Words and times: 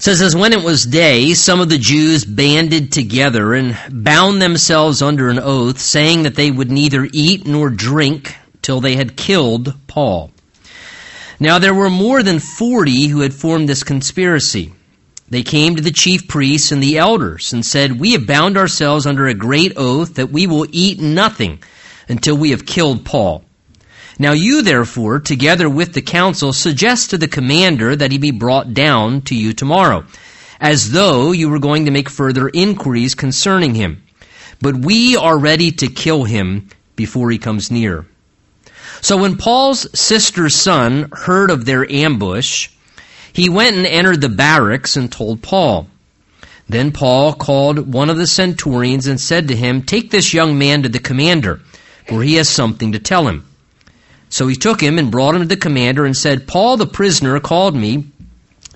Says, 0.00 0.22
as 0.22 0.34
when 0.34 0.54
it 0.54 0.64
was 0.64 0.86
day, 0.86 1.34
some 1.34 1.60
of 1.60 1.68
the 1.68 1.76
Jews 1.76 2.24
banded 2.24 2.90
together 2.90 3.52
and 3.52 3.76
bound 3.90 4.40
themselves 4.40 5.02
under 5.02 5.28
an 5.28 5.38
oath, 5.38 5.78
saying 5.78 6.22
that 6.22 6.36
they 6.36 6.50
would 6.50 6.70
neither 6.70 7.06
eat 7.12 7.46
nor 7.46 7.68
drink 7.68 8.34
till 8.62 8.80
they 8.80 8.96
had 8.96 9.14
killed 9.14 9.74
Paul. 9.88 10.30
Now 11.38 11.58
there 11.58 11.74
were 11.74 11.90
more 11.90 12.22
than 12.22 12.38
forty 12.38 13.08
who 13.08 13.20
had 13.20 13.34
formed 13.34 13.68
this 13.68 13.84
conspiracy. 13.84 14.72
They 15.28 15.42
came 15.42 15.76
to 15.76 15.82
the 15.82 15.90
chief 15.90 16.26
priests 16.26 16.72
and 16.72 16.82
the 16.82 16.96
elders 16.96 17.52
and 17.52 17.62
said, 17.62 18.00
We 18.00 18.12
have 18.12 18.26
bound 18.26 18.56
ourselves 18.56 19.04
under 19.04 19.28
a 19.28 19.34
great 19.34 19.74
oath 19.76 20.14
that 20.14 20.30
we 20.30 20.46
will 20.46 20.66
eat 20.70 20.98
nothing 20.98 21.62
until 22.08 22.38
we 22.38 22.52
have 22.52 22.64
killed 22.64 23.04
Paul. 23.04 23.44
Now 24.20 24.32
you, 24.32 24.60
therefore, 24.60 25.18
together 25.18 25.66
with 25.66 25.94
the 25.94 26.02
council, 26.02 26.52
suggest 26.52 27.08
to 27.08 27.16
the 27.16 27.26
commander 27.26 27.96
that 27.96 28.12
he 28.12 28.18
be 28.18 28.32
brought 28.32 28.74
down 28.74 29.22
to 29.22 29.34
you 29.34 29.54
tomorrow, 29.54 30.04
as 30.60 30.90
though 30.90 31.32
you 31.32 31.48
were 31.48 31.58
going 31.58 31.86
to 31.86 31.90
make 31.90 32.10
further 32.10 32.50
inquiries 32.52 33.14
concerning 33.14 33.74
him. 33.74 34.02
But 34.60 34.76
we 34.76 35.16
are 35.16 35.38
ready 35.38 35.72
to 35.72 35.86
kill 35.86 36.24
him 36.24 36.68
before 36.96 37.30
he 37.30 37.38
comes 37.38 37.70
near. 37.70 38.04
So 39.00 39.16
when 39.16 39.38
Paul's 39.38 39.88
sister's 39.98 40.54
son 40.54 41.08
heard 41.12 41.50
of 41.50 41.64
their 41.64 41.90
ambush, 41.90 42.68
he 43.32 43.48
went 43.48 43.78
and 43.78 43.86
entered 43.86 44.20
the 44.20 44.28
barracks 44.28 44.96
and 44.96 45.10
told 45.10 45.40
Paul. 45.40 45.88
Then 46.68 46.92
Paul 46.92 47.32
called 47.32 47.90
one 47.90 48.10
of 48.10 48.18
the 48.18 48.26
centurions 48.26 49.06
and 49.06 49.18
said 49.18 49.48
to 49.48 49.56
him, 49.56 49.80
Take 49.80 50.10
this 50.10 50.34
young 50.34 50.58
man 50.58 50.82
to 50.82 50.90
the 50.90 50.98
commander, 50.98 51.62
for 52.06 52.22
he 52.22 52.34
has 52.34 52.50
something 52.50 52.92
to 52.92 52.98
tell 52.98 53.26
him. 53.26 53.46
So 54.30 54.46
he 54.46 54.54
took 54.54 54.80
him 54.80 54.98
and 54.98 55.10
brought 55.10 55.34
him 55.34 55.42
to 55.42 55.48
the 55.48 55.56
commander 55.56 56.06
and 56.06 56.16
said, 56.16 56.46
Paul 56.46 56.76
the 56.76 56.86
prisoner 56.86 57.38
called 57.40 57.74
me 57.74 58.06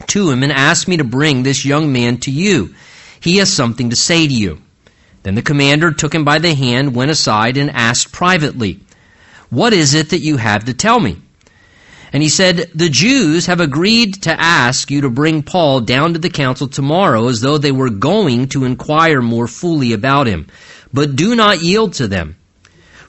to 0.08 0.30
him 0.30 0.42
and 0.42 0.52
asked 0.52 0.88
me 0.88 0.96
to 0.96 1.04
bring 1.04 1.42
this 1.42 1.64
young 1.64 1.92
man 1.92 2.18
to 2.18 2.30
you. 2.30 2.74
He 3.20 3.38
has 3.38 3.52
something 3.52 3.90
to 3.90 3.96
say 3.96 4.26
to 4.26 4.34
you. 4.34 4.60
Then 5.22 5.36
the 5.36 5.42
commander 5.42 5.92
took 5.92 6.14
him 6.14 6.24
by 6.24 6.38
the 6.38 6.54
hand, 6.54 6.94
went 6.94 7.10
aside, 7.10 7.56
and 7.56 7.70
asked 7.70 8.12
privately, 8.12 8.80
What 9.48 9.72
is 9.72 9.94
it 9.94 10.10
that 10.10 10.18
you 10.18 10.36
have 10.36 10.64
to 10.64 10.74
tell 10.74 11.00
me? 11.00 11.16
And 12.12 12.22
he 12.22 12.28
said, 12.28 12.70
The 12.74 12.90
Jews 12.90 13.46
have 13.46 13.60
agreed 13.60 14.22
to 14.24 14.38
ask 14.38 14.90
you 14.90 15.00
to 15.02 15.08
bring 15.08 15.42
Paul 15.42 15.80
down 15.80 16.12
to 16.12 16.18
the 16.18 16.30
council 16.30 16.68
tomorrow 16.68 17.28
as 17.28 17.40
though 17.40 17.58
they 17.58 17.72
were 17.72 17.90
going 17.90 18.48
to 18.48 18.64
inquire 18.64 19.22
more 19.22 19.46
fully 19.46 19.92
about 19.92 20.26
him. 20.26 20.48
But 20.92 21.16
do 21.16 21.34
not 21.34 21.62
yield 21.62 21.94
to 21.94 22.06
them. 22.06 22.36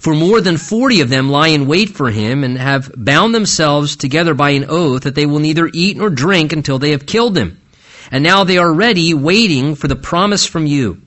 For 0.05 0.13
more 0.13 0.39
than 0.39 0.57
forty 0.57 1.01
of 1.01 1.09
them 1.09 1.31
lie 1.31 1.47
in 1.47 1.65
wait 1.65 1.89
for 1.89 2.11
him 2.11 2.43
and 2.43 2.59
have 2.59 2.91
bound 2.95 3.33
themselves 3.33 3.95
together 3.95 4.35
by 4.35 4.51
an 4.51 4.65
oath 4.69 5.01
that 5.01 5.15
they 5.15 5.25
will 5.25 5.39
neither 5.39 5.67
eat 5.73 5.97
nor 5.97 6.11
drink 6.11 6.53
until 6.53 6.77
they 6.77 6.91
have 6.91 7.07
killed 7.07 7.35
him. 7.35 7.59
And 8.11 8.23
now 8.23 8.43
they 8.43 8.59
are 8.59 8.71
ready, 8.71 9.15
waiting 9.15 9.73
for 9.73 9.87
the 9.87 9.95
promise 9.95 10.45
from 10.45 10.67
you. 10.67 11.01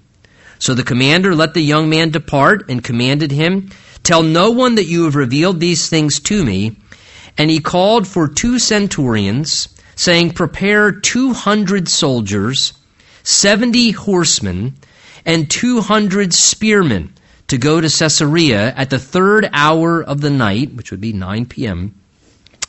So 0.59 0.75
the 0.75 0.83
commander 0.83 1.37
let 1.37 1.55
the 1.55 1.61
young 1.61 1.89
man 1.89 2.11
depart 2.11 2.69
and 2.69 2.83
commanded 2.83 3.31
him, 3.31 3.71
Tell 4.03 4.25
no 4.25 4.51
one 4.51 4.75
that 4.75 4.87
you 4.87 5.05
have 5.05 5.15
revealed 5.15 5.61
these 5.61 5.89
things 5.89 6.19
to 6.23 6.45
me. 6.45 6.75
And 7.37 7.51
he 7.51 7.61
called 7.61 8.09
for 8.09 8.27
two 8.27 8.59
centurions, 8.59 9.69
saying, 9.95 10.33
Prepare 10.33 10.91
two 10.91 11.35
hundred 11.35 11.89
soldiers, 11.89 12.73
seventy 13.23 13.93
horsemen, 13.93 14.75
and 15.25 15.49
two 15.49 15.83
hundred 15.83 16.35
spearmen 16.35 17.15
to 17.49 17.59
go 17.59 17.81
to 17.81 17.89
Caesarea 17.89 18.73
at 18.75 18.91
the 18.91 18.99
third 18.99 19.49
hour 19.53 20.03
of 20.03 20.21
the 20.21 20.31
night, 20.31 20.75
which 20.75 20.91
would 20.91 21.01
be 21.01 21.13
9 21.13 21.47
p.m., 21.47 21.95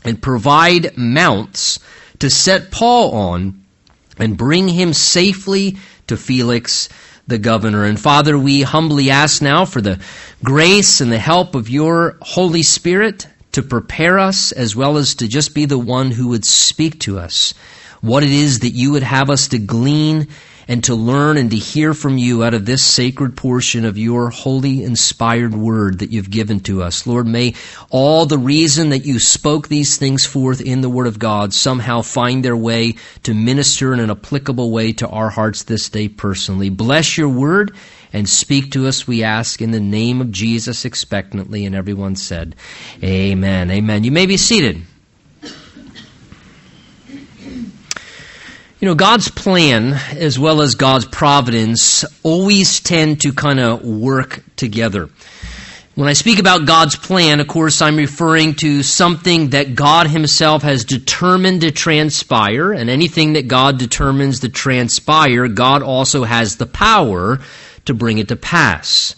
and 0.03 0.21
provide 0.21 0.97
mounts 0.97 1.79
to 2.19 2.29
set 2.29 2.71
Paul 2.71 3.11
on 3.11 3.63
and 4.17 4.37
bring 4.37 4.67
him 4.67 4.93
safely 4.93 5.77
to 6.07 6.17
Felix 6.17 6.89
the 7.27 7.37
governor. 7.37 7.83
And 7.83 7.99
Father, 7.99 8.37
we 8.37 8.61
humbly 8.61 9.09
ask 9.09 9.41
now 9.41 9.65
for 9.65 9.81
the 9.81 9.99
grace 10.43 11.01
and 11.01 11.11
the 11.11 11.19
help 11.19 11.55
of 11.55 11.69
your 11.69 12.17
Holy 12.21 12.63
Spirit 12.63 13.27
to 13.51 13.61
prepare 13.61 14.19
us 14.19 14.51
as 14.51 14.75
well 14.75 14.97
as 14.97 15.15
to 15.15 15.27
just 15.27 15.53
be 15.53 15.65
the 15.65 15.77
one 15.77 16.11
who 16.11 16.29
would 16.29 16.45
speak 16.45 16.99
to 17.01 17.19
us 17.19 17.53
what 18.01 18.23
it 18.23 18.31
is 18.31 18.59
that 18.59 18.69
you 18.69 18.91
would 18.91 19.03
have 19.03 19.29
us 19.29 19.49
to 19.49 19.59
glean 19.59 20.27
and 20.69 20.83
to 20.83 20.93
learn 20.93 21.35
and 21.35 21.49
to 21.49 21.57
hear 21.57 21.95
from 21.95 22.19
you 22.19 22.43
out 22.43 22.53
of 22.53 22.63
this 22.63 22.83
sacred 22.83 23.35
portion 23.35 23.85
of 23.85 23.97
your 23.97 24.29
holy 24.29 24.83
inspired 24.83 25.55
word 25.55 25.99
that 25.99 26.11
you've 26.11 26.29
given 26.29 26.59
to 26.59 26.83
us. 26.83 27.07
Lord, 27.07 27.25
may 27.25 27.55
all 27.89 28.27
the 28.27 28.37
reason 28.37 28.89
that 28.89 29.03
you 29.03 29.17
spoke 29.17 29.67
these 29.67 29.97
things 29.97 30.27
forth 30.27 30.61
in 30.61 30.81
the 30.81 30.89
word 30.89 31.07
of 31.07 31.17
God 31.17 31.55
somehow 31.55 32.03
find 32.03 32.45
their 32.45 32.55
way 32.55 32.93
to 33.23 33.33
minister 33.33 33.93
in 33.95 33.99
an 33.99 34.11
applicable 34.11 34.71
way 34.71 34.93
to 34.93 35.09
our 35.09 35.31
hearts 35.31 35.63
this 35.63 35.89
day 35.89 36.07
personally. 36.07 36.69
Bless 36.69 37.17
your 37.17 37.29
word 37.29 37.75
and 38.13 38.29
speak 38.29 38.71
to 38.71 38.87
us, 38.87 39.07
we 39.07 39.23
ask, 39.23 39.63
in 39.63 39.71
the 39.71 39.79
name 39.79 40.21
of 40.21 40.31
Jesus 40.31 40.85
expectantly. 40.85 41.65
And 41.65 41.73
everyone 41.73 42.15
said, 42.15 42.55
Amen. 43.03 43.71
Amen. 43.71 44.03
You 44.03 44.11
may 44.11 44.27
be 44.27 44.37
seated. 44.37 44.83
You 48.81 48.87
know, 48.87 48.95
God's 48.95 49.29
plan 49.29 49.91
as 50.15 50.39
well 50.39 50.61
as 50.61 50.75
God's 50.75 51.03
providence 51.03 52.05
always 52.23 52.79
tend 52.79 53.19
to 53.23 53.33
kind 53.33 53.59
of 53.59 53.83
work 53.83 54.41
together. 54.55 55.09
When 55.95 56.07
I 56.07 56.13
speak 56.13 56.39
about 56.39 56.65
God's 56.65 56.95
plan, 56.95 57.41
of 57.41 57.49
course, 57.49 57.81
I'm 57.81 57.97
referring 57.97 58.55
to 58.55 58.81
something 58.81 59.49
that 59.49 59.75
God 59.75 60.07
Himself 60.07 60.63
has 60.63 60.85
determined 60.85 61.59
to 61.59 61.71
transpire, 61.71 62.71
and 62.71 62.89
anything 62.89 63.33
that 63.33 63.49
God 63.49 63.79
determines 63.79 64.39
to 64.39 64.49
transpire, 64.49 65.49
God 65.49 65.83
also 65.83 66.23
has 66.23 66.55
the 66.55 66.65
power 66.65 67.39
to 67.83 67.93
bring 67.93 68.17
it 68.17 68.29
to 68.29 68.37
pass. 68.37 69.13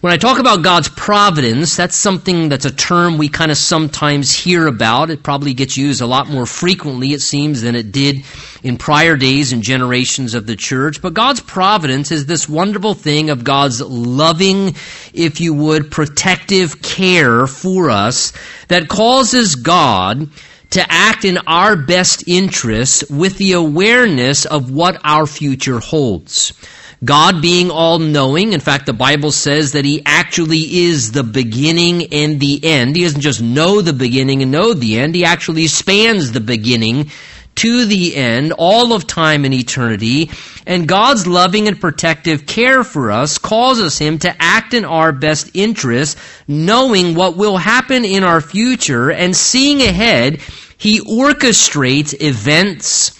When 0.00 0.14
I 0.14 0.16
talk 0.16 0.38
about 0.38 0.62
God's 0.62 0.88
providence, 0.88 1.76
that's 1.76 1.94
something 1.94 2.48
that's 2.48 2.64
a 2.64 2.74
term 2.74 3.18
we 3.18 3.28
kind 3.28 3.50
of 3.50 3.58
sometimes 3.58 4.32
hear 4.32 4.66
about. 4.66 5.10
It 5.10 5.22
probably 5.22 5.52
gets 5.52 5.76
used 5.76 6.00
a 6.00 6.06
lot 6.06 6.26
more 6.26 6.46
frequently, 6.46 7.12
it 7.12 7.20
seems, 7.20 7.60
than 7.60 7.76
it 7.76 7.92
did 7.92 8.24
in 8.62 8.78
prior 8.78 9.18
days 9.18 9.52
and 9.52 9.62
generations 9.62 10.32
of 10.32 10.46
the 10.46 10.56
church. 10.56 11.02
But 11.02 11.12
God's 11.12 11.40
providence 11.40 12.12
is 12.12 12.24
this 12.24 12.48
wonderful 12.48 12.94
thing 12.94 13.28
of 13.28 13.44
God's 13.44 13.82
loving, 13.82 14.74
if 15.12 15.38
you 15.38 15.52
would, 15.52 15.90
protective 15.90 16.80
care 16.80 17.46
for 17.46 17.90
us 17.90 18.32
that 18.68 18.88
causes 18.88 19.54
God 19.54 20.30
to 20.70 20.82
act 20.88 21.26
in 21.26 21.36
our 21.46 21.76
best 21.76 22.26
interest 22.26 23.10
with 23.10 23.36
the 23.36 23.52
awareness 23.52 24.46
of 24.46 24.70
what 24.70 24.98
our 25.04 25.26
future 25.26 25.78
holds. 25.78 26.54
God 27.02 27.40
being 27.40 27.70
all 27.70 27.98
knowing, 27.98 28.52
in 28.52 28.60
fact, 28.60 28.84
the 28.84 28.92
Bible 28.92 29.32
says 29.32 29.72
that 29.72 29.86
He 29.86 30.02
actually 30.04 30.80
is 30.80 31.12
the 31.12 31.22
beginning 31.22 32.12
and 32.12 32.38
the 32.38 32.60
end. 32.62 32.94
He 32.94 33.04
doesn't 33.04 33.22
just 33.22 33.40
know 33.40 33.80
the 33.80 33.94
beginning 33.94 34.42
and 34.42 34.50
know 34.50 34.74
the 34.74 34.98
end, 34.98 35.14
He 35.14 35.24
actually 35.24 35.66
spans 35.66 36.32
the 36.32 36.40
beginning 36.40 37.10
to 37.56 37.84
the 37.84 38.16
end, 38.16 38.52
all 38.52 38.92
of 38.92 39.06
time 39.06 39.44
and 39.44 39.52
eternity. 39.52 40.30
And 40.66 40.86
God's 40.88 41.26
loving 41.26 41.68
and 41.68 41.80
protective 41.80 42.46
care 42.46 42.84
for 42.84 43.10
us 43.10 43.38
causes 43.38 43.98
Him 43.98 44.18
to 44.20 44.34
act 44.38 44.74
in 44.74 44.84
our 44.84 45.12
best 45.12 45.50
interest, 45.54 46.18
knowing 46.46 47.14
what 47.14 47.36
will 47.36 47.56
happen 47.56 48.04
in 48.04 48.24
our 48.24 48.40
future 48.40 49.10
and 49.10 49.36
seeing 49.36 49.82
ahead. 49.82 50.40
He 50.76 51.00
orchestrates 51.00 52.14
events, 52.20 53.19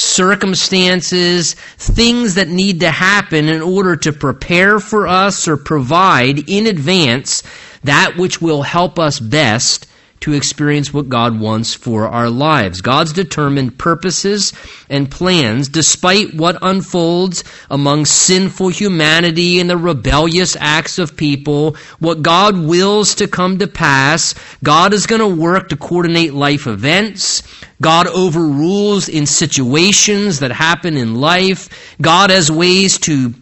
circumstances, 0.00 1.54
things 1.54 2.34
that 2.34 2.48
need 2.48 2.80
to 2.80 2.90
happen 2.90 3.48
in 3.48 3.62
order 3.62 3.96
to 3.96 4.12
prepare 4.12 4.80
for 4.80 5.06
us 5.06 5.46
or 5.46 5.56
provide 5.56 6.48
in 6.48 6.66
advance 6.66 7.42
that 7.84 8.16
which 8.16 8.40
will 8.40 8.62
help 8.62 8.98
us 8.98 9.20
best 9.20 9.86
to 10.20 10.34
experience 10.34 10.92
what 10.92 11.08
God 11.08 11.40
wants 11.40 11.72
for 11.72 12.06
our 12.06 12.28
lives. 12.28 12.82
God's 12.82 13.12
determined 13.12 13.78
purposes 13.78 14.52
and 14.88 15.10
plans, 15.10 15.68
despite 15.68 16.34
what 16.34 16.58
unfolds 16.60 17.42
among 17.70 18.04
sinful 18.04 18.68
humanity 18.68 19.60
and 19.60 19.70
the 19.70 19.78
rebellious 19.78 20.56
acts 20.60 20.98
of 20.98 21.16
people, 21.16 21.76
what 21.98 22.22
God 22.22 22.58
wills 22.58 23.14
to 23.16 23.28
come 23.28 23.58
to 23.58 23.66
pass, 23.66 24.34
God 24.62 24.92
is 24.92 25.06
going 25.06 25.20
to 25.20 25.42
work 25.42 25.70
to 25.70 25.76
coordinate 25.76 26.34
life 26.34 26.66
events. 26.66 27.42
God 27.80 28.06
overrules 28.06 29.08
in 29.08 29.26
situations 29.26 30.40
that 30.40 30.52
happen 30.52 30.96
in 30.96 31.14
life. 31.14 31.96
God 32.00 32.30
has 32.30 32.50
ways 32.50 32.98
to 33.00 33.34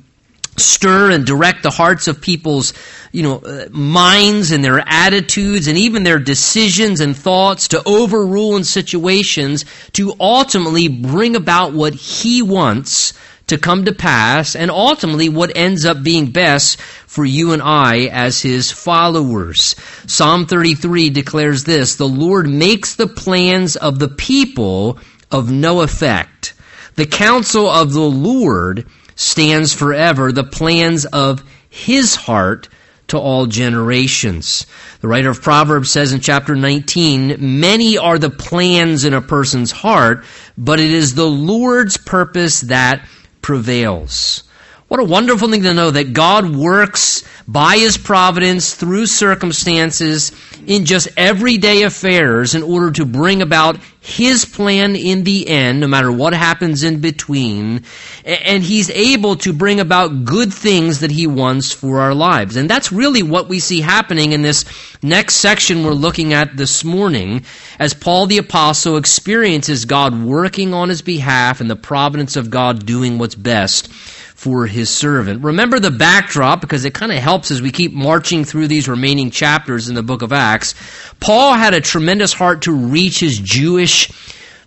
stir 0.57 1.11
and 1.11 1.25
direct 1.25 1.63
the 1.63 1.71
hearts 1.71 2.09
of 2.09 2.21
people's 2.21 2.73
you 3.13 3.23
know 3.23 3.39
uh, 3.39 3.69
minds 3.71 4.51
and 4.51 4.63
their 4.63 4.83
attitudes 4.87 5.67
and 5.67 5.79
even 5.79 6.03
their 6.03 6.19
decisions 6.19 7.01
and 7.01 7.17
thoughts 7.17 7.69
to 7.69 7.83
overrule 7.87 8.57
in 8.57 8.65
situations 8.65 9.65
to 9.93 10.15
ultimately 10.21 10.89
bring 10.89 11.37
about 11.37 11.73
what 11.73 11.95
he 11.95 12.43
wants 12.43 13.15
to 13.49 13.59
come 13.59 13.85
to 13.85 13.93
pass 13.93 14.55
and 14.55 14.71
ultimately 14.71 15.29
what 15.29 15.57
ends 15.57 15.85
up 15.85 16.03
being 16.03 16.31
best 16.31 16.81
for 16.81 17.25
you 17.25 17.53
and 17.53 17.63
I 17.63 18.07
as 18.07 18.41
his 18.41 18.71
followers. 18.71 19.75
Psalm 20.07 20.47
33 20.47 21.11
declares 21.11 21.65
this, 21.65 21.97
the 21.97 22.09
Lord 22.09 22.49
makes 22.49 22.95
the 22.95 23.07
plans 23.07 23.77
of 23.77 23.99
the 23.99 24.09
people 24.09 24.99
of 25.31 25.51
no 25.51 25.83
effect 25.83 26.55
The 26.97 27.07
counsel 27.07 27.69
of 27.69 27.93
the 27.93 28.01
Lord 28.01 28.87
stands 29.15 29.73
forever, 29.73 30.33
the 30.33 30.45
plans 30.45 31.05
of 31.05 31.45
his 31.69 32.17
heart 32.17 32.69
to 33.09 33.19
all 33.19 33.47
generations. 33.47 34.67
The 35.01 35.09
writer 35.09 35.31
of 35.31 35.41
Proverbs 35.41 35.91
says 35.91 36.13
in 36.13 36.21
chapter 36.21 36.55
19, 36.55 37.61
Many 37.61 37.99
are 37.99 38.19
the 38.19 38.31
plans 38.31 39.05
in 39.05 39.15
a 39.15 39.23
person's 39.23 39.71
heart, 39.71 40.25
but 40.57 40.81
it 40.81 40.91
is 40.91 41.15
the 41.15 41.27
Lord's 41.27 41.97
purpose 41.97 42.63
that 42.63 43.07
prevails. 43.49 44.43
What 44.89 45.01
a 45.01 45.05
wonderful 45.05 45.51
thing 45.51 45.65
to 45.65 45.75
know 45.75 45.91
that 45.91 46.15
God 46.15 46.57
works 46.57 47.23
by 47.47 47.77
His 47.77 47.99
providence 47.99 48.73
through 48.73 49.05
circumstances 49.05 50.33
in 50.67 50.87
just 50.87 51.09
everyday 51.15 51.83
affairs 51.83 52.55
in 52.55 52.63
order 52.63 52.91
to 52.93 53.05
bring 53.05 53.43
about 53.43 53.81
His 54.01 54.47
plan 54.47 54.97
in 54.97 55.25
the 55.25 55.47
end, 55.47 55.81
no 55.81 55.89
matter 55.89 56.11
what 56.11 56.33
happens 56.33 56.85
in 56.85 57.01
between. 57.03 57.83
And 58.25 58.63
He's 58.63 58.89
able 58.89 59.37
to 59.37 59.53
bring 59.53 59.79
about 59.79 60.25
good 60.25 60.55
things 60.55 61.01
that 61.01 61.11
He 61.11 61.27
wants 61.27 61.71
for 61.71 62.01
our 62.01 62.15
lives. 62.15 62.57
And 62.57 62.69
that's 62.69 62.91
really 62.91 63.23
what 63.23 63.47
we 63.47 63.61
see 63.61 63.83
happening 63.83 64.33
in 64.33 64.41
this 64.41 64.65
next 65.03 65.35
section 65.35 65.85
we're 65.85 65.93
looking 65.93 66.33
at 66.33 66.57
this 66.57 66.83
morning 66.83 67.45
as 67.79 67.93
Paul 67.93 68.25
the 68.25 68.39
Apostle 68.39 68.97
experiences 68.97 69.85
God 69.85 70.25
working 70.25 70.73
on 70.73 70.89
his 70.89 71.03
behalf 71.03 71.61
and 71.61 71.69
the 71.69 71.77
providence 71.77 72.37
of 72.37 72.49
God 72.49 72.87
doing 72.87 73.19
what's 73.19 73.35
best 73.35 73.93
for 74.39 74.67
his 74.67 74.89
servant. 74.89 75.43
Remember 75.43 75.81
the 75.81 75.91
backdrop 75.91 76.61
because 76.61 76.85
it 76.85 76.95
kind 76.95 77.11
of 77.11 77.19
helps 77.19 77.51
as 77.51 77.61
we 77.61 77.73
keep 77.73 77.93
marching 77.93 78.45
through 78.45 78.69
these 78.69 78.89
remaining 78.89 79.33
chapters 79.33 79.89
in 79.89 79.97
the 79.97 80.03
book 80.05 80.23
of 80.23 80.33
Acts. 80.33 80.77
Paul 81.19 81.55
had 81.55 81.75
a 81.75 81.81
tremendous 81.81 82.33
heart 82.33 82.63
to 82.63 82.73
reach 82.73 83.19
his 83.19 83.37
Jewish 83.41 84.09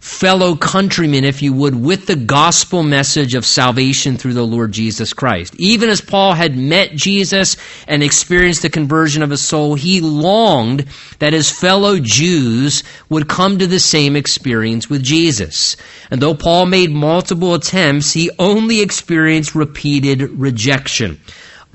fellow 0.01 0.55
countrymen, 0.55 1.23
if 1.23 1.43
you 1.43 1.53
would, 1.53 1.75
with 1.75 2.07
the 2.07 2.15
gospel 2.15 2.81
message 2.81 3.35
of 3.35 3.45
salvation 3.45 4.17
through 4.17 4.33
the 4.33 4.45
Lord 4.45 4.71
Jesus 4.71 5.13
Christ. 5.13 5.55
Even 5.59 5.91
as 5.91 6.01
Paul 6.01 6.33
had 6.33 6.57
met 6.57 6.95
Jesus 6.95 7.55
and 7.87 8.01
experienced 8.01 8.63
the 8.63 8.69
conversion 8.71 9.21
of 9.21 9.29
his 9.29 9.41
soul, 9.41 9.75
he 9.75 10.01
longed 10.01 10.87
that 11.19 11.33
his 11.33 11.51
fellow 11.51 11.99
Jews 11.99 12.83
would 13.09 13.29
come 13.29 13.59
to 13.59 13.67
the 13.67 13.79
same 13.79 14.15
experience 14.15 14.89
with 14.89 15.03
Jesus. 15.03 15.77
And 16.09 16.19
though 16.19 16.33
Paul 16.33 16.65
made 16.65 16.89
multiple 16.89 17.53
attempts, 17.53 18.11
he 18.11 18.31
only 18.39 18.81
experienced 18.81 19.53
repeated 19.53 20.23
rejection. 20.31 21.19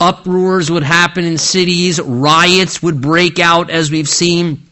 Uproars 0.01 0.69
would 0.69 0.83
happen 0.83 1.25
in 1.25 1.39
cities, 1.39 2.01
riots 2.01 2.83
would 2.83 3.01
break 3.01 3.39
out 3.39 3.71
as 3.71 3.89
we've 3.89 4.09
seen 4.09 4.66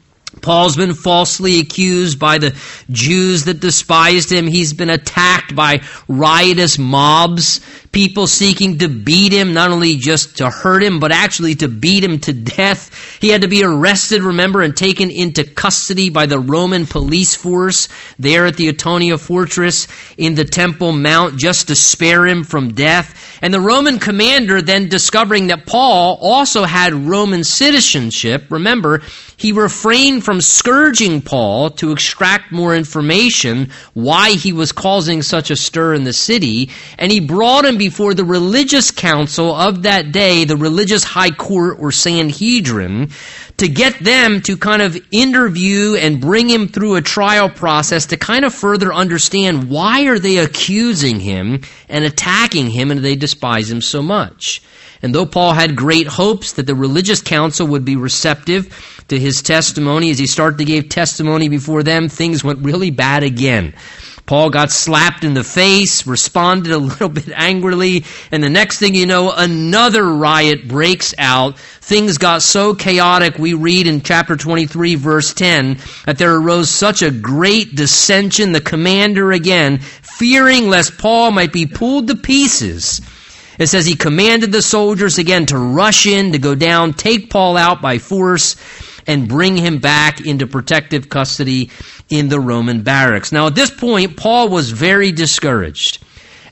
Paul's 0.44 0.76
been 0.76 0.93
falsely 0.93 1.58
accused 1.58 2.19
by 2.19 2.37
the 2.37 2.55
Jews 2.91 3.46
that 3.46 3.61
despised 3.61 4.31
him. 4.31 4.46
He's 4.46 4.75
been 4.75 4.91
attacked 4.91 5.56
by 5.56 5.81
riotous 6.06 6.79
mobs, 6.79 7.61
people 7.94 8.26
seeking 8.26 8.79
to 8.79 8.88
beat 8.88 9.32
him, 9.32 9.55
not 9.55 9.70
only 9.70 9.96
just 9.96 10.38
to 10.38 10.50
hurt 10.50 10.82
him, 10.82 10.99
but 10.99 11.12
actually 11.12 11.55
to 11.55 11.69
beat 11.69 12.02
him 12.02 12.19
to 12.19 12.32
death. 12.32 12.91
He 13.20 13.29
had 13.29 13.43
to 13.43 13.49
be 13.49 13.62
arrested, 13.64 14.23
remember, 14.23 14.61
and 14.61 14.76
taken 14.76 15.11
into 15.11 15.44
custody 15.44 16.11
by 16.11 16.26
the 16.26 16.41
Roman 16.41 16.87
police 16.87 17.37
force 17.37 17.88
there 18.19 18.46
at 18.46 18.56
the 18.56 18.69
Antonia 18.69 19.17
fortress 19.17 19.87
in 20.19 20.35
the 20.35 20.44
Temple 20.44 20.91
Mount 20.93 21.38
just 21.38 21.69
to 21.69 21.76
spare 21.76 22.26
him 22.26 22.43
from 22.43 22.75
death. 22.75 23.38
And 23.41 23.55
the 23.55 23.61
Roman 23.61 24.00
commander 24.00 24.61
then 24.61 24.88
discovering 24.88 25.46
that 25.46 25.67
Paul 25.67 26.19
also 26.20 26.64
had 26.64 26.94
Roman 26.94 27.44
citizenship, 27.44 28.50
remember, 28.50 29.02
he 29.37 29.52
refrained 29.52 30.25
from 30.25 30.41
scourging 30.41 31.20
Paul 31.20 31.70
to 31.70 31.93
extract 31.93 32.52
more 32.52 32.75
information 32.75 33.70
why 33.93 34.31
he 34.31 34.52
was 34.52 34.73
causing 34.73 35.23
such 35.23 35.50
a 35.50 35.56
stir 35.56 35.94
in 35.94 36.05
the 36.05 36.12
city, 36.12 36.70
and 36.99 37.11
he 37.11 37.20
brought 37.20 37.64
him 37.64 37.76
before 37.84 38.14
the 38.14 38.25
religious 38.25 38.90
council 38.90 39.54
of 39.54 39.82
that 39.82 40.10
day, 40.10 40.46
the 40.46 40.56
religious 40.56 41.04
high 41.04 41.31
court 41.31 41.76
or 41.78 41.92
Sanhedrin, 41.92 43.10
to 43.58 43.69
get 43.69 43.98
them 43.98 44.40
to 44.40 44.56
kind 44.56 44.81
of 44.81 44.96
interview 45.10 45.94
and 45.94 46.19
bring 46.19 46.48
him 46.48 46.66
through 46.66 46.94
a 46.94 47.02
trial 47.02 47.50
process 47.50 48.06
to 48.06 48.16
kind 48.16 48.46
of 48.46 48.54
further 48.54 48.90
understand 48.90 49.69
why 49.69 50.06
are 50.06 50.19
they 50.19 50.38
accusing 50.38 51.20
him 51.20 51.60
and 51.90 52.06
attacking 52.06 52.70
him 52.70 52.90
and 52.90 53.00
they 53.00 53.16
despise 53.16 53.70
him 53.70 53.82
so 53.82 54.00
much. 54.00 54.62
And 55.02 55.14
though 55.14 55.26
Paul 55.26 55.52
had 55.52 55.76
great 55.76 56.06
hopes 56.06 56.54
that 56.54 56.66
the 56.66 56.75
religious 56.75 57.20
council 57.20 57.66
would 57.66 57.84
be 57.84 57.96
receptive 57.96 59.04
to 59.08 59.20
his 59.20 59.42
testimony, 59.42 60.10
as 60.10 60.19
he 60.19 60.26
started 60.26 60.56
to 60.56 60.64
give 60.64 60.88
testimony 60.88 61.50
before 61.50 61.82
them, 61.82 62.08
things 62.08 62.42
went 62.42 62.64
really 62.64 62.90
bad 62.90 63.22
again. 63.22 63.75
Paul 64.26 64.48
got 64.48 64.70
slapped 64.70 65.22
in 65.22 65.34
the 65.34 65.44
face, 65.44 66.06
responded 66.06 66.72
a 66.72 66.78
little 66.78 67.10
bit 67.10 67.28
angrily, 67.34 68.04
and 68.30 68.42
the 68.42 68.48
next 68.48 68.78
thing 68.78 68.94
you 68.94 69.06
know, 69.06 69.32
another 69.32 70.04
riot 70.04 70.66
breaks 70.66 71.14
out. 71.18 71.58
Things 71.58 72.16
got 72.16 72.42
so 72.42 72.74
chaotic, 72.74 73.38
we 73.38 73.52
read 73.52 73.86
in 73.86 74.00
chapter 74.00 74.36
23, 74.36 74.94
verse 74.94 75.34
10, 75.34 75.78
that 76.06 76.16
there 76.16 76.34
arose 76.34 76.70
such 76.70 77.02
a 77.02 77.10
great 77.10 77.74
dissension. 77.74 78.52
The 78.52 78.60
commander, 78.62 79.30
again, 79.32 79.78
fearing 79.78 80.68
lest 80.68 80.96
Paul 80.96 81.30
might 81.30 81.52
be 81.52 81.66
pulled 81.66 82.08
to 82.08 82.16
pieces, 82.16 83.02
it 83.58 83.66
says 83.66 83.86
he 83.86 83.94
commanded 83.94 84.50
the 84.50 84.62
soldiers 84.62 85.18
again 85.18 85.46
to 85.46 85.58
rush 85.58 86.06
in, 86.06 86.32
to 86.32 86.38
go 86.38 86.54
down, 86.54 86.94
take 86.94 87.30
Paul 87.30 87.56
out 87.56 87.82
by 87.82 87.98
force, 87.98 88.56
and 89.06 89.28
bring 89.28 89.56
him 89.56 89.78
back 89.78 90.24
into 90.24 90.46
protective 90.46 91.08
custody 91.08 91.70
in 92.08 92.28
the 92.28 92.40
Roman 92.40 92.82
barracks. 92.82 93.32
Now, 93.32 93.46
at 93.46 93.54
this 93.54 93.70
point, 93.70 94.16
Paul 94.16 94.48
was 94.48 94.70
very 94.70 95.12
discouraged, 95.12 96.02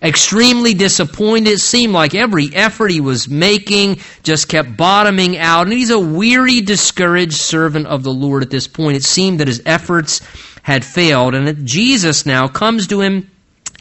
extremely 0.03 0.75
disappointed. 0.75 1.51
It 1.51 1.61
seemed 1.61 1.93
like 1.93 2.15
every 2.15 2.55
effort 2.55 2.91
he 2.91 3.01
was 3.01 3.29
making 3.29 4.01
just 4.23 4.49
kept 4.49 4.77
bottoming 4.77 5.39
out. 5.39 5.67
And 5.67 5.73
he's 5.73 5.91
a 5.91 5.99
weary, 5.99 6.61
discouraged 6.61 7.35
servant 7.35 7.87
of 7.87 8.03
the 8.03 8.13
Lord 8.13 8.43
at 8.43 8.51
this 8.51 8.67
point. 8.67 8.97
It 8.97 9.05
seemed 9.05 9.41
that 9.41 9.49
his 9.49 9.63
efforts 9.67 10.21
had 10.63 10.85
failed. 10.85 11.35
And 11.35 11.67
Jesus 11.67 12.27
now 12.27 12.49
comes 12.49 12.87
to 12.89 13.01
him 13.01 13.31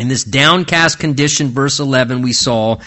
in 0.01 0.07
this 0.07 0.23
downcast 0.23 0.97
condition, 0.97 1.49
verse 1.49 1.79
11, 1.79 2.23
we 2.23 2.33
saw, 2.33 2.77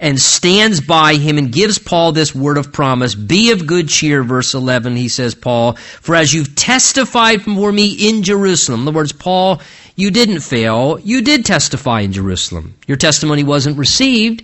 and 0.00 0.18
stands 0.18 0.80
by 0.80 1.16
him 1.16 1.36
and 1.36 1.52
gives 1.52 1.78
Paul 1.78 2.12
this 2.12 2.34
word 2.34 2.56
of 2.56 2.72
promise. 2.72 3.14
Be 3.14 3.52
of 3.52 3.66
good 3.66 3.90
cheer, 3.90 4.22
verse 4.22 4.54
11, 4.54 4.96
he 4.96 5.08
says, 5.08 5.34
Paul, 5.34 5.74
for 5.74 6.14
as 6.14 6.32
you've 6.32 6.56
testified 6.56 7.42
for 7.42 7.70
me 7.70 8.08
in 8.08 8.22
Jerusalem, 8.22 8.80
in 8.80 8.88
other 8.88 8.96
words, 8.96 9.12
Paul, 9.12 9.60
you 9.96 10.10
didn't 10.10 10.40
fail. 10.40 10.98
You 10.98 11.20
did 11.20 11.44
testify 11.44 12.00
in 12.00 12.12
Jerusalem. 12.12 12.74
Your 12.86 12.96
testimony 12.96 13.44
wasn't 13.44 13.76
received. 13.76 14.42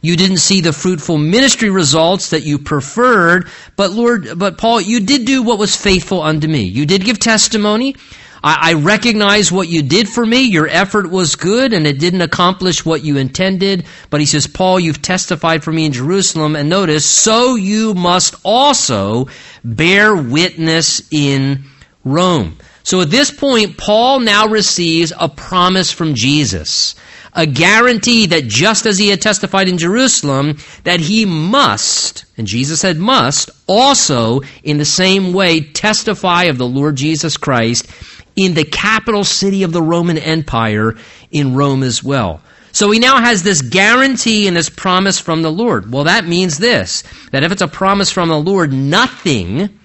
You 0.00 0.16
didn't 0.16 0.36
see 0.36 0.60
the 0.60 0.72
fruitful 0.72 1.18
ministry 1.18 1.70
results 1.70 2.30
that 2.30 2.44
you 2.44 2.60
preferred, 2.60 3.48
but 3.74 3.90
Lord, 3.90 4.38
but 4.38 4.58
Paul, 4.58 4.80
you 4.80 5.00
did 5.00 5.24
do 5.24 5.42
what 5.42 5.58
was 5.58 5.74
faithful 5.74 6.22
unto 6.22 6.46
me. 6.46 6.62
You 6.62 6.86
did 6.86 7.04
give 7.04 7.18
testimony. 7.18 7.96
I, 8.44 8.58
I 8.60 8.72
recognize 8.74 9.50
what 9.50 9.68
you 9.68 9.82
did 9.82 10.06
for 10.06 10.24
me. 10.24 10.42
Your 10.42 10.68
effort 10.68 11.10
was 11.10 11.34
good 11.34 11.72
and 11.72 11.86
it 11.86 11.98
didn't 11.98 12.20
accomplish 12.20 12.84
what 12.84 13.02
you 13.02 13.16
intended. 13.16 13.86
But 14.10 14.20
he 14.20 14.26
says, 14.26 14.46
Paul, 14.46 14.78
you've 14.78 15.00
testified 15.00 15.64
for 15.64 15.72
me 15.72 15.86
in 15.86 15.92
Jerusalem. 15.92 16.54
And 16.54 16.68
notice, 16.68 17.08
so 17.08 17.56
you 17.56 17.94
must 17.94 18.34
also 18.44 19.28
bear 19.64 20.14
witness 20.14 21.08
in 21.10 21.64
Rome. 22.04 22.58
So 22.82 23.00
at 23.00 23.10
this 23.10 23.30
point, 23.30 23.78
Paul 23.78 24.20
now 24.20 24.46
receives 24.46 25.10
a 25.18 25.30
promise 25.30 25.90
from 25.90 26.14
Jesus. 26.14 26.96
A 27.32 27.46
guarantee 27.46 28.26
that 28.26 28.46
just 28.46 28.84
as 28.84 28.98
he 28.98 29.08
had 29.08 29.22
testified 29.22 29.68
in 29.68 29.78
Jerusalem, 29.78 30.58
that 30.84 31.00
he 31.00 31.24
must, 31.24 32.26
and 32.36 32.46
Jesus 32.46 32.80
said 32.80 32.98
must, 32.98 33.50
also 33.66 34.42
in 34.62 34.76
the 34.76 34.84
same 34.84 35.32
way 35.32 35.62
testify 35.62 36.44
of 36.44 36.58
the 36.58 36.66
Lord 36.66 36.94
Jesus 36.94 37.38
Christ 37.38 37.90
in 38.36 38.54
the 38.54 38.64
capital 38.64 39.24
city 39.24 39.62
of 39.62 39.72
the 39.72 39.82
Roman 39.82 40.18
Empire 40.18 40.96
in 41.30 41.54
Rome 41.54 41.82
as 41.82 42.02
well. 42.02 42.40
So 42.72 42.90
he 42.90 42.98
now 42.98 43.20
has 43.20 43.44
this 43.44 43.62
guarantee 43.62 44.48
and 44.48 44.56
this 44.56 44.68
promise 44.68 45.20
from 45.20 45.42
the 45.42 45.52
Lord. 45.52 45.92
Well, 45.92 46.04
that 46.04 46.26
means 46.26 46.58
this 46.58 47.04
that 47.30 47.44
if 47.44 47.52
it's 47.52 47.62
a 47.62 47.68
promise 47.68 48.10
from 48.10 48.28
the 48.28 48.40
Lord, 48.40 48.72
nothing 48.72 49.78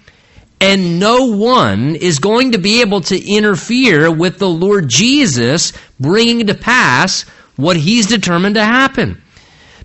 and 0.60 1.00
no 1.00 1.26
one 1.26 1.96
is 1.96 2.18
going 2.18 2.52
to 2.52 2.58
be 2.58 2.82
able 2.82 3.00
to 3.02 3.32
interfere 3.32 4.10
with 4.12 4.38
the 4.38 4.48
Lord 4.48 4.88
Jesus 4.88 5.72
bringing 5.98 6.48
to 6.48 6.54
pass 6.54 7.22
what 7.56 7.76
he's 7.76 8.06
determined 8.06 8.56
to 8.56 8.64
happen. 8.64 9.22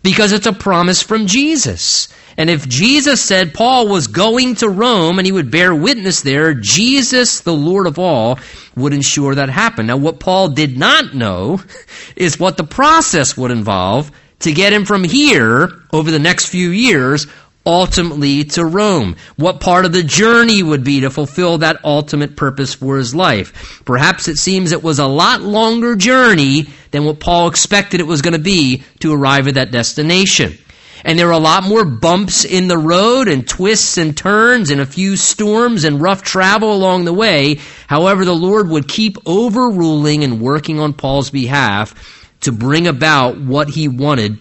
Because 0.03 0.33
it's 0.33 0.47
a 0.47 0.53
promise 0.53 1.01
from 1.01 1.27
Jesus. 1.27 2.09
And 2.37 2.49
if 2.49 2.67
Jesus 2.67 3.21
said 3.21 3.53
Paul 3.53 3.87
was 3.87 4.07
going 4.07 4.55
to 4.55 4.69
Rome 4.69 5.19
and 5.19 5.25
he 5.25 5.31
would 5.31 5.51
bear 5.51 5.73
witness 5.73 6.21
there, 6.21 6.53
Jesus, 6.53 7.41
the 7.41 7.53
Lord 7.53 7.87
of 7.87 7.97
all, 7.97 8.39
would 8.75 8.93
ensure 8.93 9.35
that 9.35 9.49
happened. 9.49 9.87
Now, 9.87 9.97
what 9.97 10.19
Paul 10.19 10.49
did 10.49 10.77
not 10.77 11.13
know 11.13 11.61
is 12.15 12.39
what 12.39 12.57
the 12.57 12.63
process 12.65 13.37
would 13.37 13.51
involve 13.51 14.11
to 14.39 14.51
get 14.51 14.73
him 14.73 14.85
from 14.85 15.03
here 15.03 15.71
over 15.93 16.11
the 16.11 16.19
next 16.19 16.47
few 16.47 16.69
years 16.69 17.25
ultimately 17.65 18.43
to 18.43 18.63
Rome, 18.63 19.15
what 19.37 19.59
part 19.59 19.85
of 19.85 19.91
the 19.91 20.03
journey 20.03 20.61
would 20.61 20.83
be 20.83 21.01
to 21.01 21.09
fulfill 21.09 21.59
that 21.59 21.83
ultimate 21.83 22.35
purpose 22.35 22.75
for 22.75 22.97
his 22.97 23.15
life. 23.15 23.81
Perhaps 23.85 24.27
it 24.27 24.37
seems 24.37 24.71
it 24.71 24.83
was 24.83 24.99
a 24.99 25.07
lot 25.07 25.41
longer 25.41 25.95
journey 25.95 26.67
than 26.91 27.05
what 27.05 27.19
Paul 27.19 27.47
expected 27.47 27.99
it 27.99 28.07
was 28.07 28.21
going 28.21 28.33
to 28.33 28.39
be 28.39 28.83
to 28.99 29.13
arrive 29.13 29.47
at 29.47 29.55
that 29.55 29.71
destination. 29.71 30.57
And 31.05 31.19
there 31.19 31.27
were 31.27 31.33
a 31.33 31.37
lot 31.37 31.63
more 31.63 31.85
bumps 31.85 32.45
in 32.45 32.67
the 32.67 32.79
road 32.79 33.27
and 33.27 33.47
twists 33.47 33.99
and 33.99 34.17
turns 34.17 34.71
and 34.71 34.81
a 34.81 34.87
few 34.87 35.15
storms 35.15 35.83
and 35.83 36.01
rough 36.01 36.23
travel 36.23 36.73
along 36.73 37.05
the 37.05 37.13
way. 37.13 37.59
However, 37.85 38.25
the 38.25 38.35
Lord 38.35 38.69
would 38.69 38.87
keep 38.87 39.17
overruling 39.23 40.23
and 40.23 40.41
working 40.41 40.79
on 40.79 40.93
Paul's 40.93 41.29
behalf 41.29 41.93
to 42.41 42.51
bring 42.51 42.87
about 42.87 43.39
what 43.39 43.69
he 43.69 43.87
wanted 43.87 44.39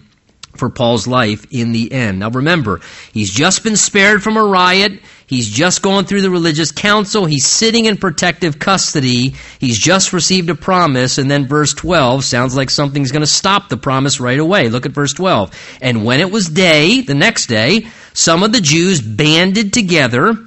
for 0.57 0.69
Paul's 0.69 1.07
life 1.07 1.45
in 1.51 1.71
the 1.71 1.91
end. 1.91 2.19
Now 2.19 2.29
remember, 2.29 2.81
he's 3.11 3.31
just 3.31 3.63
been 3.63 3.75
spared 3.75 4.23
from 4.23 4.37
a 4.37 4.43
riot. 4.43 5.01
He's 5.27 5.49
just 5.49 5.81
gone 5.81 6.05
through 6.05 6.21
the 6.21 6.29
religious 6.29 6.71
council. 6.71 7.25
He's 7.25 7.47
sitting 7.47 7.85
in 7.85 7.97
protective 7.97 8.59
custody. 8.59 9.33
He's 9.59 9.79
just 9.79 10.13
received 10.13 10.49
a 10.49 10.55
promise. 10.55 11.17
And 11.17 11.29
then 11.31 11.47
verse 11.47 11.73
12 11.73 12.23
sounds 12.23 12.55
like 12.55 12.69
something's 12.69 13.11
going 13.11 13.21
to 13.21 13.27
stop 13.27 13.69
the 13.69 13.77
promise 13.77 14.19
right 14.19 14.39
away. 14.39 14.69
Look 14.69 14.85
at 14.85 14.91
verse 14.91 15.13
12. 15.13 15.51
And 15.81 16.05
when 16.05 16.19
it 16.19 16.31
was 16.31 16.47
day, 16.47 17.01
the 17.01 17.15
next 17.15 17.47
day, 17.47 17.87
some 18.13 18.43
of 18.43 18.51
the 18.51 18.61
Jews 18.61 19.01
banded 19.01 19.73
together 19.73 20.37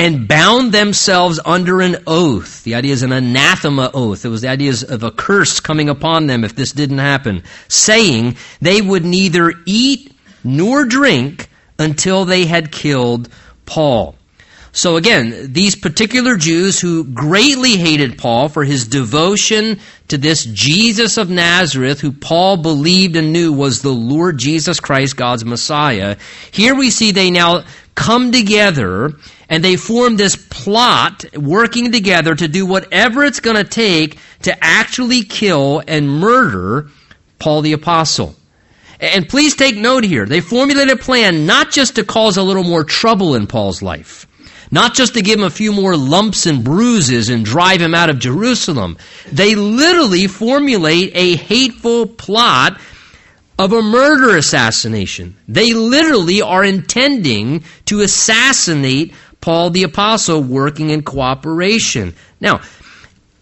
and 0.00 0.26
bound 0.26 0.72
themselves 0.72 1.38
under 1.44 1.82
an 1.82 1.94
oath. 2.06 2.64
The 2.64 2.74
idea 2.74 2.94
is 2.94 3.02
an 3.02 3.12
anathema 3.12 3.90
oath. 3.92 4.24
It 4.24 4.30
was 4.30 4.40
the 4.40 4.48
idea 4.48 4.72
of 4.88 5.02
a 5.02 5.10
curse 5.10 5.60
coming 5.60 5.90
upon 5.90 6.26
them 6.26 6.42
if 6.42 6.56
this 6.56 6.72
didn't 6.72 6.98
happen, 6.98 7.42
saying 7.68 8.38
they 8.62 8.80
would 8.80 9.04
neither 9.04 9.52
eat 9.66 10.16
nor 10.42 10.86
drink 10.86 11.50
until 11.78 12.24
they 12.24 12.46
had 12.46 12.72
killed 12.72 13.28
Paul. 13.66 14.16
So 14.72 14.96
again, 14.96 15.52
these 15.52 15.74
particular 15.74 16.36
Jews 16.36 16.80
who 16.80 17.04
greatly 17.04 17.76
hated 17.76 18.18
Paul 18.18 18.48
for 18.48 18.62
his 18.62 18.86
devotion 18.86 19.80
to 20.08 20.16
this 20.16 20.44
Jesus 20.44 21.16
of 21.16 21.28
Nazareth, 21.28 22.00
who 22.00 22.12
Paul 22.12 22.56
believed 22.56 23.16
and 23.16 23.32
knew 23.32 23.52
was 23.52 23.82
the 23.82 23.90
Lord 23.90 24.38
Jesus 24.38 24.78
Christ, 24.78 25.16
God's 25.16 25.44
Messiah, 25.44 26.16
here 26.52 26.76
we 26.76 26.90
see 26.90 27.10
they 27.10 27.32
now 27.32 27.64
come 27.96 28.30
together 28.30 29.12
and 29.48 29.64
they 29.64 29.76
form 29.76 30.16
this 30.16 30.36
plot 30.36 31.24
working 31.34 31.90
together 31.90 32.34
to 32.34 32.46
do 32.46 32.64
whatever 32.64 33.24
it's 33.24 33.40
going 33.40 33.56
to 33.56 33.64
take 33.64 34.18
to 34.42 34.64
actually 34.64 35.24
kill 35.24 35.82
and 35.86 36.08
murder 36.08 36.88
Paul 37.40 37.62
the 37.62 37.72
Apostle. 37.72 38.36
And 39.00 39.28
please 39.28 39.56
take 39.56 39.76
note 39.76 40.04
here. 40.04 40.26
They 40.26 40.40
formulated 40.40 40.98
a 40.98 41.02
plan 41.02 41.46
not 41.46 41.70
just 41.70 41.96
to 41.96 42.04
cause 42.04 42.36
a 42.36 42.42
little 42.42 42.64
more 42.64 42.84
trouble 42.84 43.34
in 43.34 43.46
Paul's 43.46 43.82
life, 43.82 44.26
not 44.70 44.94
just 44.94 45.14
to 45.14 45.22
give 45.22 45.38
him 45.38 45.44
a 45.44 45.50
few 45.50 45.72
more 45.72 45.96
lumps 45.96 46.46
and 46.46 46.62
bruises 46.62 47.28
and 47.28 47.44
drive 47.44 47.80
him 47.80 47.94
out 47.94 48.10
of 48.10 48.18
Jerusalem. 48.18 48.98
They 49.32 49.54
literally 49.54 50.26
formulate 50.26 51.12
a 51.14 51.36
hateful 51.36 52.06
plot 52.06 52.80
of 53.58 53.72
a 53.72 53.82
murder 53.82 54.36
assassination. 54.36 55.36
They 55.48 55.74
literally 55.74 56.40
are 56.40 56.64
intending 56.64 57.64
to 57.86 58.00
assassinate 58.00 59.12
Paul 59.40 59.70
the 59.70 59.82
Apostle 59.82 60.42
working 60.42 60.90
in 60.90 61.02
cooperation. 61.02 62.14
Now, 62.40 62.62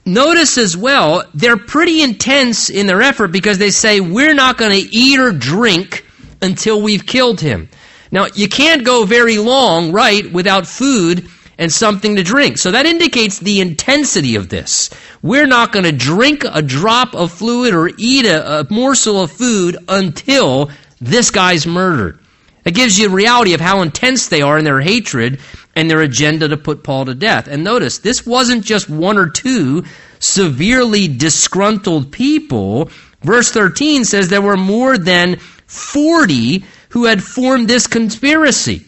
notice 0.04 0.58
as 0.58 0.76
well, 0.76 1.24
they're 1.34 1.56
pretty 1.56 2.02
intense 2.02 2.70
in 2.70 2.86
their 2.86 3.02
effort 3.02 3.28
because 3.28 3.58
they 3.58 3.70
say, 3.70 4.00
we're 4.00 4.34
not 4.34 4.58
going 4.58 4.72
to 4.72 4.96
eat 4.96 5.20
or 5.20 5.32
drink 5.32 6.04
until 6.40 6.80
we've 6.80 7.06
killed 7.06 7.40
him. 7.40 7.68
Now, 8.10 8.26
you 8.34 8.48
can't 8.48 8.84
go 8.84 9.04
very 9.04 9.38
long, 9.38 9.92
right, 9.92 10.30
without 10.32 10.66
food 10.66 11.28
and 11.58 11.72
something 11.72 12.16
to 12.16 12.22
drink. 12.22 12.56
So 12.56 12.70
that 12.70 12.86
indicates 12.86 13.40
the 13.40 13.60
intensity 13.60 14.36
of 14.36 14.48
this. 14.48 14.90
We're 15.22 15.46
not 15.46 15.72
going 15.72 15.84
to 15.84 15.92
drink 15.92 16.44
a 16.44 16.62
drop 16.62 17.14
of 17.14 17.32
fluid 17.32 17.74
or 17.74 17.90
eat 17.98 18.24
a, 18.26 18.60
a, 18.60 18.66
morsel 18.70 19.20
of 19.20 19.32
food 19.32 19.76
until 19.88 20.70
this 21.00 21.30
guy's 21.30 21.66
murdered. 21.66 22.20
It 22.64 22.74
gives 22.74 22.98
you 22.98 23.08
a 23.08 23.12
reality 23.12 23.54
of 23.54 23.60
how 23.60 23.82
intense 23.82 24.28
they 24.28 24.42
are 24.42 24.56
in 24.56 24.64
their 24.64 24.80
hatred 24.80 25.40
and 25.74 25.90
their 25.90 26.02
agenda 26.02 26.48
to 26.48 26.56
put 26.56 26.84
Paul 26.84 27.06
to 27.06 27.14
death. 27.14 27.48
And 27.48 27.64
notice, 27.64 27.98
this 27.98 28.24
wasn't 28.24 28.64
just 28.64 28.88
one 28.88 29.18
or 29.18 29.28
two 29.28 29.84
severely 30.20 31.08
disgruntled 31.08 32.12
people. 32.12 32.90
Verse 33.22 33.50
13 33.50 34.04
says 34.04 34.28
there 34.28 34.42
were 34.42 34.56
more 34.56 34.96
than 34.96 35.38
40 35.66 36.64
who 36.90 37.04
had 37.04 37.22
formed 37.22 37.68
this 37.68 37.86
conspiracy. 37.86 38.84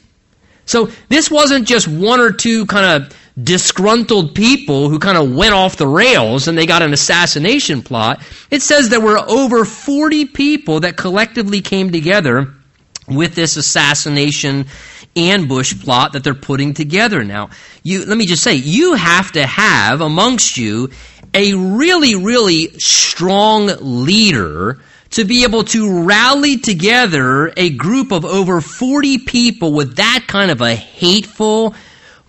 So 0.66 0.90
this 1.08 1.30
wasn't 1.30 1.66
just 1.66 1.88
one 1.88 2.20
or 2.20 2.32
two 2.32 2.66
kind 2.66 3.02
of 3.02 3.16
disgruntled 3.42 4.34
people 4.34 4.88
who 4.88 4.98
kind 4.98 5.16
of 5.18 5.34
went 5.34 5.54
off 5.54 5.76
the 5.76 5.86
rails 5.86 6.48
and 6.48 6.56
they 6.56 6.66
got 6.66 6.82
an 6.82 6.92
assassination 6.92 7.82
plot. 7.82 8.22
It 8.50 8.62
says 8.62 8.88
there 8.88 9.00
were 9.00 9.18
over 9.18 9.64
40 9.64 10.26
people 10.26 10.80
that 10.80 10.96
collectively 10.96 11.60
came 11.60 11.90
together 11.90 12.52
with 13.08 13.34
this 13.34 13.56
assassination 13.56 14.66
ambush 15.16 15.78
plot 15.82 16.12
that 16.12 16.22
they're 16.22 16.34
putting 16.34 16.72
together 16.74 17.24
now. 17.24 17.50
You 17.82 18.04
let 18.04 18.16
me 18.16 18.26
just 18.26 18.42
say, 18.42 18.54
you 18.54 18.94
have 18.94 19.32
to 19.32 19.44
have 19.44 20.00
amongst 20.00 20.56
you 20.56 20.90
a 21.34 21.54
really 21.54 22.14
really 22.14 22.68
strong 22.78 23.70
leader 23.80 24.80
to 25.10 25.24
be 25.24 25.42
able 25.44 25.64
to 25.64 26.04
rally 26.04 26.56
together 26.56 27.52
a 27.56 27.70
group 27.70 28.12
of 28.12 28.24
over 28.24 28.60
40 28.60 29.18
people 29.18 29.72
with 29.72 29.96
that 29.96 30.24
kind 30.28 30.50
of 30.50 30.60
a 30.60 30.74
hateful, 30.74 31.74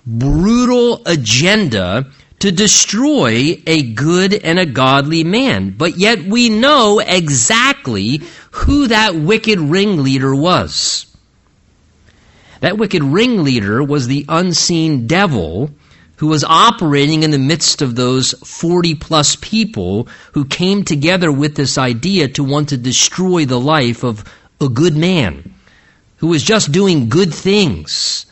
brutal 0.06 1.02
agenda 1.06 2.08
to 2.40 2.52
destroy 2.52 3.62
a 3.68 3.84
good 3.94 4.34
and 4.34 4.58
a 4.58 4.66
godly 4.66 5.24
man. 5.24 5.76
But 5.78 5.98
yet 5.98 6.24
we 6.24 6.50
know 6.50 7.00
exactly 7.00 8.22
who 8.52 8.88
that 8.88 9.14
wicked 9.14 9.60
ringleader 9.60 10.34
was. 10.34 11.06
That 12.62 12.80
wicked 12.80 13.04
ringleader 13.04 13.84
was 13.84 14.08
the 14.08 14.26
unseen 14.28 15.06
devil 15.06 15.72
who 16.22 16.28
was 16.28 16.44
operating 16.44 17.24
in 17.24 17.32
the 17.32 17.40
midst 17.40 17.82
of 17.82 17.96
those 17.96 18.34
40 18.46 18.94
plus 18.94 19.36
people 19.38 20.08
who 20.34 20.46
came 20.46 20.84
together 20.84 21.32
with 21.32 21.56
this 21.56 21.80
idea 21.80 22.28
to 22.28 22.44
want 22.44 22.70
to 22.70 22.78
destroy 22.78 23.44
the 23.44 23.60
life 23.60 24.04
of 24.04 24.24
a 24.62 24.70
good 24.70 24.96
man 24.96 25.56
who 26.18 26.28
was 26.28 26.44
just 26.44 26.72
doing 26.72 27.10
good 27.10 27.34
things. 27.34 28.28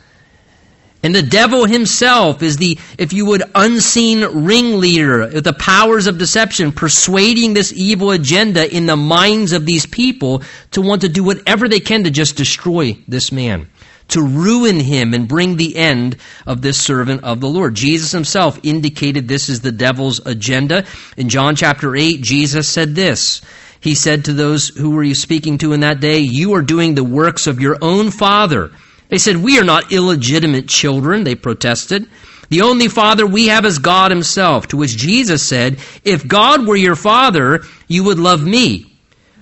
And 1.02 1.16
the 1.16 1.24
devil 1.24 1.66
himself 1.66 2.44
is 2.44 2.58
the, 2.58 2.78
if 3.00 3.12
you 3.12 3.26
would, 3.26 3.42
unseen 3.56 4.46
ringleader, 4.46 5.22
of 5.24 5.44
the 5.44 5.54
powers 5.54 6.06
of 6.06 6.20
deception, 6.20 6.72
persuading 6.72 7.56
this 7.56 7.74
evil 7.74 8.12
agenda 8.12 8.72
in 8.72 8.86
the 8.86 8.98
minds 8.98 9.52
of 9.52 9.66
these 9.66 9.88
people 9.88 10.44
to 10.74 10.82
want 10.84 11.02
to 11.02 11.10
do 11.10 11.24
whatever 11.24 11.68
they 11.68 11.80
can 11.80 12.04
to 12.04 12.12
just 12.12 12.36
destroy 12.36 12.96
this 13.08 13.32
man 13.32 13.68
to 14.10 14.22
ruin 14.22 14.80
him 14.80 15.14
and 15.14 15.28
bring 15.28 15.56
the 15.56 15.76
end 15.76 16.18
of 16.46 16.62
this 16.62 16.80
servant 16.80 17.24
of 17.24 17.40
the 17.40 17.50
Lord. 17.50 17.76
Jesus 17.76 18.12
himself 18.12 18.60
indicated 18.64 19.28
this 19.28 19.50
is 19.50 19.62
the 19.62 19.72
devil's 19.72 20.26
agenda. 20.26 20.86
In 21.18 21.30
John 21.30 21.56
chapter 21.56 21.96
8, 21.96 22.22
Jesus 22.22 22.68
said 22.68 22.96
this. 22.96 23.42
He 23.82 23.96
said 23.96 24.26
to 24.26 24.34
those 24.34 24.70
who 24.70 24.92
were 24.92 25.04
you 25.04 25.16
speaking 25.16 25.58
to 25.60 25.74
in 25.74 25.80
that 25.82 26.00
day, 26.00 26.20
You 26.20 26.54
are 26.56 26.62
doing 26.62 26.96
the 26.96 27.04
works 27.04 27.48
of 27.48 27.62
your 27.62 27.78
own 27.82 28.12
father. 28.12 28.72
They 29.08 29.18
said, 29.18 29.38
We 29.38 29.60
are 29.60 29.64
not 29.64 29.92
illegitimate 29.92 30.68
children, 30.68 31.24
they 31.24 31.36
protested. 31.36 32.08
The 32.50 32.62
only 32.62 32.88
father 32.88 33.28
we 33.28 33.48
have 33.48 33.64
is 33.64 33.80
God 33.80 34.12
himself. 34.12 34.68
To 34.68 34.78
which 34.78 34.98
Jesus 34.98 35.44
said, 35.44 35.80
If 36.04 36.28
God 36.28 36.68
were 36.68 36.76
your 36.76 36.96
father, 36.96 37.62
you 37.88 38.04
would 38.06 38.20
love 38.20 38.44
me. 38.44 38.92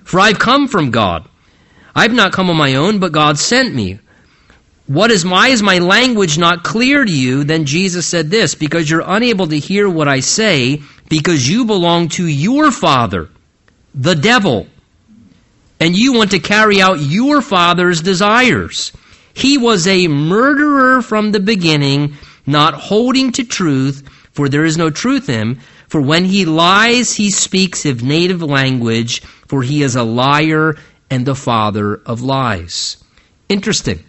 For 0.04 0.20
I've 0.20 0.38
come 0.38 0.68
from 0.68 0.90
God. 0.90 1.28
I've 1.94 2.12
not 2.12 2.32
come 2.32 2.48
on 2.48 2.56
my 2.56 2.76
own, 2.76 2.98
but 2.98 3.12
God 3.12 3.38
sent 3.38 3.74
me. 3.74 3.98
What 4.88 5.10
is 5.10 5.22
why 5.22 5.48
is 5.48 5.62
my 5.62 5.78
language 5.78 6.38
not 6.38 6.64
clear 6.64 7.04
to 7.04 7.12
you? 7.12 7.44
Then 7.44 7.66
Jesus 7.66 8.06
said 8.06 8.30
this, 8.30 8.54
because 8.54 8.88
you're 8.88 9.04
unable 9.04 9.46
to 9.46 9.58
hear 9.58 9.86
what 9.86 10.08
I 10.08 10.20
say, 10.20 10.80
because 11.10 11.46
you 11.46 11.66
belong 11.66 12.08
to 12.10 12.26
your 12.26 12.70
father, 12.70 13.28
the 13.94 14.14
devil, 14.14 14.66
and 15.78 15.94
you 15.94 16.14
want 16.14 16.30
to 16.30 16.38
carry 16.38 16.80
out 16.80 17.00
your 17.00 17.42
father's 17.42 18.00
desires. 18.00 18.92
He 19.34 19.58
was 19.58 19.86
a 19.86 20.08
murderer 20.08 21.02
from 21.02 21.32
the 21.32 21.40
beginning, 21.40 22.14
not 22.46 22.72
holding 22.72 23.32
to 23.32 23.44
truth, 23.44 24.08
for 24.32 24.48
there 24.48 24.64
is 24.64 24.78
no 24.78 24.88
truth 24.88 25.28
in 25.28 25.34
him. 25.34 25.60
For 25.88 26.00
when 26.00 26.24
he 26.24 26.46
lies, 26.46 27.14
he 27.14 27.30
speaks 27.30 27.82
his 27.82 28.02
native 28.02 28.42
language, 28.42 29.20
for 29.48 29.62
he 29.62 29.82
is 29.82 29.96
a 29.96 30.02
liar 30.02 30.76
and 31.10 31.26
the 31.26 31.34
father 31.34 31.94
of 31.94 32.22
lies. 32.22 32.96
Interesting. 33.50 34.02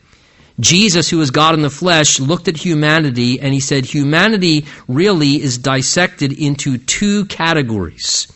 Jesus, 0.59 1.09
who 1.09 1.21
is 1.21 1.31
God 1.31 1.53
in 1.53 1.61
the 1.61 1.69
flesh, 1.69 2.19
looked 2.19 2.47
at 2.47 2.57
humanity 2.57 3.39
and 3.39 3.53
he 3.53 3.59
said, 3.59 3.85
Humanity 3.85 4.65
really 4.87 5.41
is 5.41 5.57
dissected 5.57 6.33
into 6.33 6.77
two 6.77 7.25
categories. 7.25 8.27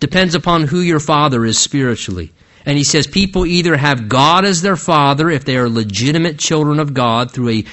Depends 0.00 0.34
upon 0.34 0.62
who 0.62 0.80
your 0.80 1.00
father 1.00 1.44
is 1.44 1.58
spiritually. 1.58 2.32
And 2.66 2.78
he 2.78 2.84
says 2.84 3.06
people 3.06 3.44
either 3.44 3.76
have 3.76 4.08
God 4.08 4.44
as 4.44 4.62
their 4.62 4.76
father 4.76 5.28
if 5.28 5.44
they 5.44 5.56
are 5.56 5.68
legitimate 5.68 6.38
children 6.38 6.80
of 6.80 6.94
God 6.94 7.30
through 7.30 7.50
a 7.50 7.64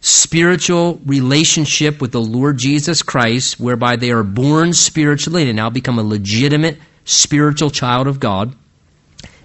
spiritual 0.00 0.98
relationship 1.04 2.00
with 2.00 2.12
the 2.12 2.22
Lord 2.22 2.56
Jesus 2.56 3.02
Christ, 3.02 3.60
whereby 3.60 3.96
they 3.96 4.10
are 4.10 4.22
born 4.22 4.72
spiritually 4.72 5.48
and 5.48 5.56
now 5.56 5.68
become 5.68 5.98
a 5.98 6.02
legitimate 6.02 6.78
spiritual 7.04 7.70
child 7.70 8.06
of 8.06 8.18
God. 8.18 8.54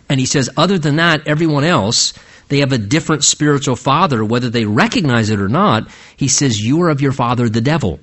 And 0.08 0.20
he 0.20 0.26
says, 0.26 0.50
other 0.56 0.78
than 0.78 0.96
that, 0.96 1.28
everyone 1.28 1.66
else, 1.66 2.14
they 2.48 2.60
have 2.60 2.72
a 2.72 2.78
different 2.78 3.24
spiritual 3.24 3.76
father, 3.76 4.24
whether 4.24 4.50
they 4.50 4.66
recognize 4.66 5.30
it 5.30 5.40
or 5.40 5.50
not. 5.50 5.90
He 6.16 6.28
says, 6.28 6.62
You 6.62 6.82
are 6.82 6.90
of 6.90 7.02
your 7.02 7.12
father, 7.12 7.50
the 7.50 7.62
devil. 7.62 8.00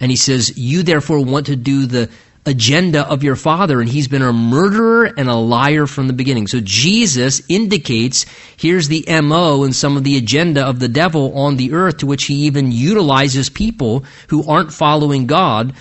And 0.00 0.10
he 0.10 0.16
says, 0.16 0.56
You 0.56 0.82
therefore 0.82 1.24
want 1.24 1.46
to 1.46 1.56
do 1.56 1.86
the 1.86 2.10
agenda 2.46 3.06
of 3.08 3.24
your 3.24 3.34
father, 3.34 3.80
and 3.80 3.88
he's 3.88 4.08
been 4.08 4.22
a 4.22 4.32
murderer 4.32 5.04
and 5.04 5.28
a 5.28 5.34
liar 5.34 5.86
from 5.86 6.06
the 6.06 6.12
beginning. 6.12 6.46
So 6.46 6.60
Jesus 6.60 7.42
indicates 7.48 8.24
here's 8.56 8.88
the 8.88 9.04
MO 9.22 9.64
and 9.64 9.74
some 9.74 9.96
of 9.96 10.04
the 10.04 10.16
agenda 10.16 10.64
of 10.64 10.78
the 10.78 10.88
devil 10.88 11.36
on 11.36 11.56
the 11.56 11.72
earth, 11.72 11.98
to 11.98 12.06
which 12.06 12.24
he 12.24 12.46
even 12.46 12.70
utilizes 12.70 13.50
people 13.50 14.04
who 14.28 14.48
aren't 14.48 14.72
following 14.72 15.26
God 15.26 15.74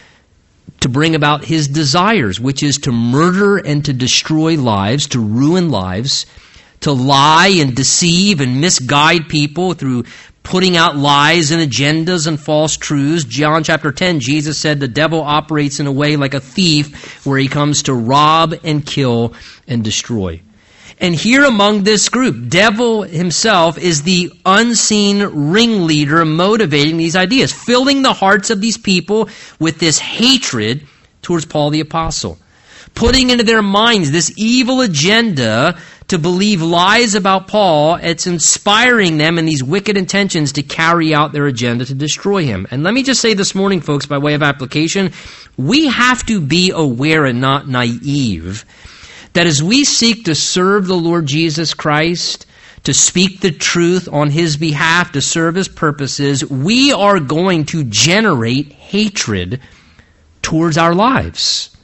to 0.82 0.90
bring 0.90 1.16
about 1.16 1.46
his 1.46 1.68
desires, 1.68 2.40
which 2.40 2.62
is 2.62 2.80
to 2.80 2.92
murder 2.92 3.58
and 3.58 3.86
to 3.86 3.94
destroy 3.94 4.58
lives, 4.58 5.08
to 5.08 5.20
ruin 5.20 5.70
lives, 5.70 6.26
to 6.86 6.92
lie 6.92 7.48
and 7.48 7.76
deceive 7.76 8.42
and 8.42 8.62
misguide 8.62 9.28
people 9.28 9.74
through 9.74 10.04
putting 10.44 10.78
out 10.78 10.96
lies 10.96 11.50
and 11.50 11.60
agendas 11.60 12.28
and 12.28 12.40
false 12.40 12.78
truths. 12.78 13.24
John 13.24 13.64
chapter 13.64 13.92
10, 13.92 14.20
Jesus 14.20 14.60
said 14.60 14.80
the 14.80 14.88
devil 14.88 15.22
operates 15.22 15.80
in 15.80 15.88
a 15.88 15.92
way 15.92 16.16
like 16.16 16.36
a 16.36 16.40
thief 16.40 17.26
where 17.26 17.40
he 17.40 17.48
comes 17.48 17.82
to 17.84 17.94
rob 17.96 18.54
and 18.64 18.86
kill 18.86 19.34
and 19.68 19.84
destroy. 19.84 20.42
And 21.00 21.16
here 21.16 21.44
among 21.44 21.84
this 21.84 22.08
group, 22.08 22.50
devil 22.50 23.02
himself 23.02 23.80
is 23.80 24.04
the 24.04 24.32
unseen 24.46 25.24
ringleader 25.24 26.24
motivating 26.24 26.98
these 26.98 27.16
ideas, 27.16 27.52
filling 27.52 28.04
the 28.04 28.14
hearts 28.14 28.52
of 28.52 28.62
these 28.62 28.78
people 28.78 29.28
with 29.60 29.80
this 29.80 29.98
hatred 29.98 30.86
towards 31.24 31.46
Paul 31.46 31.72
the 31.72 31.80
apostle, 31.80 32.38
putting 32.94 33.32
into 33.32 33.44
their 33.44 33.64
minds 33.64 34.12
this 34.12 34.32
evil 34.38 34.82
agenda 34.82 35.80
to 36.08 36.20
believe 36.20 36.62
lies 36.62 37.16
about 37.16 37.48
Paul, 37.48 37.96
it's 37.96 38.28
inspiring 38.28 39.18
them 39.18 39.40
in 39.40 39.46
these 39.46 39.64
wicked 39.64 39.98
intentions 39.98 40.54
to 40.54 40.64
carry 40.64 41.16
out 41.16 41.32
their 41.32 41.48
agenda 41.48 41.86
to 41.86 41.96
destroy 41.96 42.44
him. 42.44 42.68
And 42.70 42.84
let 42.84 42.94
me 42.94 43.02
just 43.02 43.22
say 43.22 43.34
this 43.34 43.56
morning, 43.56 43.82
folks, 43.82 44.06
by 44.06 44.20
way 44.20 44.36
of 44.36 44.44
application, 44.44 45.12
we 45.58 45.88
have 45.88 46.26
to 46.28 46.40
be 46.40 46.72
aware 46.72 47.26
and 47.26 47.42
not 47.42 47.68
naive 47.68 48.66
that 49.36 49.48
as 49.48 49.62
we 49.62 49.84
seek 49.84 50.26
to 50.26 50.34
serve 50.34 50.88
the 50.88 50.96
Lord 50.96 51.26
Jesus 51.26 51.74
Christ, 51.74 52.46
to 52.86 52.94
speak 52.94 53.42
the 53.42 53.52
truth 53.52 54.08
on 54.10 54.30
his 54.30 54.56
behalf, 54.56 55.12
to 55.12 55.22
serve 55.22 55.56
his 55.56 55.68
purposes, 55.68 56.50
we 56.50 56.94
are 56.94 57.20
going 57.20 57.66
to 57.66 57.84
generate 57.84 58.72
hatred 58.72 59.60
towards 60.42 60.78
our 60.78 60.96
lives. 60.96 61.76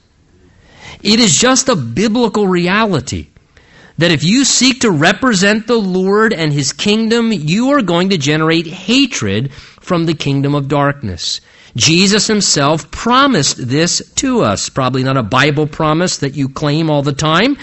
It 1.04 1.20
is 1.20 1.36
just 1.36 1.68
a 1.68 1.75
biblical 1.75 2.48
reality 2.48 3.28
that 4.01 4.12
if 4.12 4.24
you 4.24 4.46
seek 4.46 4.79
to 4.79 4.89
represent 4.89 5.67
the 5.67 5.77
Lord 5.77 6.34
and 6.34 6.51
His 6.51 6.74
kingdom, 6.74 7.31
you 7.31 7.70
are 7.70 7.84
going 7.84 8.10
to 8.10 8.17
generate 8.17 8.65
hatred 8.65 9.53
from 9.53 10.05
the 10.08 10.15
kingdom 10.15 10.55
of 10.55 10.67
darkness. 10.67 11.39
Jesus 11.75 12.25
himself 12.25 12.89
promised 12.89 13.58
this 13.67 14.01
to 14.15 14.41
us. 14.41 14.70
Probably 14.70 15.03
not 15.03 15.17
a 15.17 15.24
Bible 15.24 15.67
promise 15.67 16.17
that 16.17 16.36
you 16.36 16.50
claim 16.50 16.89
all 16.89 17.03
the 17.03 17.13
time. 17.13 17.58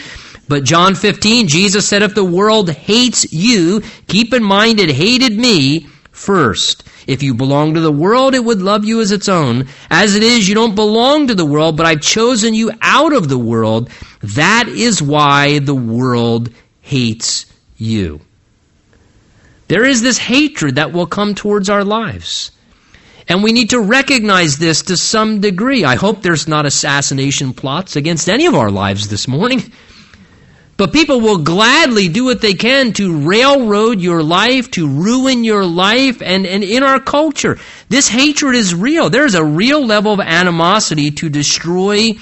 But 0.47 0.63
John 0.63 0.95
15, 0.95 1.49
Jesus 1.49 1.87
said, 1.87 2.03
if 2.03 2.15
the 2.15 2.25
world 2.25 2.71
hates 2.71 3.33
you, 3.33 3.83
keep 4.07 4.33
in 4.33 4.45
mind 4.45 4.79
it 4.79 4.91
hated 4.91 5.37
me 5.37 5.89
first. 6.13 6.85
If 7.09 7.23
you 7.23 7.35
belong 7.35 7.75
to 7.75 7.81
the 7.81 7.91
world, 7.91 8.35
it 8.35 8.45
would 8.45 8.63
love 8.63 8.85
you 8.85 9.01
as 9.01 9.13
its 9.13 9.29
own. 9.29 9.67
As 9.91 10.15
it 10.15 10.23
is, 10.23 10.49
you 10.49 10.55
don't 10.55 10.75
belong 10.75 11.27
to 11.27 11.35
the 11.35 11.47
world, 11.47 11.77
but 11.77 11.87
I've 11.87 12.01
chosen 12.01 12.55
you 12.55 12.71
out 12.81 13.13
of 13.13 13.29
the 13.29 13.39
world. 13.39 13.91
That 14.21 14.69
is 14.69 15.03
why 15.03 15.59
the 15.59 15.75
world 15.75 16.51
hates 16.81 17.47
you. 17.77 18.21
There 19.69 19.85
is 19.85 20.03
this 20.03 20.19
hatred 20.19 20.77
that 20.77 20.93
will 20.93 21.07
come 21.07 21.35
towards 21.35 21.69
our 21.69 21.85
lives. 21.85 22.51
And 23.29 23.43
we 23.43 23.53
need 23.53 23.71
to 23.71 23.81
recognize 23.81 24.57
this 24.57 24.83
to 24.85 24.97
some 24.97 25.41
degree. 25.41 25.85
I 25.85 25.97
hope 25.97 26.23
there's 26.23 26.49
not 26.49 26.65
assassination 26.65 27.53
plots 27.53 27.95
against 27.95 28.29
any 28.29 28.47
of 28.47 28.55
our 28.55 28.71
lives 28.71 29.09
this 29.09 29.29
morning. 29.29 29.71
But 30.79 30.93
people 30.93 31.21
will 31.21 31.39
gladly 31.39 32.09
do 32.09 32.25
what 32.25 32.41
they 32.41 32.55
can 32.55 32.93
to 32.95 33.29
railroad 33.29 34.01
your 34.01 34.23
life, 34.23 34.71
to 34.73 34.89
ruin 34.89 35.45
your 35.45 35.67
life, 35.67 36.23
and, 36.23 36.47
and 36.47 36.63
in 36.63 36.85
our 36.85 37.01
culture, 37.01 37.59
this 37.89 38.09
hatred 38.09 38.55
is 38.55 38.75
real. 38.75 39.11
There's 39.11 39.35
a 39.35 39.45
real 39.45 39.85
level 39.85 40.13
of 40.13 40.21
animosity 40.21 41.11
to 41.11 41.29
destroy 41.29 42.13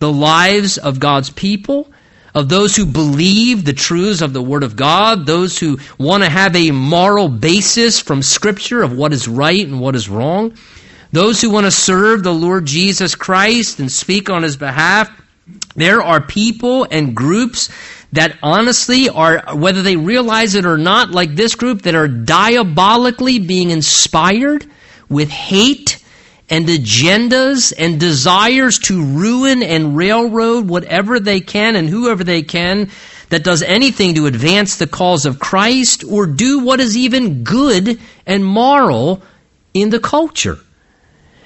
the 0.00 0.12
lives 0.12 0.78
of 0.78 0.98
God's 0.98 1.30
people, 1.30 1.90
of 2.34 2.48
those 2.48 2.74
who 2.74 2.86
believe 2.86 3.64
the 3.64 3.72
truths 3.72 4.22
of 4.22 4.32
the 4.32 4.42
Word 4.42 4.62
of 4.62 4.74
God, 4.76 5.26
those 5.26 5.58
who 5.58 5.78
want 5.98 6.22
to 6.22 6.28
have 6.28 6.56
a 6.56 6.70
moral 6.70 7.28
basis 7.28 8.00
from 8.00 8.22
Scripture 8.22 8.82
of 8.82 8.96
what 8.96 9.12
is 9.12 9.28
right 9.28 9.66
and 9.66 9.80
what 9.80 9.94
is 9.94 10.08
wrong, 10.08 10.54
those 11.12 11.40
who 11.40 11.50
want 11.50 11.66
to 11.66 11.70
serve 11.70 12.22
the 12.22 12.32
Lord 12.32 12.66
Jesus 12.66 13.14
Christ 13.14 13.78
and 13.78 13.90
speak 13.90 14.30
on 14.30 14.42
His 14.42 14.56
behalf. 14.56 15.10
There 15.74 16.02
are 16.02 16.20
people 16.20 16.86
and 16.90 17.14
groups 17.14 17.68
that 18.12 18.38
honestly 18.42 19.08
are, 19.08 19.42
whether 19.54 19.82
they 19.82 19.96
realize 19.96 20.54
it 20.54 20.64
or 20.64 20.78
not, 20.78 21.10
like 21.10 21.34
this 21.34 21.54
group, 21.54 21.82
that 21.82 21.94
are 21.94 22.08
diabolically 22.08 23.38
being 23.38 23.70
inspired 23.70 24.64
with 25.08 25.28
hate 25.28 26.02
and 26.50 26.66
agendas 26.66 27.72
and 27.78 28.00
desires 28.00 28.78
to 28.80 29.04
ruin 29.04 29.62
and 29.62 29.96
railroad 29.96 30.68
whatever 30.68 31.20
they 31.20 31.40
can 31.40 31.76
and 31.76 31.88
whoever 31.88 32.24
they 32.24 32.42
can 32.42 32.90
that 33.28 33.44
does 33.44 33.62
anything 33.62 34.16
to 34.16 34.26
advance 34.26 34.76
the 34.76 34.88
cause 34.88 35.24
of 35.24 35.38
Christ 35.38 36.02
or 36.04 36.26
do 36.26 36.58
what 36.58 36.80
is 36.80 36.96
even 36.96 37.44
good 37.44 38.00
and 38.26 38.44
moral 38.44 39.22
in 39.72 39.90
the 39.90 40.00
culture. 40.00 40.58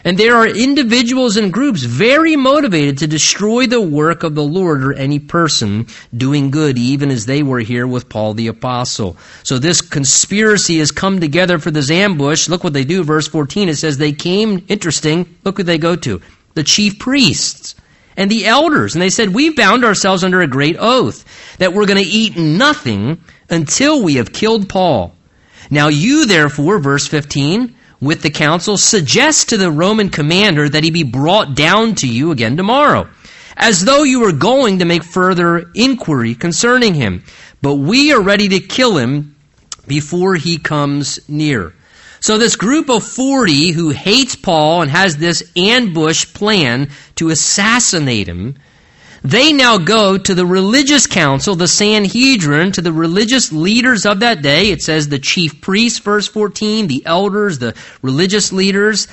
And 0.04 0.18
there 0.18 0.36
are 0.36 0.46
individuals 0.46 1.38
and 1.38 1.50
groups 1.50 1.82
very 1.82 2.36
motivated 2.36 2.98
to 2.98 3.06
destroy 3.06 3.66
the 3.66 3.80
work 3.80 4.22
of 4.22 4.34
the 4.34 4.42
Lord 4.42 4.84
or 4.84 4.92
any 4.92 5.18
person 5.18 5.86
doing 6.14 6.50
good, 6.50 6.76
even 6.76 7.10
as 7.10 7.24
they 7.24 7.42
were 7.42 7.60
here 7.60 7.86
with 7.86 8.10
Paul 8.10 8.34
the 8.34 8.48
Apostle. 8.48 9.16
So 9.44 9.58
this 9.58 9.80
conspiracy 9.80 10.78
has 10.78 10.90
come 10.90 11.20
together 11.20 11.58
for 11.58 11.70
this 11.70 11.90
ambush. 11.90 12.50
Look 12.50 12.62
what 12.62 12.74
they 12.74 12.84
do, 12.84 13.02
verse 13.02 13.26
14. 13.28 13.70
It 13.70 13.76
says 13.76 13.96
they 13.96 14.12
came, 14.12 14.66
interesting, 14.68 15.38
look 15.42 15.56
who 15.56 15.62
they 15.62 15.78
go 15.78 15.96
to. 15.96 16.20
The 16.52 16.64
chief 16.64 16.98
priests 16.98 17.74
and 18.14 18.30
the 18.30 18.46
elders. 18.46 18.94
And 18.94 19.00
they 19.00 19.10
said, 19.10 19.30
We've 19.34 19.56
bound 19.56 19.84
ourselves 19.84 20.22
under 20.22 20.42
a 20.42 20.46
great 20.46 20.76
oath 20.78 21.24
that 21.58 21.72
we're 21.72 21.86
going 21.86 22.02
to 22.02 22.08
eat 22.08 22.36
nothing 22.36 23.24
until 23.48 24.02
we 24.02 24.16
have 24.16 24.34
killed 24.34 24.68
Paul. 24.68 25.14
Now 25.70 25.88
you, 25.88 26.26
therefore, 26.26 26.78
verse 26.78 27.06
15, 27.06 27.74
with 28.04 28.22
the 28.22 28.30
council, 28.30 28.76
suggest 28.76 29.48
to 29.48 29.56
the 29.56 29.70
Roman 29.70 30.08
commander 30.10 30.68
that 30.68 30.84
he 30.84 30.90
be 30.90 31.02
brought 31.02 31.54
down 31.54 31.94
to 31.96 32.08
you 32.08 32.30
again 32.30 32.56
tomorrow, 32.56 33.08
as 33.56 33.84
though 33.84 34.02
you 34.02 34.20
were 34.20 34.32
going 34.32 34.78
to 34.78 34.84
make 34.84 35.02
further 35.02 35.70
inquiry 35.74 36.34
concerning 36.34 36.94
him. 36.94 37.24
But 37.62 37.76
we 37.76 38.12
are 38.12 38.20
ready 38.20 38.48
to 38.50 38.60
kill 38.60 38.96
him 38.96 39.36
before 39.86 40.34
he 40.36 40.58
comes 40.58 41.20
near. 41.28 41.74
So 42.20 42.38
this 42.38 42.56
group 42.56 42.88
of 42.88 43.04
40 43.04 43.72
who 43.72 43.90
hates 43.90 44.34
Paul 44.34 44.82
and 44.82 44.90
has 44.90 45.16
this 45.16 45.52
ambush 45.56 46.32
plan 46.32 46.90
to 47.16 47.28
assassinate 47.28 48.26
him 48.26 48.56
they 49.24 49.54
now 49.54 49.78
go 49.78 50.18
to 50.18 50.34
the 50.34 50.44
religious 50.44 51.06
council, 51.06 51.56
the 51.56 51.66
Sanhedrin, 51.66 52.72
to 52.72 52.82
the 52.82 52.92
religious 52.92 53.50
leaders 53.50 54.04
of 54.04 54.20
that 54.20 54.42
day. 54.42 54.70
It 54.70 54.82
says 54.82 55.08
the 55.08 55.18
chief 55.18 55.62
priests, 55.62 55.98
verse 55.98 56.28
14, 56.28 56.88
the 56.88 57.06
elders, 57.06 57.58
the 57.58 57.74
religious 58.02 58.52
leaders. 58.52 59.08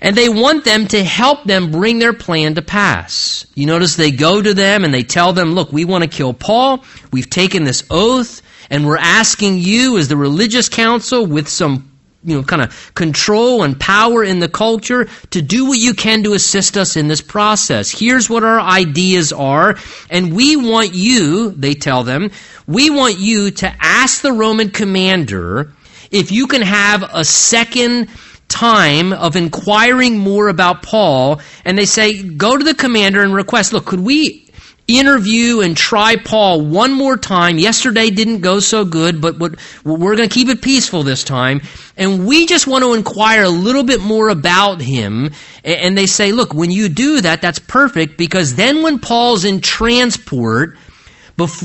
And 0.00 0.16
they 0.16 0.30
want 0.30 0.64
them 0.64 0.86
to 0.88 1.04
help 1.04 1.44
them 1.44 1.70
bring 1.70 1.98
their 1.98 2.14
plan 2.14 2.54
to 2.54 2.62
pass. 2.62 3.46
You 3.54 3.66
notice 3.66 3.96
they 3.96 4.10
go 4.10 4.40
to 4.40 4.54
them 4.54 4.84
and 4.84 4.92
they 4.92 5.02
tell 5.02 5.34
them, 5.34 5.52
look, 5.52 5.70
we 5.70 5.84
want 5.84 6.02
to 6.02 6.08
kill 6.08 6.32
Paul. 6.32 6.82
We've 7.12 7.28
taken 7.28 7.64
this 7.64 7.84
oath 7.90 8.40
and 8.70 8.86
we're 8.86 8.96
asking 8.96 9.58
you 9.58 9.98
as 9.98 10.08
the 10.08 10.16
religious 10.16 10.70
council 10.70 11.26
with 11.26 11.46
some 11.46 11.95
you 12.24 12.36
know, 12.36 12.42
kind 12.42 12.62
of 12.62 12.94
control 12.94 13.62
and 13.62 13.78
power 13.78 14.24
in 14.24 14.40
the 14.40 14.48
culture 14.48 15.08
to 15.30 15.42
do 15.42 15.66
what 15.66 15.78
you 15.78 15.94
can 15.94 16.22
to 16.24 16.34
assist 16.34 16.76
us 16.76 16.96
in 16.96 17.08
this 17.08 17.20
process. 17.20 17.90
Here's 17.90 18.28
what 18.28 18.42
our 18.42 18.60
ideas 18.60 19.32
are, 19.32 19.76
and 20.10 20.34
we 20.34 20.56
want 20.56 20.94
you, 20.94 21.50
they 21.50 21.74
tell 21.74 22.02
them, 22.02 22.30
we 22.66 22.90
want 22.90 23.18
you 23.18 23.50
to 23.52 23.72
ask 23.80 24.22
the 24.22 24.32
Roman 24.32 24.70
commander 24.70 25.72
if 26.10 26.32
you 26.32 26.46
can 26.46 26.62
have 26.62 27.02
a 27.12 27.24
second 27.24 28.08
time 28.48 29.12
of 29.12 29.36
inquiring 29.36 30.18
more 30.18 30.48
about 30.48 30.82
Paul, 30.82 31.40
and 31.64 31.76
they 31.76 31.84
say, 31.84 32.22
go 32.22 32.56
to 32.56 32.64
the 32.64 32.74
commander 32.74 33.22
and 33.22 33.34
request, 33.34 33.72
look, 33.72 33.86
could 33.86 34.00
we 34.00 34.45
interview 34.88 35.60
and 35.60 35.76
try 35.76 36.16
Paul 36.16 36.64
one 36.64 36.92
more 36.92 37.16
time. 37.16 37.58
Yesterday 37.58 38.10
didn't 38.10 38.40
go 38.40 38.60
so 38.60 38.84
good, 38.84 39.20
but 39.20 39.38
we're 39.38 40.16
going 40.16 40.28
to 40.28 40.34
keep 40.34 40.48
it 40.48 40.62
peaceful 40.62 41.02
this 41.02 41.24
time. 41.24 41.60
And 41.96 42.26
we 42.26 42.46
just 42.46 42.66
want 42.66 42.84
to 42.84 42.94
inquire 42.94 43.42
a 43.42 43.48
little 43.48 43.82
bit 43.82 44.00
more 44.00 44.28
about 44.28 44.80
him. 44.80 45.32
And 45.64 45.98
they 45.98 46.06
say, 46.06 46.32
look, 46.32 46.54
when 46.54 46.70
you 46.70 46.88
do 46.88 47.20
that, 47.22 47.42
that's 47.42 47.58
perfect 47.58 48.16
because 48.16 48.54
then 48.54 48.82
when 48.82 48.98
Paul's 48.98 49.44
in 49.44 49.60
transport, 49.60 50.76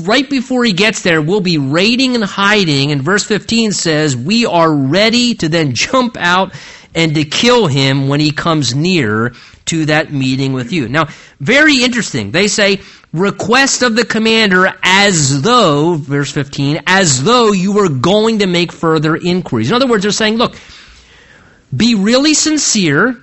right 0.02 0.28
before 0.28 0.64
he 0.64 0.72
gets 0.72 1.02
there, 1.02 1.22
we'll 1.22 1.40
be 1.40 1.58
raiding 1.58 2.14
and 2.14 2.24
hiding. 2.24 2.92
And 2.92 3.02
verse 3.02 3.24
15 3.24 3.72
says, 3.72 4.16
we 4.16 4.46
are 4.46 4.72
ready 4.72 5.34
to 5.36 5.48
then 5.48 5.74
jump 5.74 6.16
out 6.18 6.54
and 6.94 7.14
to 7.14 7.24
kill 7.24 7.68
him 7.68 8.08
when 8.08 8.20
he 8.20 8.32
comes 8.32 8.74
near 8.74 9.32
to 9.66 9.86
that 9.86 10.12
meeting 10.12 10.52
with 10.52 10.72
you. 10.72 10.88
Now, 10.88 11.06
very 11.40 11.82
interesting. 11.82 12.32
They 12.32 12.48
say, 12.48 12.80
request 13.12 13.82
of 13.82 13.94
the 13.94 14.04
commander 14.04 14.72
as 14.82 15.42
though, 15.42 15.94
verse 15.94 16.30
15, 16.30 16.82
as 16.86 17.22
though 17.22 17.52
you 17.52 17.72
were 17.72 17.88
going 17.88 18.38
to 18.38 18.46
make 18.46 18.72
further 18.72 19.16
inquiries. 19.16 19.70
In 19.70 19.76
other 19.76 19.86
words, 19.86 20.02
they're 20.02 20.12
saying, 20.12 20.36
look, 20.36 20.56
be 21.74 21.94
really 21.94 22.34
sincere 22.34 23.22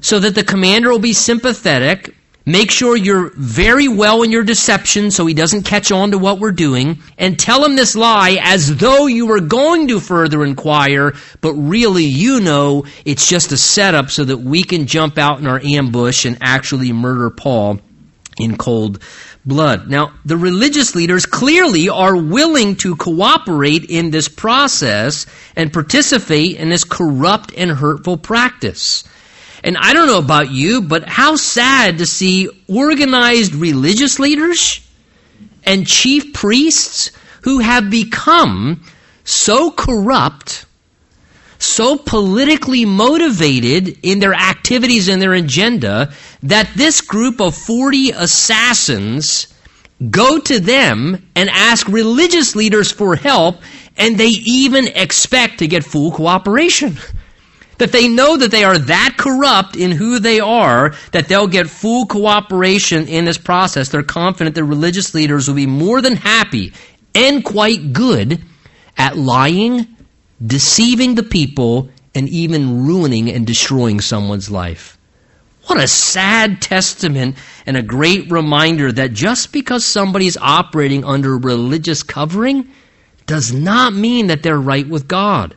so 0.00 0.18
that 0.18 0.34
the 0.34 0.44
commander 0.44 0.90
will 0.90 0.98
be 0.98 1.12
sympathetic. 1.12 2.14
Make 2.48 2.70
sure 2.70 2.96
you're 2.96 3.32
very 3.34 3.88
well 3.88 4.22
in 4.22 4.30
your 4.30 4.44
deception 4.44 5.10
so 5.10 5.26
he 5.26 5.34
doesn't 5.34 5.64
catch 5.64 5.90
on 5.90 6.12
to 6.12 6.18
what 6.18 6.38
we're 6.38 6.52
doing. 6.52 7.02
And 7.18 7.38
tell 7.38 7.64
him 7.64 7.74
this 7.74 7.96
lie 7.96 8.38
as 8.40 8.76
though 8.76 9.06
you 9.06 9.26
were 9.26 9.40
going 9.40 9.88
to 9.88 9.98
further 9.98 10.44
inquire, 10.44 11.14
but 11.40 11.54
really 11.54 12.04
you 12.04 12.40
know 12.40 12.86
it's 13.04 13.26
just 13.26 13.52
a 13.52 13.56
setup 13.56 14.10
so 14.10 14.24
that 14.24 14.38
we 14.38 14.62
can 14.62 14.86
jump 14.86 15.18
out 15.18 15.40
in 15.40 15.46
our 15.46 15.60
ambush 15.60 16.24
and 16.24 16.38
actually 16.40 16.92
murder 16.92 17.30
Paul 17.30 17.80
in 18.38 18.56
cold 18.56 19.02
blood. 19.46 19.88
Now, 19.88 20.12
the 20.24 20.36
religious 20.36 20.94
leaders 20.94 21.24
clearly 21.24 21.88
are 21.88 22.16
willing 22.16 22.76
to 22.76 22.96
cooperate 22.96 23.84
in 23.84 24.10
this 24.10 24.28
process 24.28 25.26
and 25.54 25.72
participate 25.72 26.56
in 26.56 26.68
this 26.68 26.84
corrupt 26.84 27.54
and 27.56 27.70
hurtful 27.70 28.18
practice. 28.18 29.04
And 29.62 29.76
I 29.78 29.92
don't 29.92 30.08
know 30.08 30.18
about 30.18 30.50
you, 30.50 30.82
but 30.82 31.08
how 31.08 31.36
sad 31.36 31.98
to 31.98 32.06
see 32.06 32.48
organized 32.68 33.54
religious 33.54 34.18
leaders 34.18 34.80
and 35.64 35.86
chief 35.86 36.32
priests 36.34 37.12
who 37.42 37.60
have 37.60 37.90
become 37.90 38.84
so 39.24 39.70
corrupt 39.70 40.66
so 41.58 41.96
politically 41.96 42.84
motivated 42.84 43.98
in 44.02 44.18
their 44.18 44.34
activities 44.34 45.08
and 45.08 45.20
their 45.20 45.34
agenda 45.34 46.12
that 46.42 46.70
this 46.74 47.00
group 47.00 47.40
of 47.40 47.54
40 47.56 48.10
assassins 48.10 49.48
go 50.10 50.38
to 50.38 50.60
them 50.60 51.26
and 51.34 51.48
ask 51.48 51.88
religious 51.88 52.54
leaders 52.54 52.92
for 52.92 53.16
help, 53.16 53.56
and 53.96 54.18
they 54.18 54.28
even 54.28 54.88
expect 54.88 55.58
to 55.60 55.66
get 55.66 55.84
full 55.84 56.10
cooperation. 56.12 56.96
That 57.78 57.92
they 57.92 58.08
know 58.08 58.38
that 58.38 58.50
they 58.50 58.64
are 58.64 58.78
that 58.78 59.14
corrupt 59.18 59.76
in 59.76 59.90
who 59.90 60.18
they 60.18 60.40
are 60.40 60.94
that 61.12 61.28
they'll 61.28 61.46
get 61.46 61.68
full 61.68 62.06
cooperation 62.06 63.06
in 63.06 63.26
this 63.26 63.36
process. 63.36 63.90
They're 63.90 64.02
confident 64.02 64.54
that 64.54 64.64
religious 64.64 65.14
leaders 65.14 65.46
will 65.46 65.56
be 65.56 65.66
more 65.66 66.00
than 66.00 66.16
happy 66.16 66.72
and 67.14 67.44
quite 67.44 67.92
good 67.92 68.42
at 68.96 69.18
lying 69.18 69.95
deceiving 70.44 71.14
the 71.14 71.22
people, 71.22 71.90
and 72.16 72.30
even 72.30 72.86
ruining 72.86 73.30
and 73.30 73.46
destroying 73.46 74.00
someone's 74.00 74.50
life. 74.50 74.96
What 75.66 75.78
a 75.78 75.86
sad 75.86 76.62
testament 76.62 77.36
and 77.66 77.76
a 77.76 77.82
great 77.82 78.30
reminder 78.30 78.90
that 78.90 79.12
just 79.12 79.52
because 79.52 79.84
somebody's 79.84 80.38
operating 80.38 81.04
under 81.04 81.36
religious 81.36 82.02
covering 82.02 82.70
does 83.26 83.52
not 83.52 83.92
mean 83.92 84.28
that 84.28 84.42
they're 84.42 84.58
right 84.58 84.88
with 84.88 85.08
God. 85.08 85.56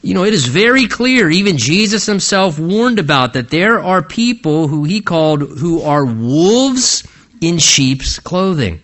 You 0.00 0.14
know, 0.14 0.24
it 0.24 0.32
is 0.32 0.46
very 0.46 0.86
clear, 0.86 1.28
even 1.28 1.58
Jesus 1.58 2.06
himself 2.06 2.58
warned 2.58 3.00
about 3.00 3.32
that 3.32 3.50
there 3.50 3.80
are 3.80 4.02
people 4.02 4.68
who 4.68 4.84
he 4.84 5.00
called 5.00 5.42
who 5.42 5.82
are 5.82 6.04
wolves 6.04 7.06
in 7.40 7.58
sheep's 7.58 8.20
clothing. 8.20 8.80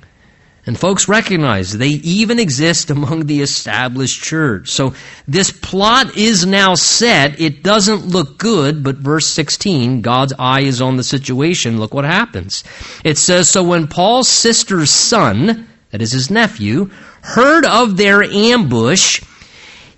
And 0.66 0.78
folks 0.78 1.08
recognize 1.08 1.72
they 1.72 1.88
even 1.88 2.38
exist 2.38 2.90
among 2.90 3.26
the 3.26 3.42
established 3.42 4.22
church. 4.22 4.70
So 4.70 4.94
this 5.28 5.50
plot 5.50 6.16
is 6.16 6.46
now 6.46 6.74
set. 6.74 7.40
It 7.40 7.62
doesn't 7.62 8.06
look 8.06 8.38
good, 8.38 8.82
but 8.82 8.96
verse 8.96 9.26
16, 9.26 10.00
God's 10.00 10.32
eye 10.38 10.62
is 10.62 10.80
on 10.80 10.96
the 10.96 11.04
situation. 11.04 11.78
Look 11.78 11.94
what 11.94 12.04
happens. 12.04 12.64
It 13.04 13.18
says, 13.18 13.48
So 13.48 13.62
when 13.62 13.88
Paul's 13.88 14.28
sister's 14.28 14.90
son, 14.90 15.68
that 15.90 16.02
is 16.02 16.12
his 16.12 16.30
nephew, 16.30 16.90
heard 17.22 17.64
of 17.64 17.96
their 17.96 18.22
ambush, 18.22 19.22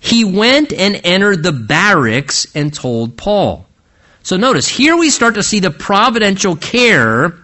he 0.01 0.25
went 0.25 0.73
and 0.73 1.01
entered 1.05 1.43
the 1.43 1.53
barracks 1.53 2.47
and 2.55 2.73
told 2.73 3.17
Paul. 3.17 3.67
So 4.23 4.37
notice, 4.37 4.69
here 4.69 4.97
we 4.97 5.11
start 5.11 5.35
to 5.35 5.43
see 5.43 5.61
the 5.61 5.71
providential 5.71 6.57
care 6.57 7.35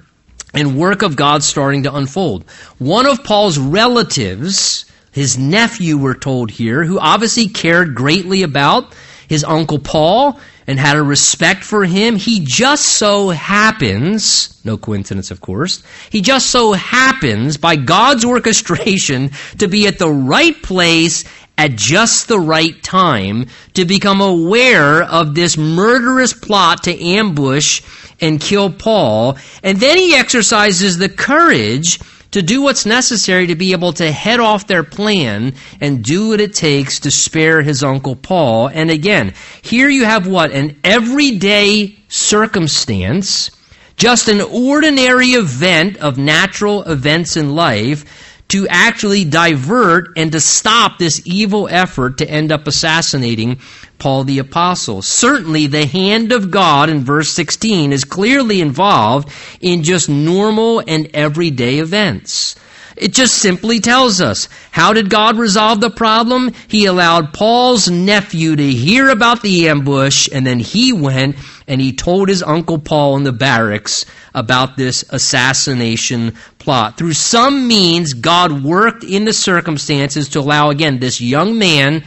and 0.55 0.79
work 0.79 1.03
of 1.03 1.17
God 1.17 1.43
starting 1.43 1.85
to 1.85 1.95
unfold. 1.95 2.45
One 2.79 3.07
of 3.07 3.25
Paul's 3.25 3.59
relatives, 3.59 4.85
his 5.11 5.38
nephew, 5.38 5.99
we're 5.99 6.15
told 6.15 6.51
here, 6.51 6.85
who 6.85 6.99
obviously 6.99 7.49
cared 7.49 7.95
greatly 7.95 8.43
about 8.43 8.95
his 9.29 9.45
uncle 9.45 9.79
Paul 9.79 10.38
and 10.67 10.79
had 10.79 10.97
a 10.97 11.03
respect 11.03 11.65
for 11.65 11.85
him, 11.85 12.17
he 12.17 12.41
just 12.45 12.85
so 12.85 13.31
happens, 13.31 14.61
no 14.65 14.77
coincidence 14.77 15.31
of 15.31 15.41
course, 15.41 15.83
he 16.11 16.21
just 16.21 16.51
so 16.51 16.73
happens 16.73 17.57
by 17.57 17.77
God's 17.77 18.25
orchestration 18.25 19.31
to 19.59 19.69
be 19.69 19.87
at 19.87 19.99
the 19.99 20.11
right 20.11 20.61
place 20.62 21.25
at 21.59 21.77
just 21.77 22.29
the 22.29 22.41
right 22.41 22.83
time 22.83 23.47
to 23.75 23.85
become 23.85 24.21
aware 24.21 25.03
of 25.03 25.35
this 25.35 25.57
murderous 25.57 26.33
plot 26.33 26.85
to 26.85 27.01
ambush 27.01 27.83
and 28.21 28.41
kill 28.41 28.71
Paul. 28.71 29.37
And 29.62 29.79
then 29.79 29.99
he 29.99 30.15
exercises 30.15 30.99
the 30.99 31.09
courage 31.09 31.99
to 32.33 32.43
do 32.43 32.62
what's 32.62 32.87
necessary 32.87 33.47
to 33.49 33.55
be 33.55 33.73
able 33.73 33.93
to 33.93 34.11
head 34.11 34.41
off 34.41 34.67
their 34.67 34.83
plan 34.83 35.55
and 35.81 36.03
do 36.03 36.29
what 36.29 36.41
it 36.41 36.55
takes 36.55 37.01
to 37.01 37.11
spare 37.11 37.61
his 37.61 37.85
uncle 37.85 38.17
Paul. 38.17 38.69
And 38.69 38.91
again, 38.91 39.35
here 39.61 39.88
you 39.88 40.05
have 40.05 40.27
what? 40.27 40.51
An 40.51 40.79
everyday 40.83 41.97
circumstance, 42.09 43.51
just 43.97 44.29
an 44.29 44.41
ordinary 44.41 45.29
event 45.29 45.99
of 45.99 46.17
natural 46.17 46.83
events 46.85 47.37
in 47.37 47.55
life 47.55 48.32
to 48.53 48.69
actually 48.69 49.25
divert 49.25 50.11
and 50.15 50.31
to 50.31 50.38
stop 50.38 50.99
this 50.99 51.23
evil 51.25 51.67
effort 51.71 52.19
to 52.19 52.31
end 52.31 52.53
up 52.53 52.67
assassinating 52.67 53.59
Paul 53.99 54.25
the 54.25 54.41
Apostle. 54.41 55.01
Certainly, 55.01 55.69
the 55.69 55.87
hand 55.87 56.33
of 56.33 56.51
God 56.51 56.91
in 56.91 57.01
verse 57.01 57.31
16 57.31 57.95
is 57.95 58.05
clearly 58.05 58.61
involved 58.61 59.31
in 59.62 59.85
just 59.85 60.11
normal 60.11 60.83
and 60.87 61.09
everyday 61.15 61.79
events. 61.79 62.55
It 62.95 63.15
just 63.15 63.38
simply 63.38 63.81
tells 63.81 64.21
us 64.21 64.51
how 64.71 64.93
did 64.93 65.09
God 65.09 65.38
resolve 65.38 65.81
the 65.81 65.88
problem? 65.88 66.53
He 66.69 66.85
allowed 66.85 67.33
Paul's 67.33 67.88
nephew 67.88 68.55
to 68.55 68.71
hear 68.71 69.09
about 69.09 69.41
the 69.41 69.71
ambush, 69.71 70.29
and 70.31 70.47
then 70.47 70.59
he 70.59 70.93
went 70.93 71.37
and 71.73 71.81
he 71.81 71.95
told 71.95 72.29
his 72.29 72.43
uncle 72.43 72.79
Paul 72.79 73.17
in 73.17 73.23
the 73.23 73.33
barracks 73.33 74.05
about 74.35 74.77
this 74.77 75.07
assassination 75.09 76.35
plot. 76.59 76.99
Through 76.99 77.15
some 77.15 77.67
means, 77.67 78.13
God 78.13 78.63
worked 78.63 79.05
in 79.05 79.25
the 79.25 79.33
circumstances 79.33 80.29
to 80.29 80.41
allow, 80.41 80.69
again, 80.69 80.99
this 80.99 81.19
young 81.23 81.57
man 81.57 82.05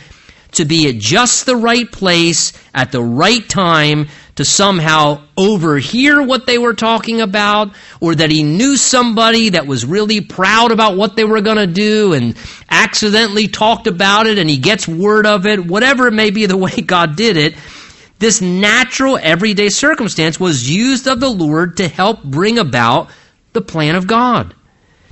to 0.51 0.65
be 0.65 0.87
at 0.87 0.99
just 0.99 1.47
the 1.47 1.55
right 1.55 1.91
place 1.91 2.53
at 2.75 2.91
the 2.91 3.01
right 3.01 3.49
time 3.49 4.07
to 4.35 4.45
somehow 4.45 5.23
overhear 5.35 6.21
what 6.21 6.45
they 6.45 6.59
were 6.59 6.75
talking 6.75 7.21
about, 7.21 7.73
or 7.99 8.13
that 8.13 8.29
he 8.29 8.43
knew 8.43 8.77
somebody 8.77 9.49
that 9.49 9.65
was 9.65 9.83
really 9.83 10.21
proud 10.21 10.71
about 10.71 10.95
what 10.95 11.15
they 11.15 11.23
were 11.23 11.41
going 11.41 11.57
to 11.57 11.65
do 11.65 12.13
and 12.13 12.37
accidentally 12.69 13.47
talked 13.47 13.87
about 13.87 14.27
it 14.27 14.37
and 14.37 14.47
he 14.47 14.57
gets 14.57 14.87
word 14.87 15.25
of 15.25 15.47
it, 15.47 15.65
whatever 15.65 16.05
it 16.05 16.13
may 16.13 16.29
be 16.29 16.45
the 16.45 16.55
way 16.55 16.81
God 16.85 17.15
did 17.15 17.35
it. 17.35 17.55
This 18.19 18.41
natural 18.41 19.19
everyday 19.21 19.69
circumstance 19.69 20.39
was 20.39 20.69
used 20.69 21.07
of 21.07 21.19
the 21.19 21.29
Lord 21.29 21.77
to 21.77 21.87
help 21.87 22.23
bring 22.23 22.57
about 22.57 23.09
the 23.53 23.61
plan 23.61 23.95
of 23.95 24.07
God 24.07 24.53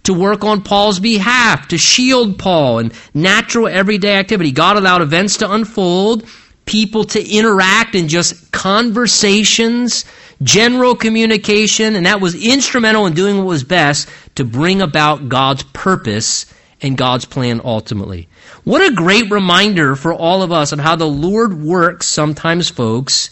to 0.04 0.14
work 0.14 0.44
on 0.44 0.62
Paul's 0.62 1.00
behalf, 1.00 1.70
to 1.70 1.78
shield 1.78 2.38
Paul, 2.38 2.80
and 2.80 2.94
natural 3.14 3.68
everyday 3.68 4.16
activity. 4.16 4.52
God 4.52 4.78
allowed 4.78 5.02
events 5.02 5.38
to 5.38 5.52
unfold, 5.52 6.26
people 6.66 7.06
to 7.06 7.26
interact 7.26 7.96
in 7.96 8.08
just 8.08 8.52
conversations, 8.52 10.06
general 10.42 10.96
communication, 10.96 11.96
and 11.96 12.06
that 12.06 12.22
was 12.22 12.36
instrumental 12.36 13.06
in 13.06 13.14
doing 13.14 13.38
what 13.38 13.48
was 13.48 13.64
best 13.64 14.10
to 14.36 14.44
bring 14.44 14.82
about 14.82 15.30
God's 15.30 15.64
purpose 15.64 16.46
and 16.84 16.98
God's 16.98 17.26
plan 17.26 17.62
ultimately. 17.64 18.28
What 18.64 18.88
a 18.88 18.94
great 18.94 19.32
reminder 19.32 19.96
for 19.96 20.14
all 20.14 20.44
of 20.44 20.52
us 20.52 20.72
of 20.72 20.80
how 20.80 20.96
the 20.96 21.08
Lord 21.08 21.60
works 21.60 22.08
sometimes, 22.08 22.70
folks, 22.70 23.30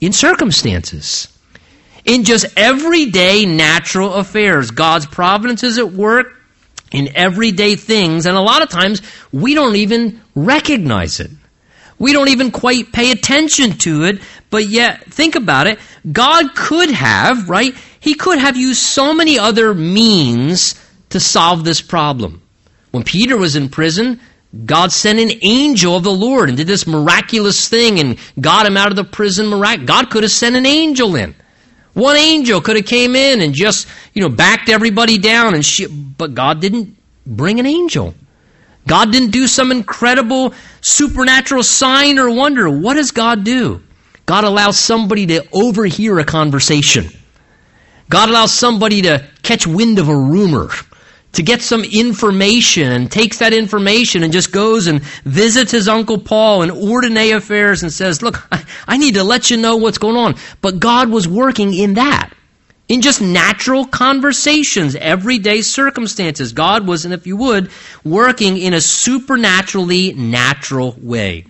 in 0.00 0.12
circumstances 0.12 1.28
in 2.06 2.24
just 2.24 2.46
everyday 2.56 3.44
natural 3.44 4.14
affairs. 4.14 4.70
God's 4.70 5.06
providence 5.06 5.62
is 5.62 5.78
at 5.78 5.92
work 5.92 6.34
in 6.92 7.14
everyday 7.16 7.74
things, 7.74 8.26
and 8.26 8.36
a 8.36 8.40
lot 8.40 8.62
of 8.62 8.70
times 8.70 9.02
we 9.32 9.54
don't 9.54 9.76
even 9.76 10.20
recognize 10.34 11.20
it. 11.20 11.30
We 11.98 12.12
don't 12.12 12.28
even 12.28 12.50
quite 12.50 12.92
pay 12.92 13.10
attention 13.10 13.72
to 13.78 14.04
it, 14.04 14.20
but 14.50 14.66
yet, 14.66 15.04
think 15.12 15.34
about 15.34 15.66
it. 15.66 15.78
God 16.10 16.54
could 16.54 16.90
have, 16.90 17.50
right? 17.50 17.74
He 17.98 18.14
could 18.14 18.38
have 18.38 18.56
used 18.56 18.80
so 18.80 19.12
many 19.12 19.38
other 19.38 19.74
means 19.74 20.80
to 21.10 21.18
solve 21.18 21.64
this 21.64 21.80
problem. 21.80 22.42
When 22.90 23.02
Peter 23.02 23.36
was 23.36 23.56
in 23.56 23.68
prison, 23.68 24.20
God 24.64 24.92
sent 24.92 25.18
an 25.18 25.38
angel 25.42 25.96
of 25.96 26.04
the 26.04 26.10
Lord 26.10 26.48
and 26.48 26.56
did 26.56 26.66
this 26.66 26.86
miraculous 26.86 27.68
thing 27.68 28.00
and 28.00 28.18
got 28.40 28.66
him 28.66 28.76
out 28.76 28.90
of 28.90 28.96
the 28.96 29.04
prison. 29.04 29.50
God 29.84 30.10
could 30.10 30.22
have 30.22 30.32
sent 30.32 30.56
an 30.56 30.66
angel 30.66 31.16
in. 31.16 31.34
One 31.92 32.16
angel 32.16 32.60
could 32.60 32.76
have 32.76 32.86
came 32.86 33.16
in 33.16 33.40
and 33.40 33.54
just, 33.54 33.88
you 34.12 34.22
know, 34.22 34.28
backed 34.28 34.68
everybody 34.68 35.18
down 35.18 35.54
and 35.54 35.64
she, 35.64 35.86
but 35.86 36.34
God 36.34 36.60
didn't 36.60 36.96
bring 37.26 37.58
an 37.58 37.66
angel. 37.66 38.14
God 38.86 39.10
didn't 39.10 39.30
do 39.30 39.46
some 39.46 39.72
incredible 39.72 40.54
supernatural 40.80 41.62
sign 41.62 42.18
or 42.18 42.30
wonder. 42.30 42.70
What 42.70 42.94
does 42.94 43.10
God 43.10 43.44
do? 43.44 43.82
God 44.26 44.44
allows 44.44 44.78
somebody 44.78 45.26
to 45.26 45.46
overhear 45.52 46.18
a 46.18 46.24
conversation. 46.24 47.08
God 48.08 48.28
allows 48.28 48.52
somebody 48.52 49.02
to 49.02 49.26
catch 49.42 49.66
wind 49.66 49.98
of 49.98 50.08
a 50.08 50.16
rumor, 50.16 50.68
to 51.36 51.42
get 51.42 51.60
some 51.60 51.84
information, 51.84 52.90
and 52.90 53.12
takes 53.12 53.38
that 53.38 53.52
information 53.52 54.22
and 54.22 54.32
just 54.32 54.52
goes 54.52 54.86
and 54.86 55.02
visits 55.24 55.70
his 55.70 55.86
Uncle 55.86 56.18
Paul 56.18 56.62
in 56.62 56.70
ordinary 56.70 57.32
affairs 57.32 57.82
and 57.82 57.92
says, 57.92 58.22
Look, 58.22 58.48
I 58.88 58.96
need 58.96 59.14
to 59.14 59.22
let 59.22 59.50
you 59.50 59.58
know 59.58 59.76
what's 59.76 59.98
going 59.98 60.16
on. 60.16 60.36
But 60.62 60.80
God 60.80 61.10
was 61.10 61.28
working 61.28 61.74
in 61.74 61.94
that. 61.94 62.32
In 62.88 63.02
just 63.02 63.20
natural 63.20 63.84
conversations, 63.84 64.96
everyday 64.96 65.60
circumstances. 65.60 66.54
God 66.54 66.86
was, 66.86 67.04
and 67.04 67.12
if 67.12 67.26
you 67.26 67.36
would, 67.36 67.70
working 68.02 68.56
in 68.56 68.72
a 68.72 68.80
supernaturally 68.80 70.14
natural 70.14 70.96
way 71.02 71.44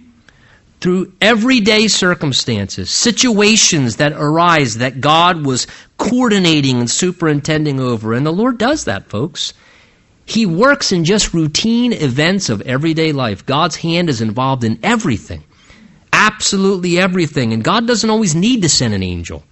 through 0.80 1.12
everyday 1.20 1.86
circumstances, 1.86 2.90
situations 2.90 3.96
that 3.96 4.14
arise 4.14 4.78
that 4.78 5.00
God 5.00 5.46
was 5.46 5.68
coordinating 5.96 6.80
and 6.80 6.90
superintending 6.90 7.78
over. 7.78 8.14
And 8.14 8.26
the 8.26 8.32
Lord 8.32 8.58
does 8.58 8.86
that, 8.86 9.08
folks. 9.08 9.54
He 10.26 10.44
works 10.44 10.90
in 10.90 11.04
just 11.04 11.32
routine 11.32 11.92
events 11.92 12.48
of 12.50 12.60
everyday 12.62 13.12
life. 13.12 13.46
God's 13.46 13.76
hand 13.76 14.10
is 14.10 14.20
involved 14.20 14.64
in 14.64 14.80
everything. 14.82 15.44
Absolutely 16.12 16.98
everything. 16.98 17.52
And 17.52 17.62
God 17.62 17.86
doesn't 17.86 18.10
always 18.10 18.34
need 18.34 18.62
to 18.62 18.68
send 18.68 18.92
an 18.92 19.04
angel. 19.04 19.44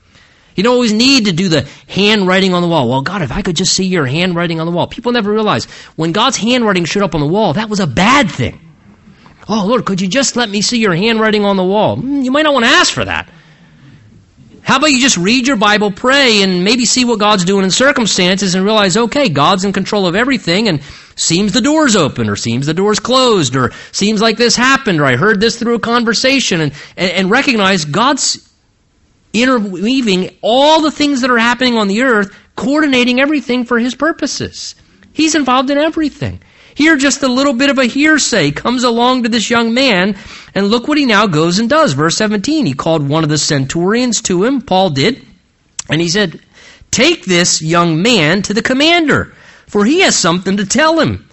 You 0.57 0.65
don't 0.65 0.75
always 0.75 0.93
need 0.93 1.27
to 1.27 1.33
do 1.33 1.49
the 1.49 1.69
handwriting 1.89 2.55
on 2.55 2.63
the 2.63 2.69
wall. 2.69 2.89
Well, 2.89 3.03
God, 3.03 3.23
if 3.23 3.31
I 3.31 3.43
could 3.43 3.57
just 3.57 3.73
see 3.73 3.87
your 3.87 4.07
handwriting 4.07 4.61
on 4.61 4.67
the 4.67 4.73
wall. 4.73 4.89
People 4.89 5.13
never 5.13 5.33
realize 5.33 5.67
when 5.97 6.13
God's 6.13 6.37
handwriting 6.37 6.85
showed 6.85 7.05
up 7.05 7.15
on 7.15 7.21
the 7.21 7.27
wall, 7.27 7.53
that 7.55 7.69
was 7.69 7.81
a 7.81 7.87
bad 7.87 8.31
thing. 8.31 8.61
Oh, 9.49 9.67
Lord, 9.67 9.85
could 9.85 10.01
you 10.01 10.09
just 10.09 10.37
let 10.37 10.49
me 10.49 10.61
see 10.61 10.79
your 10.79 10.95
handwriting 10.95 11.45
on 11.45 11.57
the 11.57 11.65
wall? 11.65 11.97
Mm, 11.99 12.25
you 12.25 12.31
might 12.31 12.43
not 12.43 12.55
want 12.55 12.65
to 12.65 12.71
ask 12.71 12.93
for 12.93 13.05
that. 13.05 13.29
How 14.65 14.79
about 14.79 14.93
you 14.93 14.99
just 14.99 15.19
read 15.19 15.47
your 15.47 15.57
Bible, 15.57 15.91
pray, 15.91 16.43
and 16.43 16.65
maybe 16.65 16.87
see 16.87 17.05
what 17.05 17.19
God's 17.19 17.45
doing 17.45 17.65
in 17.65 17.71
circumstances 17.71 18.55
and 18.55 18.65
realize, 18.65 18.97
okay, 18.97 19.29
God's 19.29 19.67
in 19.67 19.75
control 19.75 20.07
of 20.07 20.17
everything 20.17 20.69
and 20.69 20.81
seems 21.17 21.53
the 21.53 21.61
door's 21.61 21.97
open 21.97 22.31
or 22.31 22.37
seems 22.37 22.65
the 22.65 22.73
door's 22.73 22.99
closed 22.99 23.57
or 23.57 23.73
seems 23.93 24.23
like 24.23 24.39
this 24.39 24.57
happened 24.57 25.01
or 25.01 25.05
I 25.05 25.17
heard 25.17 25.39
this 25.39 25.59
through 25.59 25.75
a 25.75 25.81
conversation 25.81 26.63
and, 26.63 26.73
and, 26.97 27.11
and 27.13 27.31
recognize 27.31 27.85
God's 27.85 28.51
interweaving 29.35 30.35
all 30.41 30.81
the 30.81 30.91
things 30.91 31.21
that 31.21 31.31
are 31.31 31.39
happening 31.39 31.77
on 31.77 31.89
the 31.89 32.03
earth, 32.03 32.35
coordinating 32.57 33.21
everything 33.21 33.67
for 33.67 33.79
His 33.79 33.95
purposes. 33.95 34.77
He's 35.13 35.35
involved 35.35 35.69
in 35.69 35.77
everything. 35.77 36.41
Here, 36.75 36.97
just 36.97 37.23
a 37.23 37.29
little 37.29 37.53
bit 37.53 37.71
of 37.71 37.79
a 37.79 37.85
hearsay 37.85 38.51
comes 38.51 38.83
along 38.83 39.23
to 39.23 39.29
this 39.29 39.49
young 39.49 39.75
man, 39.75 40.17
and 40.55 40.67
look 40.67 40.89
what 40.89 40.99
he 40.99 41.07
now 41.07 41.27
goes 41.29 41.61
and 41.61 41.71
does. 41.71 41.93
Verse 41.93 42.17
17, 42.17 42.67
he 42.67 42.75
called 42.75 43.09
one 43.09 43.23
of 43.23 43.31
the 43.31 43.39
centurions 43.39 44.21
to 44.23 44.43
him, 44.45 44.61
Paul 44.61 44.91
did, 44.91 45.25
and 45.89 46.01
he 46.01 46.09
said, 46.09 46.41
Take 46.91 47.25
this 47.25 47.63
young 47.63 48.03
man 48.03 48.43
to 48.43 48.55
the 48.55 48.63
commander, 48.63 49.35
for 49.67 49.85
he 49.85 50.01
has 50.01 50.17
something 50.17 50.57
to 50.57 50.67
tell 50.67 50.99
him. 50.99 51.29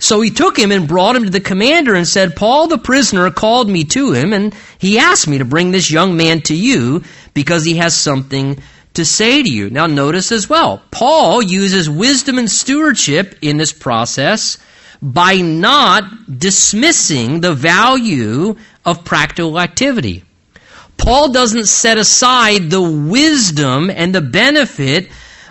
So 0.00 0.20
he 0.20 0.30
took 0.30 0.56
him 0.56 0.70
and 0.70 0.86
brought 0.86 1.16
him 1.16 1.24
to 1.24 1.30
the 1.30 1.40
commander 1.40 1.94
and 1.94 2.06
said, 2.06 2.36
Paul 2.36 2.68
the 2.68 2.78
prisoner 2.78 3.30
called 3.32 3.68
me 3.68 3.82
to 3.84 4.12
him, 4.12 4.32
and 4.32 4.54
he 4.78 4.98
asked 4.98 5.26
me 5.26 5.38
to 5.38 5.44
bring 5.44 5.72
this 5.72 5.90
young 5.90 6.16
man 6.16 6.40
to 6.42 6.54
you 6.54 7.02
because 7.34 7.64
he 7.64 7.78
has 7.78 7.96
something 7.96 8.62
to 8.94 9.04
say 9.04 9.42
to 9.42 9.50
you. 9.50 9.70
Now, 9.70 9.86
notice 9.86 10.30
as 10.30 10.48
well, 10.48 10.82
Paul 10.92 11.42
uses 11.42 11.90
wisdom 11.90 12.38
and 12.38 12.50
stewardship 12.50 13.36
in 13.42 13.56
this 13.56 13.72
process 13.72 14.58
by 15.00 15.36
not 15.36 16.38
dismissing 16.38 17.40
the 17.40 17.54
value 17.54 18.56
of 18.84 19.04
practical 19.04 19.58
activity. 19.60 20.24
Paul 20.96 21.30
doesn't 21.30 21.66
set 21.66 21.96
aside 21.96 22.70
the 22.70 22.82
wisdom 22.82 23.90
and 23.90 24.14
the 24.14 24.20
benefit 24.20 25.10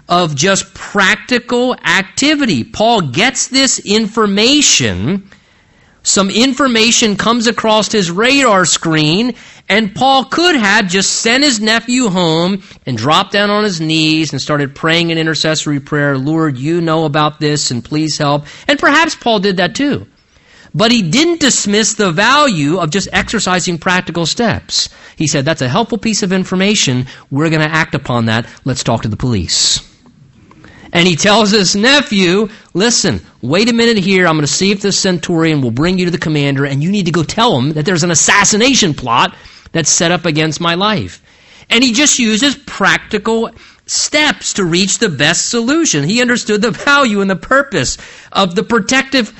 of 0.10 0.36
just 0.36 0.74
practical 0.74 1.74
activity. 1.76 2.64
Paul 2.64 3.02
gets 3.02 3.48
this 3.48 3.80
information. 3.80 5.30
Some 6.08 6.30
information 6.30 7.18
comes 7.18 7.48
across 7.48 7.92
his 7.92 8.10
radar 8.10 8.64
screen, 8.64 9.36
and 9.68 9.94
Paul 9.94 10.24
could 10.24 10.56
have 10.56 10.88
just 10.88 11.12
sent 11.12 11.44
his 11.44 11.60
nephew 11.60 12.08
home 12.08 12.64
and 12.86 12.98
dropped 12.98 13.34
down 13.34 13.50
on 13.50 13.66
his 13.66 13.82
knees 13.82 14.32
and 14.32 14.42
started 14.42 14.74
praying 14.74 15.12
an 15.12 15.18
intercessory 15.18 15.82
prayer 15.82 16.18
Lord, 16.18 16.58
you 16.58 16.80
know 16.80 17.04
about 17.04 17.42
this 17.42 17.72
and 17.72 17.84
please 17.84 18.18
help. 18.18 18.46
And 18.70 18.80
perhaps 18.80 19.16
Paul 19.16 19.40
did 19.40 19.58
that 19.58 19.76
too. 19.76 20.08
But 20.74 20.94
he 20.94 21.02
didn't 21.02 21.42
dismiss 21.42 21.96
the 21.96 22.14
value 22.14 22.78
of 22.78 22.90
just 22.90 23.10
exercising 23.12 23.78
practical 23.78 24.26
steps. 24.26 24.88
He 25.18 25.28
said, 25.28 25.44
That's 25.44 25.62
a 25.62 25.68
helpful 25.68 25.98
piece 25.98 26.24
of 26.24 26.32
information. 26.32 27.08
We're 27.30 27.50
going 27.50 27.68
to 27.68 27.76
act 27.76 27.96
upon 27.96 28.28
that. 28.28 28.48
Let's 28.64 28.86
talk 28.86 29.02
to 29.02 29.10
the 29.10 29.18
police. 29.18 29.87
And 30.98 31.08
he 31.08 31.16
tells 31.16 31.52
his 31.52 31.76
nephew, 31.76 32.50
Listen, 32.74 33.22
wait 33.44 33.70
a 33.70 33.74
minute 33.74 34.00
here. 34.00 34.26
I'm 34.26 34.34
going 34.34 34.48
to 34.48 34.52
see 34.52 34.72
if 34.72 34.82
this 34.82 34.98
centurion 34.98 35.62
will 35.62 35.70
bring 35.70 36.00
you 36.00 36.06
to 36.06 36.12
the 36.12 36.18
commander, 36.18 36.66
and 36.66 36.82
you 36.82 36.90
need 36.90 37.06
to 37.06 37.12
go 37.12 37.22
tell 37.22 37.56
him 37.56 37.74
that 37.74 37.86
there's 37.86 38.02
an 38.02 38.10
assassination 38.10 38.96
plot 38.96 39.36
that's 39.74 39.92
set 39.92 40.12
up 40.12 40.26
against 40.26 40.60
my 40.60 40.74
life. 40.74 41.22
And 41.70 41.84
he 41.84 41.94
just 41.94 42.18
uses 42.18 42.56
practical 42.56 43.52
steps 43.86 44.54
to 44.54 44.64
reach 44.66 44.98
the 44.98 45.08
best 45.08 45.50
solution. 45.50 46.04
He 46.04 46.20
understood 46.20 46.64
the 46.64 46.72
value 46.72 47.22
and 47.22 47.30
the 47.30 47.36
purpose 47.36 48.00
of 48.32 48.56
the 48.56 48.64
protective 48.64 49.32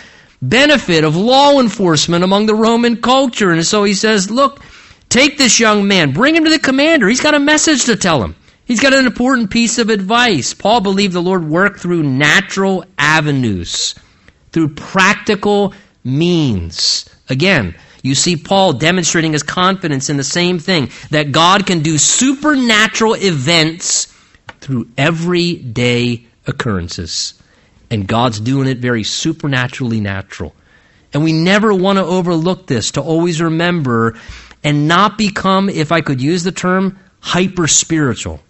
benefit 0.44 1.04
of 1.04 1.16
law 1.16 1.60
enforcement 1.60 2.24
among 2.24 2.46
the 2.46 2.54
Roman 2.54 2.98
culture. 3.02 3.50
And 3.50 3.66
so 3.66 3.84
he 3.84 3.96
says, 3.96 4.30
Look, 4.30 4.62
take 5.10 5.40
this 5.40 5.60
young 5.60 5.88
man, 5.88 6.14
bring 6.14 6.36
him 6.36 6.44
to 6.44 6.52
the 6.52 6.60
commander. 6.60 7.08
He's 7.08 7.20
got 7.20 7.34
a 7.34 7.40
message 7.40 7.86
to 7.86 7.96
tell 7.96 8.22
him. 8.22 8.36
He's 8.68 8.82
got 8.82 8.94
an 8.94 9.06
important 9.06 9.50
piece 9.50 9.78
of 9.78 9.90
advice. 9.90 10.54
Paul 10.54 10.82
believed 10.82 11.14
the 11.14 11.22
Lord 11.22 11.48
worked 11.48 11.80
through 11.80 12.04
natural 12.04 12.84
avenues, 12.98 13.96
through 14.52 14.76
practical 14.76 15.74
means. 16.04 17.10
Again, 17.30 17.76
you 18.04 18.14
see 18.14 18.36
Paul 18.36 18.74
demonstrating 18.74 19.32
his 19.32 19.42
confidence 19.42 20.10
in 20.10 20.18
the 20.18 20.24
same 20.24 20.60
thing 20.60 20.92
that 21.12 21.32
God 21.32 21.66
can 21.66 21.82
do 21.82 21.98
supernatural 21.98 23.16
events 23.16 24.14
through 24.60 24.90
everyday 24.98 26.28
occurrences. 26.46 27.42
And 27.90 28.06
God's 28.06 28.42
doing 28.42 28.68
it 28.68 28.80
very 28.80 29.04
supernaturally 29.06 30.02
natural. 30.02 30.54
And 31.14 31.24
we 31.24 31.32
never 31.32 31.74
want 31.74 32.00
to 32.00 32.04
overlook 32.04 32.68
this, 32.68 32.92
to 32.92 33.02
always 33.02 33.42
remember 33.42 34.20
and 34.62 34.90
not 34.90 35.18
become, 35.18 35.70
if 35.70 35.94
I 35.94 36.02
could 36.02 36.22
use 36.22 36.44
the 36.44 36.52
term, 36.52 37.00
hyper 37.22 37.68
spiritual 37.68 38.42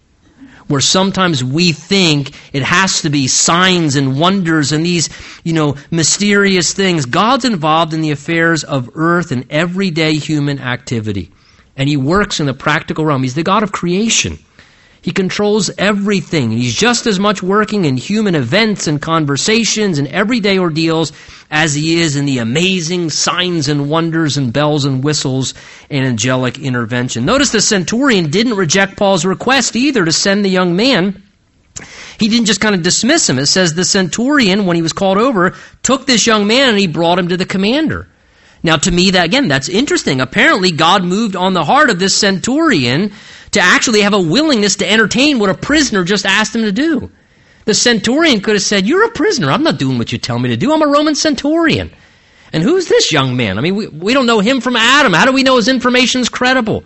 where 0.68 0.82
sometimes 0.82 1.44
we 1.44 1.72
think 1.72 2.32
it 2.54 2.64
has 2.64 3.02
to 3.02 3.10
be 3.10 3.28
signs 3.28 3.96
and 3.96 4.20
wonders 4.20 4.72
and 4.72 4.86
these, 4.86 5.10
you 5.44 5.54
know, 5.54 5.76
mysterious 5.92 6.74
things. 6.74 7.06
God's 7.06 7.46
involved 7.46 7.94
in 7.94 8.02
the 8.02 8.12
affairs 8.12 8.64
of 8.64 8.90
earth 8.96 9.32
and 9.32 9.46
everyday 9.50 10.16
human 10.16 10.60
activity. 10.60 11.32
And 11.76 11.88
He 11.88 11.98
works 11.98 12.40
in 12.40 12.46
the 12.46 12.54
practical 12.54 13.06
realm. 13.06 13.24
He's 13.24 13.36
the 13.36 13.44
God 13.44 13.64
of 13.64 13.72
creation. 13.72 14.40
He 15.08 15.14
controls 15.14 15.72
everything. 15.78 16.52
He's 16.52 16.76
just 16.76 17.08
as 17.08 17.18
much 17.18 17.42
working 17.42 17.86
in 17.86 17.96
human 17.96 18.36
events 18.36 18.88
and 18.88 19.02
conversations 19.02 20.00
and 20.00 20.08
everyday 20.10 20.60
ordeals 20.60 21.14
as 21.50 21.74
he 21.74 22.02
is 22.02 22.18
in 22.18 22.26
the 22.26 22.40
amazing 22.40 23.10
signs 23.10 23.70
and 23.70 23.90
wonders 23.90 24.36
and 24.36 24.52
bells 24.52 24.84
and 24.84 25.02
whistles 25.02 25.54
and 25.90 26.06
angelic 26.06 26.60
intervention. 26.60 27.24
Notice 27.24 27.54
the 27.54 27.62
centurion 27.62 28.30
didn't 28.30 28.58
reject 28.58 28.98
Paul's 28.98 29.24
request 29.24 29.78
either 29.78 30.04
to 30.04 30.12
send 30.12 30.44
the 30.44 30.50
young 30.50 30.76
man. 30.76 31.24
He 32.20 32.28
didn't 32.28 32.48
just 32.48 32.60
kind 32.60 32.76
of 32.76 32.82
dismiss 32.82 33.30
him. 33.30 33.40
It 33.40 33.46
says 33.46 33.76
the 33.76 33.86
centurion, 33.86 34.66
when 34.66 34.76
he 34.76 34.82
was 34.82 34.92
called 34.92 35.20
over, 35.20 35.56
took 35.84 36.06
this 36.06 36.28
young 36.28 36.48
man 36.48 36.68
and 36.68 36.78
he 36.78 36.88
brought 36.88 37.18
him 37.18 37.30
to 37.30 37.38
the 37.38 37.46
commander. 37.46 38.10
Now, 38.62 38.76
to 38.76 38.92
me, 38.92 39.12
that 39.12 39.28
again, 39.28 39.48
that's 39.48 39.70
interesting. 39.70 40.20
Apparently, 40.20 40.72
God 40.72 41.06
moved 41.06 41.38
on 41.38 41.54
the 41.54 41.64
heart 41.64 41.90
of 41.90 42.00
this 42.00 42.14
centurion 42.14 43.14
to 43.52 43.60
actually 43.60 44.02
have 44.02 44.14
a 44.14 44.22
willingness 44.22 44.78
to 44.78 44.90
entertain 44.90 45.40
what 45.40 45.50
a 45.50 45.54
prisoner 45.54 46.04
just 46.04 46.26
asked 46.26 46.56
him 46.56 46.64
to 46.64 46.72
do. 46.72 47.12
The 47.66 47.74
centurion 47.74 48.42
could 48.42 48.56
have 48.56 48.64
said, 48.64 48.88
You're 48.88 49.06
a 49.06 49.12
prisoner. 49.12 49.52
I'm 49.52 49.64
not 49.64 49.78
doing 49.78 49.98
what 49.98 50.12
you 50.12 50.18
tell 50.18 50.40
me 50.40 50.50
to 50.50 50.58
do. 50.58 50.74
I'm 50.74 50.82
a 50.82 50.88
Roman 50.88 51.16
centurion. 51.16 51.92
And 52.54 52.64
who's 52.64 52.88
this 52.88 53.12
young 53.12 53.36
man? 53.36 53.58
I 53.58 53.62
mean, 53.62 53.76
we, 53.76 53.88
we 53.88 54.14
don't 54.14 54.26
know 54.26 54.40
him 54.40 54.62
from 54.62 54.78
Adam. 54.78 55.14
How 55.14 55.26
do 55.26 55.34
we 55.34 55.44
know 55.44 55.58
his 55.58 55.68
information 55.68 56.22
is 56.22 56.30
credible? 56.30 56.86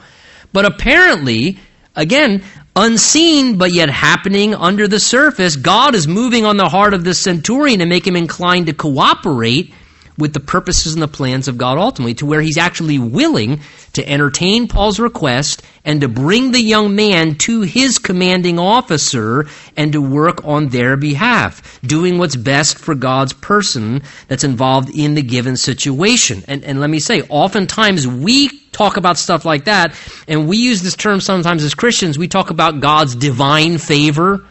But 0.51 0.65
apparently, 0.65 1.59
again, 1.95 2.43
unseen 2.75 3.57
but 3.57 3.71
yet 3.71 3.89
happening 3.89 4.55
under 4.55 4.87
the 4.87 4.99
surface, 4.99 5.55
God 5.55 5.93
is 5.93 6.07
moving 6.07 6.45
on 6.45 6.57
the 6.57 6.69
heart 6.69 6.93
of 6.93 7.03
the 7.03 7.13
centurion 7.13 7.79
to 7.79 7.85
make 7.85 8.07
him 8.07 8.15
inclined 8.15 8.67
to 8.67 8.73
cooperate 8.73 9.73
with 10.21 10.33
the 10.33 10.39
purposes 10.39 10.93
and 10.93 11.01
the 11.01 11.07
plans 11.07 11.47
of 11.47 11.57
God 11.57 11.77
ultimately, 11.77 12.13
to 12.15 12.25
where 12.25 12.41
he's 12.41 12.57
actually 12.57 12.99
willing 12.99 13.59
to 13.93 14.07
entertain 14.07 14.67
Paul's 14.67 14.99
request 14.99 15.63
and 15.83 15.99
to 16.01 16.07
bring 16.07 16.51
the 16.51 16.61
young 16.61 16.95
man 16.95 17.35
to 17.35 17.61
his 17.61 17.97
commanding 17.97 18.59
officer 18.59 19.47
and 19.75 19.91
to 19.91 20.01
work 20.01 20.45
on 20.45 20.69
their 20.69 20.95
behalf, 20.95 21.81
doing 21.81 22.17
what's 22.17 22.35
best 22.35 22.77
for 22.77 22.95
God's 22.95 23.33
person 23.33 24.03
that's 24.27 24.43
involved 24.43 24.89
in 24.95 25.15
the 25.15 25.23
given 25.23 25.57
situation. 25.57 26.43
And, 26.47 26.63
and 26.63 26.79
let 26.79 26.89
me 26.89 26.99
say, 26.99 27.23
oftentimes 27.23 28.07
we 28.07 28.49
talk 28.71 28.95
about 28.95 29.17
stuff 29.17 29.43
like 29.43 29.65
that, 29.65 29.93
and 30.27 30.47
we 30.47 30.57
use 30.57 30.81
this 30.81 30.95
term 30.95 31.19
sometimes 31.19 31.63
as 31.63 31.73
Christians, 31.73 32.17
we 32.17 32.27
talk 32.27 32.51
about 32.51 32.79
God's 32.79 33.15
divine 33.15 33.77
favor 33.79 34.45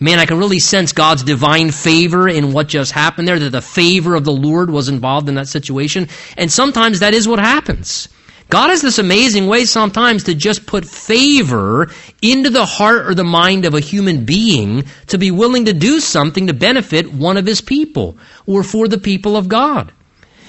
man, 0.00 0.18
I 0.18 0.26
can 0.26 0.38
really 0.38 0.58
sense 0.58 0.92
God's 0.92 1.22
divine 1.22 1.70
favor 1.70 2.26
in 2.26 2.52
what 2.52 2.68
just 2.68 2.92
happened 2.92 3.28
there, 3.28 3.38
that 3.38 3.50
the 3.50 3.62
favor 3.62 4.14
of 4.14 4.24
the 4.24 4.32
Lord 4.32 4.70
was 4.70 4.88
involved 4.88 5.28
in 5.28 5.34
that 5.36 5.48
situation. 5.48 6.08
And 6.36 6.50
sometimes 6.50 7.00
that 7.00 7.14
is 7.14 7.28
what 7.28 7.38
happens. 7.38 8.08
God 8.48 8.70
has 8.70 8.82
this 8.82 8.98
amazing 8.98 9.46
way 9.46 9.64
sometimes 9.64 10.24
to 10.24 10.34
just 10.34 10.66
put 10.66 10.84
favor 10.84 11.88
into 12.20 12.50
the 12.50 12.66
heart 12.66 13.06
or 13.06 13.14
the 13.14 13.22
mind 13.22 13.64
of 13.64 13.74
a 13.74 13.80
human 13.80 14.24
being 14.24 14.84
to 15.06 15.18
be 15.18 15.30
willing 15.30 15.66
to 15.66 15.72
do 15.72 16.00
something 16.00 16.48
to 16.48 16.52
benefit 16.52 17.12
one 17.12 17.36
of 17.36 17.46
his 17.46 17.60
people 17.60 18.18
or 18.46 18.64
for 18.64 18.88
the 18.88 18.98
people 18.98 19.36
of 19.36 19.48
God. 19.48 19.92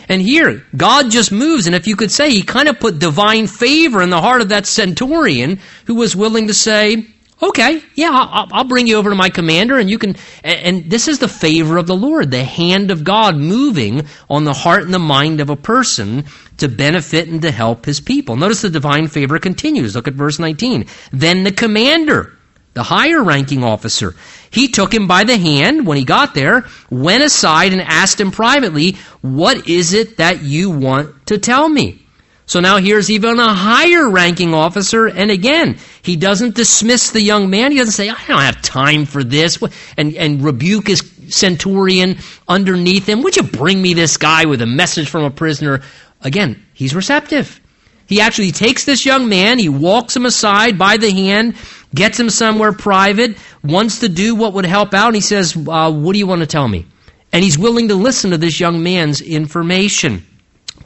And 0.10 0.20
here, 0.20 0.66
God 0.76 1.12
just 1.12 1.32
moves, 1.32 1.68
and 1.68 1.76
if 1.76 1.88
you 1.88 1.96
could 1.96 2.12
say, 2.12 2.32
he 2.32 2.42
kind 2.42 2.68
of 2.68 2.80
put 2.80 2.98
divine 2.98 3.46
favor 3.46 4.02
in 4.02 4.10
the 4.10 4.20
heart 4.20 4.42
of 4.42 4.50
that 4.50 4.66
centurion 4.66 5.60
who 5.86 5.96
was 5.96 6.16
willing 6.16 6.48
to 6.48 6.56
say, 6.56 7.06
Okay, 7.43 7.82
yeah, 7.95 8.12
I'll, 8.12 8.47
I'll, 8.51 8.63
bring 8.65 8.86
you 8.86 8.97
over 8.97 9.10
to 9.10 9.15
my 9.15 9.30
commander, 9.30 9.80
and 9.80 9.89
you 9.89 9.97
can. 9.97 10.15
And, 10.43 10.60
and 10.60 10.91
this 10.91 11.08
is 11.08 11.17
the 11.17 11.27
favor 11.27 11.77
of 11.77 11.88
the 11.88 11.95
Lord, 11.95 12.30
the 12.30 12.43
hand 12.43 12.91
of 12.91 13.04
God 13.04 13.36
moving 13.36 14.06
on 14.30 14.43
the 14.43 14.54
heart 14.54 14.84
and 14.84 14.93
the 14.93 14.99
mind 14.99 15.41
of 15.41 15.49
a 15.49 15.56
person 15.56 16.25
to 16.58 16.69
benefit 16.69 17.27
and 17.27 17.41
to 17.41 17.49
help 17.49 17.86
his 17.86 17.99
people. 17.99 18.36
Notice 18.36 18.62
the 18.62 18.69
divine 18.69 19.08
favor 19.08 19.39
continues. 19.39 19.95
Look 19.95 20.08
at 20.08 20.13
verse 20.13 20.38
19. 20.38 20.86
Then 21.12 21.43
the 21.43 21.51
commander, 21.51 22.38
the 22.73 22.84
higher 22.84 23.23
ranking 23.23 23.63
officer, 23.63 24.13
he 24.51 24.67
took 24.67 24.93
him 24.93 25.08
by 25.08 25.23
the 25.23 25.38
hand 25.38 25.88
when 25.88 25.97
he 25.97 26.06
got 26.06 26.36
there, 26.36 26.65
went 26.91 27.23
aside 27.23 27.73
and 27.73 27.82
asked 27.82 28.21
him 28.21 28.30
privately, 28.30 28.97
What 29.21 29.67
is 29.67 29.93
it 29.93 30.17
that 30.17 30.43
you 30.43 30.69
want 30.69 31.25
to 31.25 31.39
tell 31.39 31.67
me? 31.67 32.06
So 32.52 32.60
now 32.60 32.80
here's 32.80 33.10
even 33.10 33.40
a 33.40 33.54
higher 33.54 34.10
ranking 34.10 34.54
officer, 34.54 35.08
and 35.08 35.32
again, 35.32 35.78
he 36.02 36.18
doesn't 36.18 36.54
dismiss 36.54 37.12
the 37.12 37.22
young 37.22 37.50
man. 37.50 37.72
He 37.72 37.78
doesn't 37.78 37.94
say, 37.94 38.10
I 38.10 38.26
don't 38.28 38.42
have 38.42 38.62
time 38.62 39.06
for 39.06 39.24
this, 39.24 39.58
and, 39.96 40.14
and 40.16 40.44
rebuke 40.44 40.88
his 40.88 41.00
centurion 41.30 42.18
underneath 42.50 43.08
him. 43.08 43.22
Would 43.22 43.38
you 43.38 43.44
bring 43.44 43.82
me 43.82 43.94
this 43.94 44.18
guy 44.18 44.44
with 44.48 44.62
a 44.62 44.66
message 44.66 45.08
from 45.08 45.24
a 45.24 45.32
prisoner? 45.32 45.80
Again, 46.20 46.62
he's 46.74 46.94
receptive. 46.94 47.62
He 48.06 48.20
actually 48.20 48.52
takes 48.52 48.84
this 48.84 49.06
young 49.06 49.30
man, 49.30 49.58
he 49.58 49.70
walks 49.70 50.14
him 50.14 50.26
aside 50.26 50.78
by 50.78 50.98
the 50.98 51.10
hand, 51.10 51.56
gets 51.96 52.20
him 52.20 52.30
somewhere 52.30 52.74
private, 52.74 53.38
wants 53.64 54.00
to 54.00 54.10
do 54.10 54.36
what 54.36 54.52
would 54.56 54.66
help 54.66 54.94
out, 54.94 55.08
and 55.08 55.16
he 55.16 55.22
says, 55.22 55.56
uh, 55.56 55.90
What 55.90 56.12
do 56.12 56.20
you 56.20 56.28
want 56.28 56.42
to 56.42 56.48
tell 56.48 56.68
me? 56.68 56.86
And 57.32 57.46
he's 57.46 57.58
willing 57.58 57.88
to 57.88 57.96
listen 57.96 58.32
to 58.32 58.38
this 58.38 58.60
young 58.60 58.84
man's 58.84 59.22
information. 59.22 60.28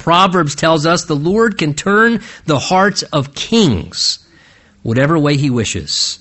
Proverbs 0.05 0.53
tells 0.53 0.85
us 0.85 1.05
the 1.05 1.15
Lord 1.15 1.57
can 1.57 1.73
turn 1.73 2.21
the 2.45 2.59
hearts 2.59 3.01
of 3.01 3.33
kings 3.33 4.19
whatever 4.83 5.17
way 5.17 5.35
he 5.35 5.49
wishes. 5.49 6.19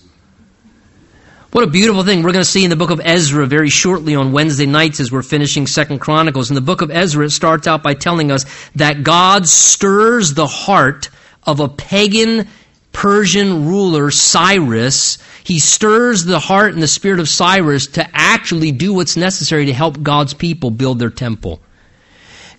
What 1.53 1.65
a 1.65 1.67
beautiful 1.67 2.03
thing 2.03 2.23
we're 2.23 2.33
going 2.33 2.47
to 2.47 2.51
see 2.51 2.65
in 2.65 2.71
the 2.71 2.77
book 2.77 2.89
of 2.89 3.03
Ezra 3.05 3.47
very 3.47 3.69
shortly 3.69 4.15
on 4.15 4.33
Wednesday 4.33 4.65
nights 4.65 5.01
as 5.01 5.13
we're 5.13 5.21
finishing 5.21 5.67
Second 5.67 5.99
Chronicles. 5.99 6.51
In 6.51 6.55
the 6.55 6.63
book 6.63 6.81
of 6.81 6.91
Ezra, 6.91 7.27
it 7.27 7.31
starts 7.33 7.67
out 7.67 7.83
by 7.83 7.93
telling 7.93 8.31
us 8.31 8.47
that 8.75 9.03
God 9.03 9.47
stirs 9.47 10.33
the 10.33 10.47
heart 10.47 11.11
of 11.43 11.61
a 11.61 11.69
pagan 11.69 12.49
Persian 12.95 13.67
ruler, 13.67 14.11
Cyrus. 14.11 15.19
He 15.45 15.59
stirs 15.59 16.25
the 16.25 16.41
heart 16.41 16.73
and 16.73 16.83
the 16.83 16.89
spirit 16.89 17.21
of 17.21 17.29
Cyrus 17.29 17.89
to 17.89 18.09
actually 18.15 18.73
do 18.73 18.95
what's 18.95 19.19
necessary 19.19 19.67
to 19.67 19.75
help 19.75 20.03
God's 20.03 20.33
people 20.33 20.71
build 20.71 21.01
their 21.01 21.11
temple. 21.11 21.61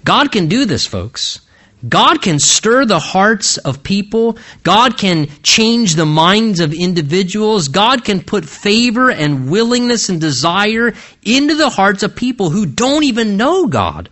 God 0.05 0.31
can 0.31 0.47
do 0.47 0.63
this, 0.63 0.85
folks. 0.85 1.41
God 1.87 2.21
can 2.21 2.39
stir 2.39 2.85
the 2.85 2.99
hearts 2.99 3.57
of 3.57 3.83
people. 3.83 4.37
God 4.63 4.97
can 4.97 5.27
change 5.43 5.95
the 5.95 6.05
minds 6.05 6.59
of 6.59 6.73
individuals. 6.73 7.67
God 7.67 8.05
can 8.05 8.21
put 8.21 8.45
favor 8.45 9.11
and 9.11 9.51
willingness 9.51 10.09
and 10.09 10.21
desire 10.21 10.93
into 11.23 11.55
the 11.55 11.69
hearts 11.69 12.01
of 12.01 12.15
people 12.15 12.49
who 12.49 12.65
don't 12.65 13.03
even 13.03 13.35
know 13.35 13.67
God 13.67 14.09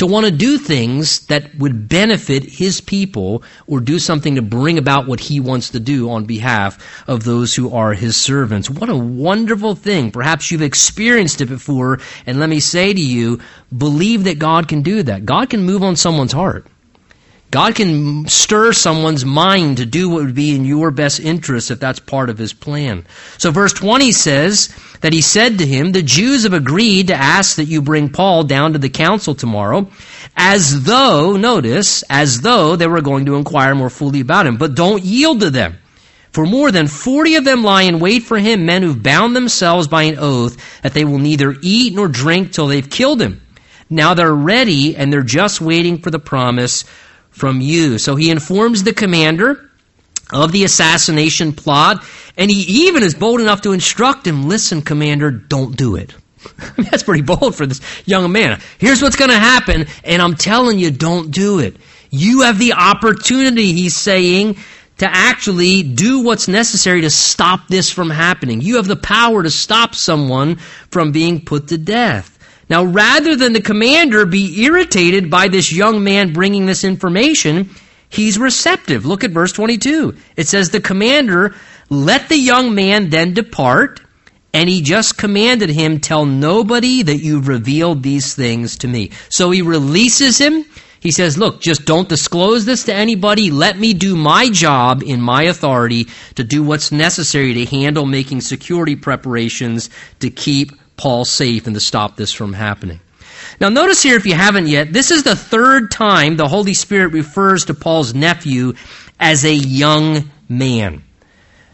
to 0.00 0.06
want 0.06 0.24
to 0.24 0.32
do 0.32 0.56
things 0.56 1.26
that 1.26 1.54
would 1.56 1.86
benefit 1.86 2.42
his 2.42 2.80
people 2.80 3.42
or 3.66 3.80
do 3.80 3.98
something 3.98 4.36
to 4.36 4.40
bring 4.40 4.78
about 4.78 5.06
what 5.06 5.20
he 5.20 5.40
wants 5.40 5.68
to 5.68 5.78
do 5.78 6.08
on 6.08 6.24
behalf 6.24 7.04
of 7.06 7.22
those 7.24 7.54
who 7.54 7.74
are 7.74 7.92
his 7.92 8.16
servants. 8.16 8.70
What 8.70 8.88
a 8.88 8.96
wonderful 8.96 9.74
thing. 9.74 10.10
Perhaps 10.10 10.50
you've 10.50 10.62
experienced 10.62 11.42
it 11.42 11.50
before, 11.50 12.00
and 12.24 12.40
let 12.40 12.48
me 12.48 12.60
say 12.60 12.94
to 12.94 13.00
you, 13.00 13.40
believe 13.76 14.24
that 14.24 14.38
God 14.38 14.68
can 14.68 14.80
do 14.80 15.02
that. 15.02 15.26
God 15.26 15.50
can 15.50 15.64
move 15.64 15.82
on 15.82 15.96
someone's 15.96 16.32
heart. 16.32 16.66
God 17.50 17.74
can 17.74 18.28
stir 18.28 18.72
someone's 18.72 19.24
mind 19.24 19.78
to 19.78 19.86
do 19.86 20.08
what 20.08 20.22
would 20.22 20.36
be 20.36 20.54
in 20.54 20.64
your 20.64 20.92
best 20.92 21.18
interest 21.18 21.72
if 21.72 21.80
that's 21.80 21.98
part 21.98 22.30
of 22.30 22.38
his 22.38 22.52
plan. 22.52 23.04
So 23.38 23.50
verse 23.50 23.72
20 23.72 24.12
says 24.12 24.72
that 25.00 25.12
he 25.12 25.20
said 25.20 25.58
to 25.58 25.66
him, 25.66 25.90
The 25.90 26.02
Jews 26.02 26.44
have 26.44 26.52
agreed 26.52 27.08
to 27.08 27.14
ask 27.14 27.56
that 27.56 27.64
you 27.64 27.82
bring 27.82 28.10
Paul 28.10 28.44
down 28.44 28.74
to 28.74 28.78
the 28.78 28.88
council 28.88 29.34
tomorrow, 29.34 29.90
as 30.36 30.84
though, 30.84 31.36
notice, 31.36 32.04
as 32.08 32.40
though 32.40 32.76
they 32.76 32.86
were 32.86 33.00
going 33.00 33.26
to 33.26 33.34
inquire 33.34 33.74
more 33.74 33.90
fully 33.90 34.20
about 34.20 34.46
him. 34.46 34.56
But 34.56 34.76
don't 34.76 35.02
yield 35.02 35.40
to 35.40 35.50
them. 35.50 35.78
For 36.30 36.46
more 36.46 36.70
than 36.70 36.86
forty 36.86 37.34
of 37.34 37.44
them 37.44 37.64
lie 37.64 37.82
in 37.82 37.98
wait 37.98 38.22
for 38.22 38.38
him, 38.38 38.64
men 38.64 38.82
who've 38.84 39.02
bound 39.02 39.34
themselves 39.34 39.88
by 39.88 40.04
an 40.04 40.18
oath 40.20 40.56
that 40.82 40.94
they 40.94 41.04
will 41.04 41.18
neither 41.18 41.56
eat 41.60 41.94
nor 41.94 42.06
drink 42.06 42.52
till 42.52 42.68
they've 42.68 42.88
killed 42.88 43.20
him. 43.20 43.40
Now 43.88 44.14
they're 44.14 44.32
ready 44.32 44.94
and 44.94 45.12
they're 45.12 45.24
just 45.24 45.60
waiting 45.60 45.98
for 45.98 46.12
the 46.12 46.20
promise 46.20 46.84
from 47.40 47.60
you. 47.60 47.98
So 47.98 48.14
he 48.14 48.30
informs 48.30 48.84
the 48.84 48.92
commander 48.92 49.70
of 50.30 50.52
the 50.52 50.64
assassination 50.64 51.52
plot, 51.52 52.04
and 52.36 52.50
he 52.50 52.86
even 52.86 53.02
is 53.02 53.14
bold 53.14 53.40
enough 53.40 53.62
to 53.62 53.72
instruct 53.72 54.26
him 54.26 54.46
listen, 54.46 54.82
commander, 54.82 55.30
don't 55.30 55.76
do 55.76 55.96
it. 55.96 56.14
That's 56.76 57.02
pretty 57.02 57.22
bold 57.22 57.56
for 57.56 57.66
this 57.66 57.80
young 58.06 58.30
man. 58.30 58.60
Here's 58.78 59.02
what's 59.02 59.16
going 59.16 59.30
to 59.30 59.38
happen, 59.38 59.86
and 60.04 60.22
I'm 60.22 60.36
telling 60.36 60.78
you, 60.78 60.90
don't 60.90 61.30
do 61.30 61.58
it. 61.58 61.76
You 62.10 62.42
have 62.42 62.58
the 62.58 62.74
opportunity, 62.74 63.72
he's 63.72 63.96
saying, 63.96 64.56
to 64.98 65.08
actually 65.10 65.82
do 65.82 66.22
what's 66.22 66.46
necessary 66.46 67.00
to 67.00 67.10
stop 67.10 67.68
this 67.68 67.90
from 67.90 68.10
happening. 68.10 68.60
You 68.60 68.76
have 68.76 68.86
the 68.86 68.96
power 68.96 69.42
to 69.42 69.50
stop 69.50 69.94
someone 69.94 70.56
from 70.90 71.10
being 71.10 71.42
put 71.42 71.68
to 71.68 71.78
death. 71.78 72.29
Now, 72.70 72.84
rather 72.84 73.34
than 73.34 73.52
the 73.52 73.60
commander 73.60 74.24
be 74.24 74.62
irritated 74.62 75.28
by 75.28 75.48
this 75.48 75.72
young 75.72 76.04
man 76.04 76.32
bringing 76.32 76.66
this 76.66 76.84
information, 76.84 77.68
he's 78.08 78.38
receptive. 78.38 79.04
Look 79.04 79.24
at 79.24 79.32
verse 79.32 79.52
22. 79.52 80.16
It 80.36 80.46
says, 80.46 80.70
The 80.70 80.80
commander 80.80 81.56
let 81.90 82.28
the 82.28 82.38
young 82.38 82.76
man 82.76 83.10
then 83.10 83.34
depart, 83.34 84.00
and 84.54 84.68
he 84.68 84.82
just 84.82 85.18
commanded 85.18 85.68
him, 85.68 85.98
Tell 85.98 86.24
nobody 86.24 87.02
that 87.02 87.16
you've 87.16 87.48
revealed 87.48 88.04
these 88.04 88.36
things 88.36 88.78
to 88.78 88.88
me. 88.88 89.10
So 89.30 89.50
he 89.50 89.62
releases 89.62 90.38
him. 90.38 90.64
He 91.00 91.10
says, 91.10 91.36
Look, 91.36 91.60
just 91.60 91.86
don't 91.86 92.08
disclose 92.08 92.66
this 92.66 92.84
to 92.84 92.94
anybody. 92.94 93.50
Let 93.50 93.80
me 93.80 93.94
do 93.94 94.14
my 94.14 94.48
job 94.48 95.02
in 95.02 95.20
my 95.20 95.42
authority 95.44 96.06
to 96.36 96.44
do 96.44 96.62
what's 96.62 96.92
necessary 96.92 97.52
to 97.54 97.64
handle 97.64 98.06
making 98.06 98.42
security 98.42 98.94
preparations 98.94 99.90
to 100.20 100.30
keep 100.30 100.70
Paul 101.00 101.24
safe 101.24 101.66
and 101.66 101.72
to 101.72 101.80
stop 101.80 102.16
this 102.16 102.30
from 102.30 102.52
happening. 102.52 103.00
Now, 103.58 103.70
notice 103.70 104.02
here, 104.02 104.16
if 104.16 104.26
you 104.26 104.34
haven't 104.34 104.66
yet, 104.66 104.92
this 104.92 105.10
is 105.10 105.22
the 105.22 105.34
third 105.34 105.90
time 105.90 106.36
the 106.36 106.46
Holy 106.46 106.74
Spirit 106.74 107.14
refers 107.14 107.64
to 107.64 107.74
Paul's 107.74 108.12
nephew 108.12 108.74
as 109.18 109.46
a 109.46 109.54
young 109.54 110.30
man. 110.46 111.02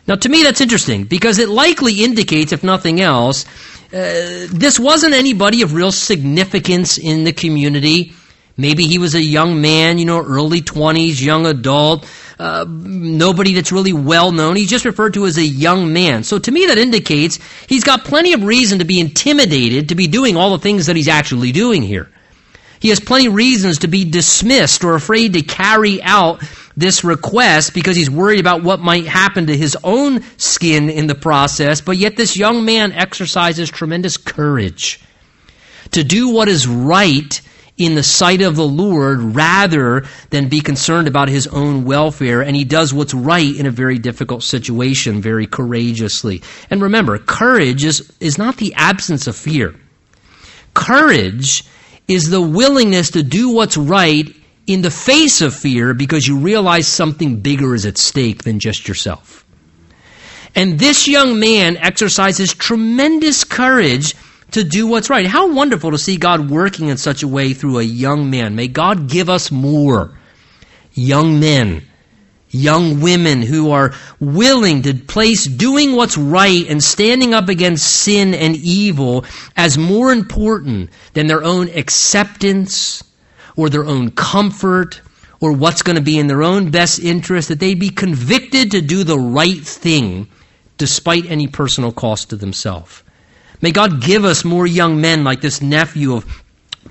Now, 0.07 0.14
to 0.14 0.29
me, 0.29 0.45
that's 0.45 0.61
interesting 0.61 1.05
because 1.05 1.41
it 1.41 1.49
likely 1.49 2.05
indicates, 2.05 2.53
if 2.53 2.62
nothing 2.62 3.01
else, 3.01 3.47
uh, 3.93 4.47
this 4.53 4.79
wasn't 4.79 5.14
anybody 5.14 5.62
of 5.62 5.74
real 5.74 5.91
significance 5.91 6.97
in 6.97 7.24
the 7.24 7.33
community. 7.33 8.12
Maybe 8.57 8.87
he 8.87 8.99
was 8.99 9.16
a 9.16 9.22
young 9.22 9.61
man, 9.61 9.99
you 9.99 10.05
know, 10.05 10.24
early 10.24 10.61
20s, 10.61 11.20
young 11.20 11.47
adult. 11.47 12.09
Uh, 12.39 12.66
nobody 12.68 13.55
that's 13.55 13.72
really 13.72 13.93
well 13.93 14.30
known. 14.30 14.57
He's 14.57 14.70
just 14.70 14.84
referred 14.84 15.14
to 15.14 15.24
as 15.26 15.39
a 15.39 15.45
young 15.45 15.93
man. 15.93 16.22
So 16.22 16.39
to 16.39 16.51
me, 16.51 16.66
that 16.66 16.78
indicates 16.78 17.39
he's 17.66 17.84
got 17.84 18.05
plenty 18.05 18.34
of 18.34 18.43
reason 18.43 18.80
to 18.80 18.84
be 18.84 19.01
intimidated 19.01 19.89
to 19.89 19.95
be 19.95 20.07
doing 20.07 20.37
all 20.37 20.51
the 20.51 20.59
things 20.59 20.87
that 20.87 20.97
he's 20.97 21.09
actually 21.09 21.53
doing 21.53 21.82
here. 21.82 22.11
He 22.78 22.91
has 22.91 23.01
plenty 23.01 23.26
of 23.26 23.34
reasons 23.34 23.78
to 23.78 23.89
be 23.89 24.05
dismissed 24.05 24.84
or 24.84 24.95
afraid 24.95 25.32
to 25.32 25.43
carry 25.43 26.03
out 26.03 26.43
this 26.76 27.05
request 27.05 27.72
because 27.72 27.97
he's 27.97 28.11
worried 28.11 28.39
about 28.39 28.62
what 28.62 28.80
might 28.80 29.07
happen 29.07 29.47
to 29.47 29.57
his 29.57 29.76
own 29.82 30.22
skin 30.37 30.91
in 30.91 31.07
the 31.07 31.14
process. 31.14 31.80
But 31.80 31.97
yet, 31.97 32.16
this 32.16 32.37
young 32.37 32.66
man 32.66 32.93
exercises 32.93 33.70
tremendous 33.70 34.18
courage 34.18 35.01
to 35.93 36.05
do 36.05 36.28
what 36.28 36.49
is 36.49 36.66
right 36.66 37.41
in 37.79 37.95
the 37.95 38.03
sight 38.03 38.41
of 38.41 38.57
the 38.57 38.66
Lord 38.66 39.20
rather 39.20 40.05
than 40.31 40.49
be 40.49 40.61
concerned 40.61 41.09
about 41.09 41.29
his 41.29 41.47
own 41.49 41.85
welfare. 41.85 42.41
And 42.43 42.57
he 42.57 42.64
does 42.64 42.95
what's 42.95 43.14
right 43.14 43.55
in 43.55 43.66
a 43.66 43.70
very 43.70 43.99
difficult 43.99 44.43
situation 44.43 45.20
very 45.20 45.47
courageously. 45.47 46.43
And 46.70 46.81
remember, 46.81 47.18
courage 47.18 47.85
is, 47.85 48.11
is 48.20 48.39
not 48.39 48.57
the 48.57 48.72
absence 48.74 49.27
of 49.27 49.37
fear. 49.37 49.74
Courage 50.74 51.64
is 52.09 52.31
the 52.31 52.41
willingness 52.41 53.11
to 53.11 53.22
do 53.22 53.51
what's 53.51 53.77
right 53.77 54.29
in 54.66 54.83
the 54.83 54.91
face 54.91 55.41
of 55.41 55.55
fear 55.55 55.95
because 55.95 56.27
you 56.27 56.39
realize 56.39 56.87
something 56.89 57.41
bigger 57.41 57.74
is 57.74 57.87
at 57.87 57.99
stake 57.99 58.45
than 58.45 58.59
just 58.59 58.89
yourself. 58.89 59.45
And 60.55 60.79
this 60.79 61.07
young 61.07 61.39
man 61.39 61.77
exercises 61.77 62.55
tremendous 62.55 63.45
courage 63.45 64.14
to 64.57 64.64
do 64.64 64.86
what's 64.86 65.11
right. 65.11 65.26
How 65.26 65.52
wonderful 65.52 65.90
to 65.90 65.98
see 65.98 66.16
God 66.16 66.50
working 66.50 66.88
in 66.88 66.96
such 66.96 67.22
a 67.22 67.28
way 67.28 67.52
through 67.52 67.78
a 67.78 67.82
young 67.82 68.30
man. 68.30 68.57
May 68.57 68.68
God 68.68 69.09
give 69.09 69.28
us 69.28 69.50
more 69.50 70.18
young 70.94 71.38
men, 71.38 71.86
young 72.48 73.00
women 73.00 73.42
who 73.42 73.70
are 73.70 73.92
willing 74.18 74.80
to 74.82 74.94
place 74.94 75.44
doing 75.44 75.94
what's 75.94 76.16
right 76.16 76.66
and 76.68 76.82
standing 76.82 77.34
up 77.34 77.50
against 77.50 77.86
sin 77.86 78.32
and 78.32 78.57
evil 78.57 79.26
as 79.57 79.76
more 79.76 80.11
important 80.11 80.88
than 81.12 81.26
their 81.26 81.44
own 81.44 81.68
acceptance 81.68 83.04
or 83.57 83.68
their 83.68 83.84
own 83.84 84.11
comfort 84.11 85.02
or 85.38 85.52
what's 85.52 85.82
going 85.82 85.96
to 85.96 86.02
be 86.02 86.18
in 86.18 86.28
their 86.28 86.42
own 86.42 86.70
best 86.70 86.98
interest, 86.98 87.48
that 87.48 87.61
they'd 87.61 87.78
be 87.78 87.90
convicted 87.90 88.70
to 88.70 88.80
do 88.80 89.04
the 89.04 89.18
right 89.18 89.61
thing 89.66 90.28
despite 90.78 91.30
any 91.30 91.46
personal 91.46 91.92
cost 91.92 92.30
to 92.30 92.36
themselves. 92.36 93.02
May 93.61 93.72
God 93.72 94.02
give 94.02 94.24
us 94.24 94.44
more 94.44 94.66
young 94.66 95.00
men 95.00 95.24
like 95.24 95.40
this 95.40 95.62
nephew 95.62 96.14
of 96.14 96.42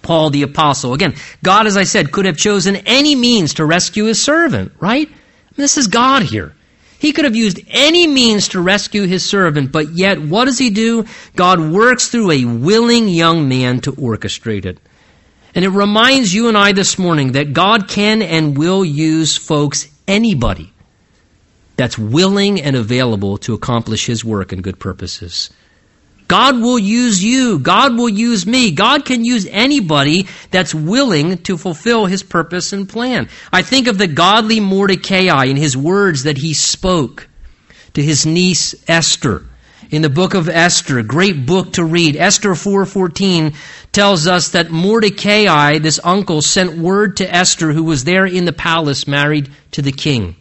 Paul 0.01 0.29
the 0.29 0.43
Apostle. 0.43 0.93
Again, 0.93 1.15
God, 1.43 1.67
as 1.67 1.77
I 1.77 1.83
said, 1.83 2.11
could 2.11 2.25
have 2.25 2.37
chosen 2.37 2.75
any 2.77 3.15
means 3.15 3.55
to 3.55 3.65
rescue 3.65 4.05
his 4.05 4.21
servant, 4.21 4.71
right? 4.79 5.09
This 5.55 5.77
is 5.77 5.87
God 5.87 6.23
here. 6.23 6.53
He 6.99 7.11
could 7.11 7.25
have 7.25 7.35
used 7.35 7.59
any 7.67 8.07
means 8.07 8.49
to 8.49 8.61
rescue 8.61 9.03
his 9.03 9.27
servant, 9.27 9.71
but 9.71 9.91
yet 9.91 10.19
what 10.19 10.45
does 10.45 10.57
he 10.57 10.69
do? 10.69 11.05
God 11.35 11.59
works 11.59 12.07
through 12.07 12.31
a 12.31 12.45
willing 12.45 13.07
young 13.07 13.47
man 13.47 13.79
to 13.81 13.91
orchestrate 13.91 14.65
it. 14.65 14.79
And 15.53 15.63
it 15.63 15.69
reminds 15.69 16.33
you 16.33 16.47
and 16.47 16.57
I 16.57 16.71
this 16.71 16.97
morning 16.97 17.33
that 17.33 17.53
God 17.53 17.87
can 17.87 18.21
and 18.21 18.57
will 18.57 18.83
use 18.83 19.37
folks, 19.37 19.87
anybody, 20.07 20.73
that's 21.77 21.97
willing 21.97 22.61
and 22.61 22.75
available 22.75 23.37
to 23.39 23.53
accomplish 23.53 24.05
his 24.05 24.23
work 24.23 24.51
and 24.51 24.63
good 24.63 24.79
purposes. 24.79 25.49
God 26.27 26.59
will 26.59 26.79
use 26.79 27.23
you. 27.23 27.59
God 27.59 27.95
will 27.95 28.09
use 28.09 28.45
me. 28.45 28.71
God 28.71 29.05
can 29.05 29.23
use 29.23 29.47
anybody 29.49 30.27
that's 30.51 30.73
willing 30.73 31.37
to 31.43 31.57
fulfill 31.57 32.05
his 32.05 32.23
purpose 32.23 32.73
and 32.73 32.89
plan. 32.89 33.29
I 33.53 33.61
think 33.61 33.87
of 33.87 33.97
the 33.97 34.07
godly 34.07 34.59
Mordecai 34.59 35.45
and 35.45 35.57
his 35.57 35.77
words 35.77 36.23
that 36.23 36.37
he 36.37 36.53
spoke 36.53 37.27
to 37.93 38.01
his 38.01 38.25
niece 38.25 38.75
Esther 38.87 39.45
in 39.91 40.01
the 40.01 40.09
book 40.09 40.33
of 40.33 40.49
Esther, 40.49 41.03
great 41.03 41.45
book 41.45 41.73
to 41.73 41.83
read. 41.83 42.15
Esther 42.15 42.55
4:14 42.55 43.53
tells 43.91 44.27
us 44.27 44.49
that 44.49 44.71
Mordecai, 44.71 45.77
this 45.77 45.99
uncle, 46.03 46.41
sent 46.41 46.77
word 46.77 47.17
to 47.17 47.33
Esther 47.33 47.71
who 47.71 47.83
was 47.83 48.03
there 48.03 48.25
in 48.25 48.45
the 48.45 48.53
palace 48.53 49.07
married 49.07 49.49
to 49.71 49.81
the 49.81 49.91
king. 49.91 50.35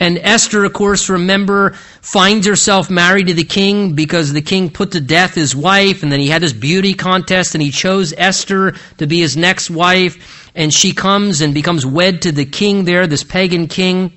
And 0.00 0.18
Esther, 0.18 0.64
of 0.64 0.72
course, 0.72 1.08
remember, 1.08 1.72
finds 2.00 2.46
herself 2.46 2.90
married 2.90 3.28
to 3.28 3.34
the 3.34 3.44
king 3.44 3.94
because 3.94 4.32
the 4.32 4.42
king 4.42 4.70
put 4.70 4.92
to 4.92 5.00
death 5.00 5.34
his 5.34 5.54
wife, 5.54 6.02
and 6.02 6.10
then 6.10 6.20
he 6.20 6.28
had 6.28 6.42
his 6.42 6.52
beauty 6.52 6.94
contest, 6.94 7.54
and 7.54 7.62
he 7.62 7.70
chose 7.70 8.14
Esther 8.16 8.74
to 8.98 9.06
be 9.06 9.20
his 9.20 9.36
next 9.36 9.70
wife. 9.70 10.50
And 10.54 10.72
she 10.72 10.92
comes 10.92 11.40
and 11.40 11.54
becomes 11.54 11.86
wed 11.86 12.22
to 12.22 12.32
the 12.32 12.44
king 12.44 12.84
there, 12.84 13.06
this 13.06 13.24
pagan 13.24 13.68
king, 13.68 14.12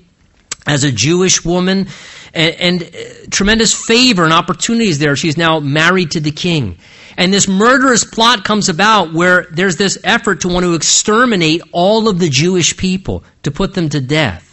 as 0.66 0.84
a 0.84 0.92
Jewish 0.92 1.44
woman. 1.44 1.88
And, 2.34 2.54
and 2.56 2.82
uh, 2.82 3.26
tremendous 3.30 3.72
favor 3.72 4.24
and 4.24 4.32
opportunities 4.32 4.98
there. 4.98 5.16
She's 5.16 5.38
now 5.38 5.58
married 5.58 6.10
to 6.10 6.20
the 6.20 6.30
king. 6.30 6.78
And 7.16 7.32
this 7.32 7.48
murderous 7.48 8.04
plot 8.04 8.44
comes 8.44 8.68
about 8.68 9.14
where 9.14 9.46
there's 9.50 9.76
this 9.76 9.96
effort 10.04 10.42
to 10.42 10.48
want 10.48 10.64
to 10.66 10.74
exterminate 10.74 11.62
all 11.72 12.08
of 12.08 12.18
the 12.18 12.28
Jewish 12.28 12.76
people, 12.76 13.24
to 13.44 13.50
put 13.50 13.72
them 13.72 13.88
to 13.88 14.02
death. 14.02 14.45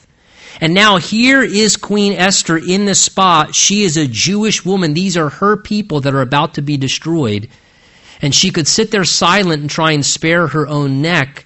And 0.61 0.73
now 0.73 0.97
here 0.97 1.41
is 1.41 1.77
Queen 1.77 2.13
Esther 2.13 2.57
in 2.57 2.85
this 2.85 3.01
spot. 3.01 3.55
She 3.55 3.83
is 3.83 3.97
a 3.97 4.07
Jewish 4.07 4.63
woman. 4.63 4.93
These 4.93 5.17
are 5.17 5.29
her 5.29 5.57
people 5.57 6.01
that 6.01 6.13
are 6.13 6.21
about 6.21 6.53
to 6.55 6.61
be 6.61 6.77
destroyed. 6.77 7.49
And 8.21 8.33
she 8.33 8.51
could 8.51 8.67
sit 8.67 8.91
there 8.91 9.03
silent 9.03 9.61
and 9.61 9.69
try 9.69 9.91
and 9.91 10.05
spare 10.05 10.47
her 10.47 10.67
own 10.67 11.01
neck, 11.01 11.45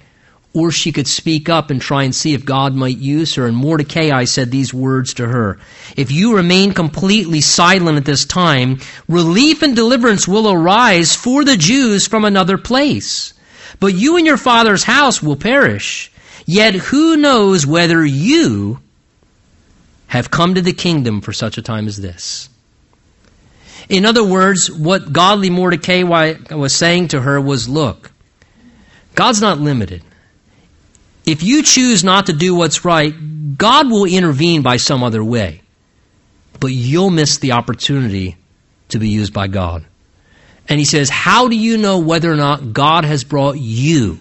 or 0.53 0.71
she 0.71 0.91
could 0.91 1.07
speak 1.07 1.49
up 1.49 1.71
and 1.71 1.81
try 1.81 2.03
and 2.03 2.13
see 2.13 2.33
if 2.33 2.45
God 2.45 2.75
might 2.75 2.97
use 2.97 3.35
her. 3.35 3.47
And 3.47 3.55
Mordecai 3.55 4.25
said 4.25 4.51
these 4.51 4.73
words 4.73 5.13
to 5.15 5.27
her 5.27 5.57
If 5.95 6.11
you 6.11 6.35
remain 6.35 6.73
completely 6.73 7.41
silent 7.41 7.97
at 7.97 8.05
this 8.05 8.25
time, 8.25 8.79
relief 9.07 9.61
and 9.61 9.75
deliverance 9.75 10.27
will 10.27 10.51
arise 10.51 11.15
for 11.15 11.45
the 11.45 11.57
Jews 11.57 12.07
from 12.07 12.25
another 12.25 12.57
place. 12.57 13.33
But 13.79 13.93
you 13.93 14.17
and 14.17 14.25
your 14.25 14.37
father's 14.37 14.83
house 14.83 15.21
will 15.21 15.35
perish. 15.35 16.11
Yet 16.45 16.75
who 16.75 17.17
knows 17.17 17.65
whether 17.65 18.05
you 18.05 18.79
have 20.07 20.31
come 20.31 20.55
to 20.55 20.61
the 20.61 20.73
kingdom 20.73 21.21
for 21.21 21.33
such 21.33 21.57
a 21.57 21.61
time 21.61 21.87
as 21.87 21.97
this. 21.97 22.49
In 23.89 24.05
other 24.05 24.23
words, 24.23 24.71
what 24.71 25.13
godly 25.13 25.49
Mordecai 25.49 26.03
was 26.03 26.73
saying 26.73 27.09
to 27.09 27.21
her 27.21 27.39
was 27.39 27.69
look, 27.69 28.11
God's 29.15 29.41
not 29.41 29.59
limited. 29.59 30.03
If 31.25 31.43
you 31.43 31.63
choose 31.63 32.03
not 32.03 32.27
to 32.27 32.33
do 32.33 32.55
what's 32.55 32.85
right, 32.85 33.13
God 33.57 33.89
will 33.89 34.05
intervene 34.05 34.61
by 34.61 34.77
some 34.77 35.03
other 35.03 35.23
way. 35.23 35.61
But 36.59 36.67
you'll 36.67 37.09
miss 37.09 37.37
the 37.37 37.53
opportunity 37.53 38.37
to 38.89 38.99
be 38.99 39.09
used 39.09 39.33
by 39.33 39.47
God. 39.47 39.85
And 40.69 40.79
he 40.79 40.85
says, 40.85 41.09
How 41.09 41.47
do 41.47 41.55
you 41.55 41.77
know 41.77 41.99
whether 41.99 42.31
or 42.31 42.35
not 42.35 42.73
God 42.73 43.05
has 43.05 43.23
brought 43.23 43.57
you 43.57 44.19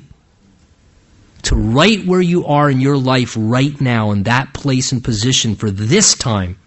to 1.46 1.54
right 1.54 2.04
where 2.04 2.20
you 2.20 2.44
are 2.46 2.68
in 2.68 2.80
your 2.80 2.96
life 2.96 3.36
right 3.38 3.80
now, 3.80 4.10
in 4.10 4.24
that 4.24 4.52
place 4.52 4.90
and 4.90 5.02
position 5.02 5.54
for 5.54 5.70
this 5.70 6.14
time, 6.14 6.58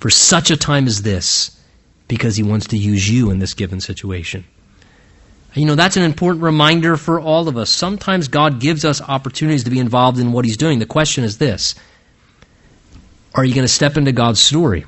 for 0.00 0.10
such 0.10 0.50
a 0.50 0.56
time 0.56 0.88
as 0.88 1.02
this, 1.02 1.56
because 2.08 2.34
He 2.34 2.42
wants 2.42 2.66
to 2.68 2.76
use 2.76 3.08
you 3.08 3.30
in 3.30 3.38
this 3.38 3.54
given 3.54 3.80
situation. 3.80 4.44
You 5.54 5.66
know, 5.66 5.76
that's 5.76 5.96
an 5.96 6.02
important 6.02 6.42
reminder 6.42 6.96
for 6.96 7.20
all 7.20 7.46
of 7.46 7.56
us. 7.56 7.70
Sometimes 7.70 8.26
God 8.26 8.58
gives 8.58 8.84
us 8.84 9.00
opportunities 9.00 9.64
to 9.64 9.70
be 9.70 9.78
involved 9.78 10.18
in 10.18 10.32
what 10.32 10.44
He's 10.44 10.56
doing. 10.56 10.80
The 10.80 10.86
question 10.86 11.22
is 11.22 11.38
this 11.38 11.76
Are 13.36 13.44
you 13.44 13.54
going 13.54 13.66
to 13.66 13.72
step 13.72 13.96
into 13.96 14.10
God's 14.10 14.40
story? 14.40 14.84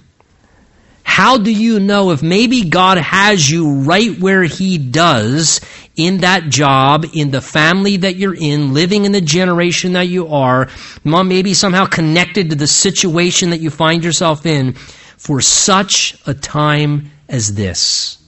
How 1.05 1.39
do 1.39 1.53
you 1.53 1.79
know 1.79 2.11
if 2.11 2.23
maybe 2.23 2.69
God 2.69 2.99
has 2.99 3.49
you 3.49 3.83
right 3.83 4.19
where 4.19 4.43
He 4.43 4.79
does 4.79 5.61
in 5.95 6.19
that 6.19 6.49
job, 6.49 7.07
in 7.13 7.31
the 7.31 7.41
family 7.41 7.99
that 7.99 8.17
you're 8.17 8.35
in, 8.35 8.75
living 8.75 9.05
in 9.05 9.13
the 9.13 9.21
generation 9.21 9.93
that 9.93 10.09
you 10.09 10.29
are, 10.29 10.69
maybe 11.05 11.55
somehow 11.55 11.87
connected 11.87 12.51
to 12.51 12.57
the 12.57 12.67
situation 12.67 13.51
that 13.51 13.61
you 13.61 13.71
find 13.71 14.03
yourself 14.03 14.45
in 14.47 14.73
for 14.73 15.41
such 15.41 16.17
a 16.27 16.35
time 16.35 17.13
as 17.29 17.55
this? 17.55 18.24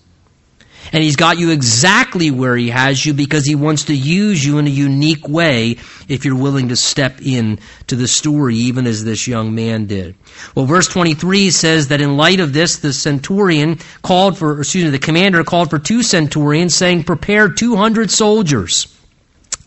And 0.93 1.03
he's 1.03 1.17
got 1.17 1.39
you 1.39 1.51
exactly 1.51 2.31
where 2.31 2.57
he 2.57 2.71
has 2.71 3.05
you 3.05 3.15
because 3.15 3.45
he 3.45 3.55
wants 3.55 3.85
to 3.85 3.95
use 3.95 4.45
you 4.45 4.59
in 4.59 4.67
a 4.67 4.71
unique 4.71 5.29
way 5.29 5.79
if 6.09 6.25
you're 6.25 6.37
willing 6.37 6.69
to 6.69 6.77
step 6.77 7.21
in 7.23 7.59
to 7.89 7.97
the 7.97 8.09
story, 8.09 8.57
even 8.57 8.87
as 8.87 9.05
this 9.05 9.27
young 9.27 9.55
man 9.55 9.87
did. 9.87 10.15
Well, 10.55 10.67
verse 10.67 10.89
23 10.89 11.51
says 11.51 11.89
that 11.89 12.01
in 12.01 12.17
light 12.17 12.41
of 12.41 12.53
this, 12.53 12.79
the 12.79 12.93
centurion 12.93 13.79
called 14.03 14.39
for, 14.39 14.61
excuse 14.61 14.85
me, 14.85 14.91
the 14.91 14.99
commander 14.99 15.45
called 15.45 15.71
for 15.71 15.79
two 15.79 16.03
centurions 16.03 16.75
saying, 16.75 17.05
prepare 17.05 17.49
200 17.49 18.11
soldiers. 18.11 18.93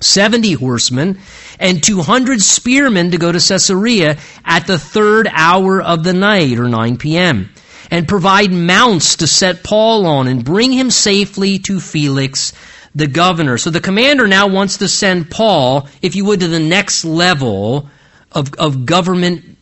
70 0.01 0.53
horsemen 0.53 1.19
and 1.59 1.83
200 1.83 2.41
spearmen 2.41 3.11
to 3.11 3.17
go 3.17 3.33
to 3.33 3.39
Caesarea 3.39 4.17
at 4.45 4.65
the 4.65 4.79
third 4.79 5.27
hour 5.29 5.81
of 5.81 6.05
the 6.05 6.13
night 6.13 6.57
or 6.57 6.69
9 6.69 6.97
p.m 6.97 7.49
and 7.91 8.07
provide 8.07 8.51
mounts 8.51 9.17
to 9.17 9.27
set 9.27 9.63
Paul 9.63 10.05
on 10.05 10.27
and 10.27 10.45
bring 10.45 10.71
him 10.71 10.91
safely 10.91 11.59
to 11.59 11.79
Felix 11.79 12.53
the 12.95 13.07
governor. 13.07 13.57
So 13.57 13.69
the 13.69 13.81
commander 13.81 14.27
now 14.27 14.47
wants 14.47 14.77
to 14.77 14.87
send 14.87 15.29
Paul, 15.29 15.87
if 16.01 16.15
you 16.15 16.25
would, 16.25 16.39
to 16.39 16.47
the 16.47 16.59
next 16.59 17.03
level 17.03 17.89
of, 18.31 18.53
of 18.55 18.85
government 18.85 19.57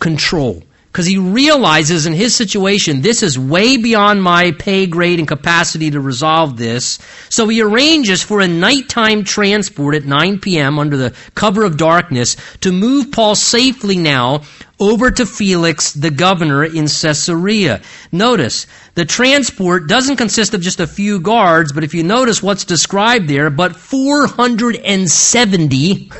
control 0.00 0.62
because 0.94 1.06
he 1.06 1.18
realizes 1.18 2.06
in 2.06 2.12
his 2.12 2.36
situation, 2.36 3.00
this 3.00 3.24
is 3.24 3.36
way 3.36 3.76
beyond 3.76 4.22
my 4.22 4.52
pay 4.52 4.86
grade 4.86 5.18
and 5.18 5.26
capacity 5.26 5.90
to 5.90 5.98
resolve 5.98 6.56
this. 6.56 7.00
So 7.30 7.48
he 7.48 7.62
arranges 7.62 8.22
for 8.22 8.40
a 8.40 8.46
nighttime 8.46 9.24
transport 9.24 9.96
at 9.96 10.04
9 10.04 10.38
p.m. 10.38 10.78
under 10.78 10.96
the 10.96 11.12
cover 11.34 11.64
of 11.64 11.76
darkness 11.76 12.36
to 12.60 12.70
move 12.70 13.10
Paul 13.10 13.34
safely 13.34 13.96
now 13.96 14.42
over 14.78 15.10
to 15.10 15.26
Felix, 15.26 15.90
the 15.90 16.12
governor 16.12 16.62
in 16.62 16.86
Caesarea. 16.86 17.82
Notice, 18.12 18.68
the 18.94 19.04
transport 19.04 19.88
doesn't 19.88 20.18
consist 20.18 20.54
of 20.54 20.60
just 20.60 20.78
a 20.78 20.86
few 20.86 21.18
guards, 21.18 21.72
but 21.72 21.82
if 21.82 21.92
you 21.92 22.04
notice 22.04 22.40
what's 22.40 22.64
described 22.64 23.26
there, 23.26 23.50
but 23.50 23.74
470 23.74 26.12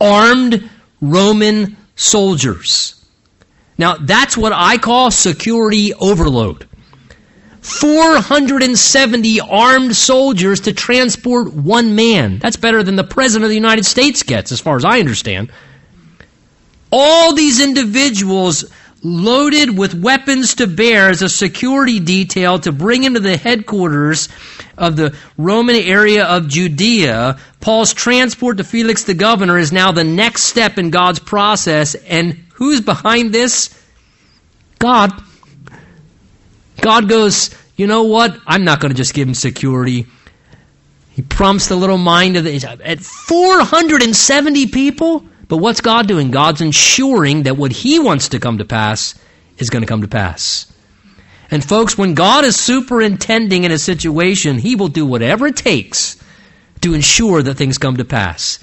armed 0.00 0.70
Roman 1.00 1.76
soldiers. 1.96 2.94
Now, 3.78 3.96
that's 3.96 4.36
what 4.36 4.52
I 4.52 4.76
call 4.78 5.10
security 5.10 5.94
overload. 5.94 6.68
470 7.60 9.40
armed 9.40 9.94
soldiers 9.94 10.60
to 10.60 10.72
transport 10.72 11.52
one 11.52 11.94
man. 11.94 12.38
That's 12.38 12.56
better 12.56 12.82
than 12.82 12.96
the 12.96 13.04
President 13.04 13.44
of 13.44 13.50
the 13.50 13.54
United 13.54 13.84
States 13.84 14.22
gets, 14.22 14.52
as 14.52 14.60
far 14.60 14.76
as 14.76 14.84
I 14.84 14.98
understand. 14.98 15.52
All 16.90 17.34
these 17.34 17.60
individuals 17.60 18.64
loaded 19.02 19.76
with 19.76 19.94
weapons 19.94 20.56
to 20.56 20.66
bear 20.66 21.10
as 21.10 21.22
a 21.22 21.28
security 21.28 22.00
detail 22.00 22.58
to 22.58 22.72
bring 22.72 23.04
into 23.04 23.20
the 23.20 23.36
headquarters 23.36 24.28
of 24.76 24.96
the 24.96 25.14
Roman 25.36 25.76
area 25.76 26.24
of 26.24 26.48
Judea. 26.48 27.38
Paul's 27.60 27.92
transport 27.94 28.56
to 28.56 28.64
Felix 28.64 29.04
the 29.04 29.14
governor 29.14 29.58
is 29.58 29.72
now 29.72 29.92
the 29.92 30.04
next 30.04 30.44
step 30.44 30.78
in 30.78 30.90
God's 30.90 31.18
process, 31.20 31.94
and 31.94 32.47
Who's 32.58 32.80
behind 32.80 33.32
this? 33.32 33.70
God. 34.80 35.12
God 36.80 37.08
goes, 37.08 37.54
you 37.76 37.86
know 37.86 38.02
what? 38.02 38.36
I'm 38.48 38.64
not 38.64 38.80
going 38.80 38.90
to 38.90 38.96
just 38.96 39.14
give 39.14 39.28
him 39.28 39.34
security. 39.34 40.06
He 41.12 41.22
prompts 41.22 41.68
the 41.68 41.76
little 41.76 41.98
mind 41.98 42.36
of 42.36 42.42
the, 42.42 42.80
at 42.84 42.98
470 42.98 44.66
people. 44.66 45.24
But 45.46 45.58
what's 45.58 45.80
God 45.80 46.08
doing? 46.08 46.32
God's 46.32 46.60
ensuring 46.60 47.44
that 47.44 47.56
what 47.56 47.70
he 47.70 48.00
wants 48.00 48.30
to 48.30 48.40
come 48.40 48.58
to 48.58 48.64
pass 48.64 49.14
is 49.58 49.70
going 49.70 49.82
to 49.82 49.88
come 49.88 50.02
to 50.02 50.08
pass. 50.08 50.66
And 51.52 51.64
folks, 51.64 51.96
when 51.96 52.14
God 52.14 52.44
is 52.44 52.56
superintending 52.56 53.62
in 53.62 53.70
a 53.70 53.78
situation, 53.78 54.58
he 54.58 54.74
will 54.74 54.88
do 54.88 55.06
whatever 55.06 55.46
it 55.46 55.56
takes 55.56 56.16
to 56.80 56.92
ensure 56.92 57.40
that 57.40 57.54
things 57.54 57.78
come 57.78 57.98
to 57.98 58.04
pass 58.04 58.58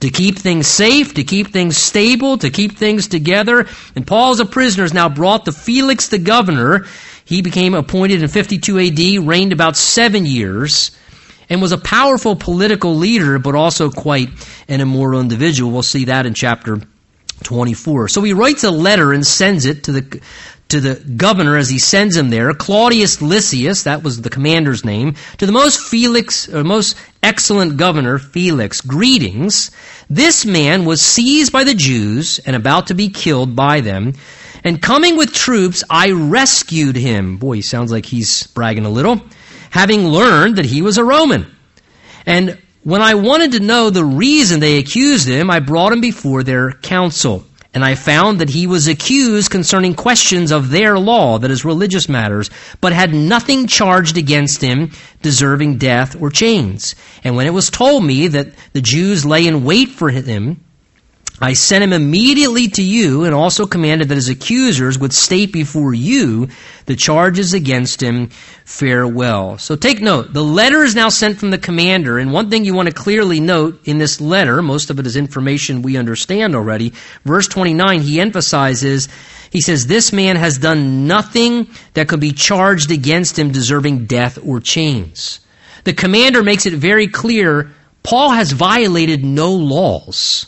to 0.00 0.10
keep 0.10 0.38
things 0.38 0.66
safe, 0.66 1.14
to 1.14 1.24
keep 1.24 1.48
things 1.48 1.76
stable, 1.76 2.38
to 2.38 2.50
keep 2.50 2.76
things 2.76 3.08
together. 3.08 3.66
And 3.94 4.06
Paul, 4.06 4.32
as 4.32 4.40
a 4.40 4.46
prisoner, 4.46 4.84
is 4.84 4.94
now 4.94 5.08
brought 5.08 5.44
to 5.44 5.52
Felix 5.52 6.08
the 6.08 6.18
governor. 6.18 6.86
He 7.24 7.42
became 7.42 7.74
appointed 7.74 8.22
in 8.22 8.28
52 8.28 8.78
AD, 8.78 9.26
reigned 9.26 9.52
about 9.52 9.76
seven 9.76 10.26
years, 10.26 10.90
and 11.48 11.60
was 11.60 11.72
a 11.72 11.78
powerful 11.78 12.34
political 12.34 12.96
leader, 12.96 13.38
but 13.38 13.54
also 13.54 13.90
quite 13.90 14.30
an 14.68 14.80
immoral 14.80 15.20
individual. 15.20 15.70
We'll 15.70 15.82
see 15.82 16.06
that 16.06 16.26
in 16.26 16.34
chapter 16.34 16.80
24. 17.42 18.08
So 18.08 18.22
he 18.22 18.32
writes 18.32 18.64
a 18.64 18.70
letter 18.70 19.12
and 19.12 19.26
sends 19.26 19.66
it 19.66 19.84
to 19.84 19.92
the 19.92 20.20
to 20.70 20.80
the 20.80 20.94
governor 20.94 21.56
as 21.56 21.68
he 21.68 21.78
sends 21.78 22.16
him 22.16 22.30
there, 22.30 22.52
Claudius 22.54 23.20
Lysias, 23.20 23.84
that 23.84 24.02
was 24.02 24.20
the 24.20 24.30
commander's 24.30 24.84
name, 24.84 25.14
to 25.38 25.46
the 25.46 25.52
most 25.52 25.80
Felix, 25.80 26.48
or 26.48 26.64
most 26.64 26.96
excellent 27.22 27.76
governor, 27.76 28.18
Felix, 28.18 28.80
greetings. 28.80 29.70
This 30.08 30.46
man 30.46 30.84
was 30.84 31.02
seized 31.02 31.52
by 31.52 31.64
the 31.64 31.74
Jews 31.74 32.38
and 32.40 32.56
about 32.56 32.88
to 32.88 32.94
be 32.94 33.08
killed 33.08 33.54
by 33.54 33.80
them. 33.80 34.14
And 34.64 34.82
coming 34.82 35.16
with 35.16 35.32
troops, 35.32 35.82
I 35.88 36.10
rescued 36.10 36.96
him. 36.96 37.36
Boy, 37.36 37.56
he 37.56 37.62
sounds 37.62 37.90
like 37.90 38.06
he's 38.06 38.46
bragging 38.48 38.86
a 38.86 38.90
little. 38.90 39.20
Having 39.70 40.08
learned 40.08 40.56
that 40.56 40.66
he 40.66 40.82
was 40.82 40.98
a 40.98 41.04
Roman. 41.04 41.46
And 42.26 42.58
when 42.82 43.02
I 43.02 43.14
wanted 43.14 43.52
to 43.52 43.60
know 43.60 43.90
the 43.90 44.04
reason 44.04 44.60
they 44.60 44.78
accused 44.78 45.28
him, 45.28 45.50
I 45.50 45.60
brought 45.60 45.92
him 45.92 46.00
before 46.00 46.42
their 46.42 46.72
council. 46.72 47.44
And 47.72 47.84
I 47.84 47.94
found 47.94 48.40
that 48.40 48.50
he 48.50 48.66
was 48.66 48.88
accused 48.88 49.50
concerning 49.50 49.94
questions 49.94 50.50
of 50.50 50.70
their 50.70 50.98
law, 50.98 51.38
that 51.38 51.52
is, 51.52 51.64
religious 51.64 52.08
matters, 52.08 52.50
but 52.80 52.92
had 52.92 53.14
nothing 53.14 53.68
charged 53.68 54.16
against 54.16 54.60
him 54.60 54.90
deserving 55.22 55.78
death 55.78 56.20
or 56.20 56.30
chains. 56.30 56.96
And 57.22 57.36
when 57.36 57.46
it 57.46 57.54
was 57.54 57.70
told 57.70 58.04
me 58.04 58.26
that 58.28 58.48
the 58.72 58.80
Jews 58.80 59.24
lay 59.24 59.46
in 59.46 59.64
wait 59.64 59.90
for 59.90 60.10
him, 60.10 60.64
I 61.40 61.54
sent 61.54 61.84
him 61.84 61.92
immediately 61.92 62.68
to 62.68 62.82
you 62.82 63.24
and 63.24 63.34
also 63.34 63.66
commanded 63.66 64.08
that 64.08 64.16
his 64.16 64.28
accusers 64.28 64.98
would 64.98 65.12
state 65.12 65.52
before 65.52 65.94
you 65.94 66.48
the 66.84 66.96
charges 66.96 67.54
against 67.54 68.02
him 68.02 68.30
farewell. 68.70 69.58
So 69.58 69.74
take 69.74 70.00
note, 70.00 70.32
the 70.32 70.44
letter 70.44 70.84
is 70.84 70.94
now 70.94 71.08
sent 71.08 71.38
from 71.38 71.50
the 71.50 71.58
commander, 71.58 72.18
and 72.18 72.32
one 72.32 72.48
thing 72.48 72.64
you 72.64 72.72
want 72.72 72.88
to 72.88 72.94
clearly 72.94 73.40
note 73.40 73.80
in 73.84 73.98
this 73.98 74.20
letter, 74.20 74.62
most 74.62 74.90
of 74.90 74.98
it 75.00 75.06
is 75.06 75.16
information 75.16 75.82
we 75.82 75.96
understand 75.96 76.54
already, 76.54 76.92
verse 77.24 77.48
29, 77.48 78.00
he 78.00 78.20
emphasizes, 78.20 79.08
he 79.50 79.60
says, 79.60 79.86
this 79.86 80.12
man 80.12 80.36
has 80.36 80.56
done 80.56 81.08
nothing 81.08 81.68
that 81.94 82.08
could 82.08 82.20
be 82.20 82.30
charged 82.30 82.92
against 82.92 83.36
him 83.36 83.50
deserving 83.50 84.06
death 84.06 84.38
or 84.46 84.60
chains. 84.60 85.40
The 85.82 85.92
commander 85.92 86.44
makes 86.44 86.64
it 86.64 86.74
very 86.74 87.08
clear, 87.08 87.72
Paul 88.04 88.30
has 88.30 88.52
violated 88.52 89.24
no 89.24 89.52
laws. 89.52 90.46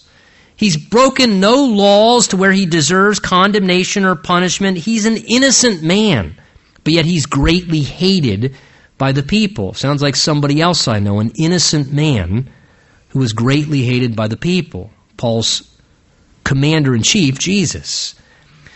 He's 0.55 0.77
broken 0.77 1.41
no 1.41 1.65
laws 1.65 2.29
to 2.29 2.37
where 2.37 2.53
he 2.53 2.67
deserves 2.67 3.19
condemnation 3.19 4.05
or 4.05 4.15
punishment. 4.15 4.79
He's 4.79 5.07
an 5.07 5.17
innocent 5.17 5.83
man, 5.83 6.37
but 6.85 6.93
yet 6.93 7.05
he's 7.05 7.27
greatly 7.27 7.81
hated 7.81 8.55
by 8.99 9.13
the 9.13 9.23
people. 9.23 9.75
Sounds 9.75 10.03
like 10.03 10.17
somebody 10.17 10.61
else 10.61 10.89
I 10.89 10.99
know, 10.99 11.21
an 11.21 11.33
innocent 11.37 11.93
man 11.93 12.51
who 13.09 13.19
was 13.19 13.33
greatly 13.33 13.83
hated 13.83 14.17
by 14.17 14.29
the 14.29 14.37
people. 14.37 14.91
Paul's 15.17 15.69
commander 16.45 16.95
in 16.95 17.03
chief, 17.03 17.39
Jesus. 17.39 18.15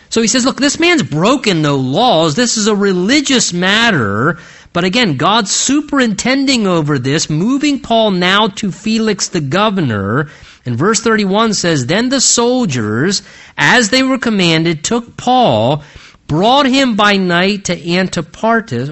So 0.08 0.22
he 0.22 0.28
says, 0.28 0.44
look, 0.44 0.58
this 0.58 0.78
man's 0.78 1.02
broken 1.02 1.62
no 1.62 1.76
laws. 1.76 2.36
This 2.36 2.56
is 2.56 2.68
a 2.68 2.76
religious 2.76 3.52
matter. 3.52 4.38
But 4.72 4.84
again, 4.84 5.16
God's 5.16 5.50
superintending 5.50 6.66
over 6.66 6.98
this, 6.98 7.30
moving 7.30 7.80
Paul 7.80 8.12
now 8.12 8.48
to 8.48 8.70
Felix 8.70 9.28
the 9.28 9.40
governor. 9.40 10.30
And 10.64 10.76
verse 10.76 11.00
31 11.00 11.54
says, 11.54 11.86
Then 11.86 12.08
the 12.08 12.20
soldiers, 12.20 13.22
as 13.56 13.90
they 13.90 14.02
were 14.02 14.18
commanded, 14.18 14.84
took 14.84 15.16
Paul, 15.16 15.82
brought 16.26 16.66
him 16.66 16.96
by 16.96 17.16
night 17.16 17.66
to 17.66 17.76
Antipatris, 17.76 18.88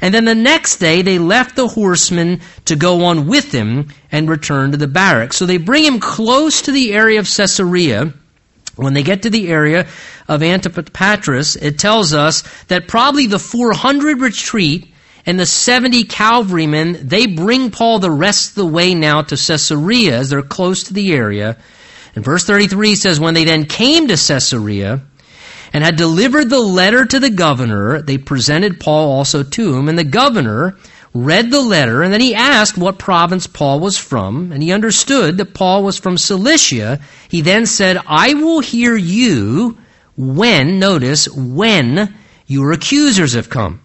and 0.00 0.14
then 0.14 0.24
the 0.24 0.34
next 0.34 0.76
day 0.76 1.02
they 1.02 1.18
left 1.18 1.56
the 1.56 1.68
horsemen 1.68 2.40
to 2.64 2.76
go 2.76 3.04
on 3.04 3.26
with 3.26 3.52
him 3.52 3.88
and 4.10 4.30
return 4.30 4.70
to 4.70 4.76
the 4.76 4.88
barracks. 4.88 5.36
So 5.36 5.46
they 5.46 5.58
bring 5.58 5.84
him 5.84 6.00
close 6.00 6.62
to 6.62 6.72
the 6.72 6.92
area 6.94 7.20
of 7.20 7.28
Caesarea. 7.28 8.14
When 8.76 8.94
they 8.94 9.02
get 9.02 9.22
to 9.22 9.30
the 9.30 9.48
area 9.48 9.86
of 10.26 10.40
Antipatris, 10.40 11.60
it 11.60 11.78
tells 11.78 12.14
us 12.14 12.44
that 12.68 12.88
probably 12.88 13.26
the 13.26 13.38
400 13.38 14.20
retreat 14.20 14.86
and 15.26 15.38
the 15.38 15.44
70 15.44 16.04
cavalrymen, 16.04 17.06
they 17.06 17.26
bring 17.26 17.70
Paul 17.70 17.98
the 17.98 18.10
rest 18.10 18.50
of 18.50 18.54
the 18.54 18.66
way 18.66 18.94
now 18.94 19.20
to 19.20 19.36
Caesarea 19.36 20.18
as 20.18 20.30
they're 20.30 20.40
close 20.40 20.84
to 20.84 20.94
the 20.94 21.12
area. 21.12 21.58
And 22.14 22.24
verse 22.24 22.44
33 22.44 22.94
says, 22.94 23.20
When 23.20 23.34
they 23.34 23.44
then 23.44 23.66
came 23.66 24.08
to 24.08 24.16
Caesarea 24.16 25.02
and 25.72 25.84
had 25.84 25.96
delivered 25.96 26.50
the 26.50 26.60
letter 26.60 27.04
to 27.04 27.20
the 27.20 27.30
governor, 27.30 28.02
they 28.02 28.18
presented 28.18 28.80
Paul 28.80 29.12
also 29.12 29.42
to 29.42 29.76
him. 29.76 29.88
And 29.88 29.98
the 29.98 30.04
governor 30.04 30.76
read 31.14 31.50
the 31.50 31.60
letter, 31.60 32.02
and 32.02 32.12
then 32.12 32.20
he 32.20 32.34
asked 32.34 32.78
what 32.78 32.98
province 32.98 33.46
Paul 33.46 33.80
was 33.80 33.96
from, 33.96 34.52
and 34.52 34.62
he 34.62 34.72
understood 34.72 35.38
that 35.38 35.54
Paul 35.54 35.82
was 35.84 35.98
from 35.98 36.18
Cilicia. 36.18 37.00
He 37.28 37.40
then 37.40 37.66
said, 37.66 37.98
I 38.06 38.34
will 38.34 38.60
hear 38.60 38.96
you 38.96 39.78
when, 40.16 40.78
notice, 40.78 41.28
when 41.28 42.14
your 42.46 42.72
accusers 42.72 43.34
have 43.34 43.48
come 43.48 43.80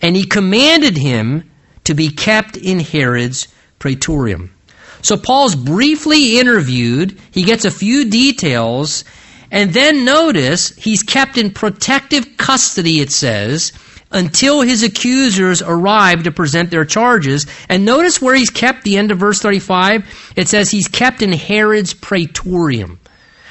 and 0.00 0.16
he 0.16 0.24
commanded 0.24 0.96
him 0.96 1.50
to 1.84 1.94
be 1.94 2.10
kept 2.10 2.56
in 2.56 2.80
Herod's 2.80 3.48
praetorium. 3.78 4.54
So 5.02 5.16
Paul's 5.16 5.56
briefly 5.56 6.38
interviewed, 6.38 7.18
he 7.32 7.42
gets 7.42 7.64
a 7.64 7.70
few 7.70 8.08
details, 8.08 9.04
and 9.52 9.74
then 9.74 10.06
notice 10.06 10.74
he's 10.76 11.02
kept 11.02 11.36
in 11.36 11.50
protective 11.50 12.38
custody, 12.38 13.00
it 13.00 13.12
says, 13.12 13.72
until 14.10 14.62
his 14.62 14.82
accusers 14.82 15.60
arrive 15.60 16.22
to 16.22 16.32
present 16.32 16.70
their 16.70 16.86
charges. 16.86 17.46
And 17.68 17.84
notice 17.84 18.20
where 18.20 18.34
he's 18.34 18.48
kept, 18.48 18.82
the 18.82 18.96
end 18.96 19.10
of 19.10 19.18
verse 19.18 19.40
35, 19.40 20.32
it 20.36 20.48
says 20.48 20.70
he's 20.70 20.88
kept 20.88 21.20
in 21.20 21.34
Herod's 21.34 21.92
praetorium. 21.92 22.98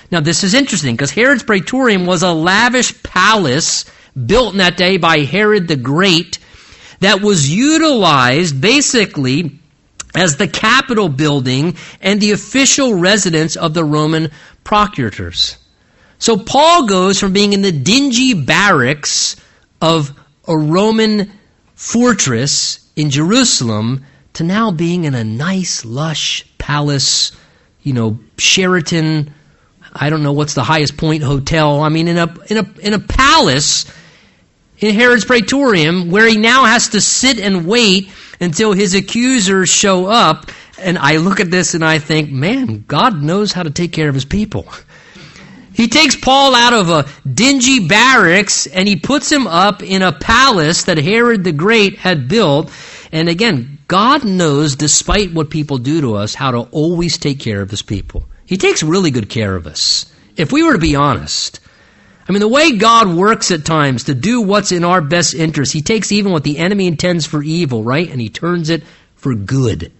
Now, 0.09 0.21
this 0.21 0.43
is 0.43 0.55
interesting 0.55 0.95
because 0.95 1.11
Herod's 1.11 1.43
praetorium 1.43 2.07
was 2.07 2.23
a 2.23 2.33
lavish 2.33 3.01
palace 3.03 3.85
built 4.25 4.53
in 4.53 4.57
that 4.57 4.77
day 4.77 4.97
by 4.97 5.19
Herod 5.19 5.67
the 5.67 5.75
Great 5.75 6.39
that 6.99 7.21
was 7.21 7.49
utilized 7.49 8.59
basically 8.59 9.59
as 10.15 10.37
the 10.37 10.47
Capitol 10.47 11.09
building 11.09 11.77
and 12.01 12.19
the 12.19 12.31
official 12.31 12.95
residence 12.95 13.55
of 13.55 13.75
the 13.75 13.85
Roman 13.85 14.31
procurators. 14.63 15.57
So 16.21 16.37
Paul 16.37 16.85
goes 16.85 17.19
from 17.19 17.33
being 17.33 17.53
in 17.53 17.63
the 17.63 17.71
dingy 17.71 18.35
barracks 18.35 19.37
of 19.81 20.13
a 20.47 20.55
Roman 20.55 21.31
fortress 21.73 22.87
in 22.95 23.09
Jerusalem 23.09 24.05
to 24.33 24.43
now 24.43 24.69
being 24.69 25.05
in 25.05 25.15
a 25.15 25.23
nice, 25.23 25.83
lush 25.83 26.45
palace, 26.59 27.31
you 27.81 27.93
know, 27.93 28.19
Sheraton, 28.37 29.33
I 29.91 30.11
don't 30.11 30.21
know 30.21 30.33
what's 30.33 30.53
the 30.53 30.63
highest 30.63 30.95
point 30.95 31.23
hotel. 31.23 31.81
I 31.81 31.89
mean, 31.89 32.07
in 32.07 32.19
a, 32.19 32.31
in 32.49 32.57
a, 32.57 32.71
in 32.81 32.93
a 32.93 32.99
palace 32.99 33.91
in 34.77 34.93
Herod's 34.93 35.25
Praetorium 35.25 36.11
where 36.11 36.27
he 36.27 36.37
now 36.37 36.65
has 36.65 36.89
to 36.89 37.01
sit 37.01 37.39
and 37.39 37.65
wait 37.65 38.11
until 38.39 38.73
his 38.73 38.93
accusers 38.93 39.69
show 39.69 40.05
up. 40.05 40.51
And 40.77 40.99
I 40.99 41.17
look 41.17 41.39
at 41.39 41.49
this 41.49 41.73
and 41.73 41.83
I 41.83 41.97
think, 41.97 42.29
man, 42.29 42.85
God 42.87 43.23
knows 43.23 43.53
how 43.53 43.63
to 43.63 43.71
take 43.71 43.91
care 43.91 44.07
of 44.07 44.13
his 44.13 44.25
people. 44.25 44.67
He 45.81 45.87
takes 45.87 46.15
Paul 46.15 46.53
out 46.53 46.73
of 46.73 46.89
a 46.91 47.07
dingy 47.27 47.87
barracks 47.87 48.67
and 48.67 48.87
he 48.87 48.97
puts 48.97 49.31
him 49.31 49.47
up 49.47 49.81
in 49.81 50.03
a 50.03 50.11
palace 50.11 50.83
that 50.83 50.99
Herod 50.99 51.43
the 51.43 51.51
Great 51.51 51.97
had 51.97 52.27
built. 52.27 52.71
And 53.11 53.27
again, 53.27 53.79
God 53.87 54.23
knows, 54.23 54.75
despite 54.75 55.33
what 55.33 55.49
people 55.49 55.79
do 55.79 56.01
to 56.01 56.13
us, 56.13 56.35
how 56.35 56.51
to 56.51 56.59
always 56.69 57.17
take 57.17 57.39
care 57.39 57.63
of 57.63 57.71
his 57.71 57.81
people. 57.81 58.25
He 58.45 58.57
takes 58.57 58.83
really 58.83 59.09
good 59.09 59.27
care 59.27 59.55
of 59.55 59.65
us. 59.65 60.05
If 60.37 60.51
we 60.51 60.61
were 60.61 60.73
to 60.73 60.77
be 60.77 60.95
honest, 60.95 61.59
I 62.29 62.31
mean, 62.31 62.41
the 62.41 62.47
way 62.47 62.77
God 62.77 63.15
works 63.15 63.49
at 63.49 63.65
times 63.65 64.03
to 64.03 64.13
do 64.13 64.39
what's 64.39 64.71
in 64.71 64.83
our 64.83 65.01
best 65.01 65.33
interest, 65.33 65.73
He 65.73 65.81
takes 65.81 66.11
even 66.11 66.31
what 66.31 66.43
the 66.43 66.59
enemy 66.59 66.85
intends 66.85 67.25
for 67.25 67.41
evil, 67.41 67.83
right? 67.83 68.07
And 68.07 68.21
He 68.21 68.29
turns 68.29 68.69
it 68.69 68.83
for 69.15 69.33
good. 69.33 69.91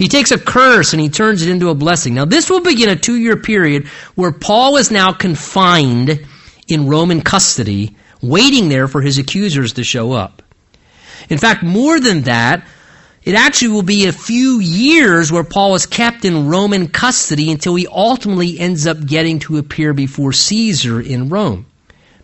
He 0.00 0.08
takes 0.08 0.30
a 0.30 0.38
curse 0.38 0.94
and 0.94 1.02
He 1.02 1.10
turns 1.10 1.42
it 1.42 1.50
into 1.50 1.68
a 1.68 1.74
blessing. 1.74 2.14
Now, 2.14 2.24
this 2.24 2.48
will 2.48 2.62
begin 2.62 2.88
a 2.88 2.96
two 2.96 3.16
year 3.16 3.36
period 3.36 3.86
where 4.14 4.32
Paul 4.32 4.78
is 4.78 4.90
now 4.90 5.12
confined 5.12 6.24
in 6.68 6.86
Roman 6.88 7.20
custody, 7.20 7.96
waiting 8.22 8.70
there 8.70 8.88
for 8.88 9.02
his 9.02 9.18
accusers 9.18 9.74
to 9.74 9.84
show 9.84 10.12
up. 10.12 10.42
In 11.28 11.36
fact, 11.36 11.62
more 11.62 12.00
than 12.00 12.22
that, 12.22 12.66
it 13.24 13.34
actually 13.34 13.72
will 13.72 13.82
be 13.82 14.06
a 14.06 14.12
few 14.12 14.58
years 14.60 15.30
where 15.30 15.44
Paul 15.44 15.74
is 15.74 15.84
kept 15.84 16.24
in 16.24 16.48
Roman 16.48 16.88
custody 16.88 17.50
until 17.50 17.74
he 17.74 17.86
ultimately 17.86 18.58
ends 18.58 18.86
up 18.86 19.04
getting 19.04 19.38
to 19.40 19.58
appear 19.58 19.92
before 19.92 20.32
Caesar 20.32 20.98
in 20.98 21.28
Rome. 21.28 21.66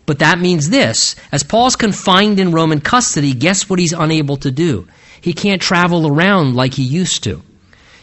But 0.07 0.17
that 0.17 0.39
means 0.39 0.71
this 0.71 1.15
as 1.31 1.43
Paul's 1.43 1.75
confined 1.75 2.39
in 2.39 2.51
Roman 2.51 2.81
custody, 2.81 3.35
guess 3.35 3.69
what 3.69 3.77
he's 3.77 3.93
unable 3.93 4.37
to 4.37 4.49
do? 4.49 4.87
He 5.21 5.33
can't 5.33 5.61
travel 5.61 6.07
around 6.07 6.55
like 6.55 6.73
he 6.73 6.83
used 6.83 7.23
to. 7.25 7.43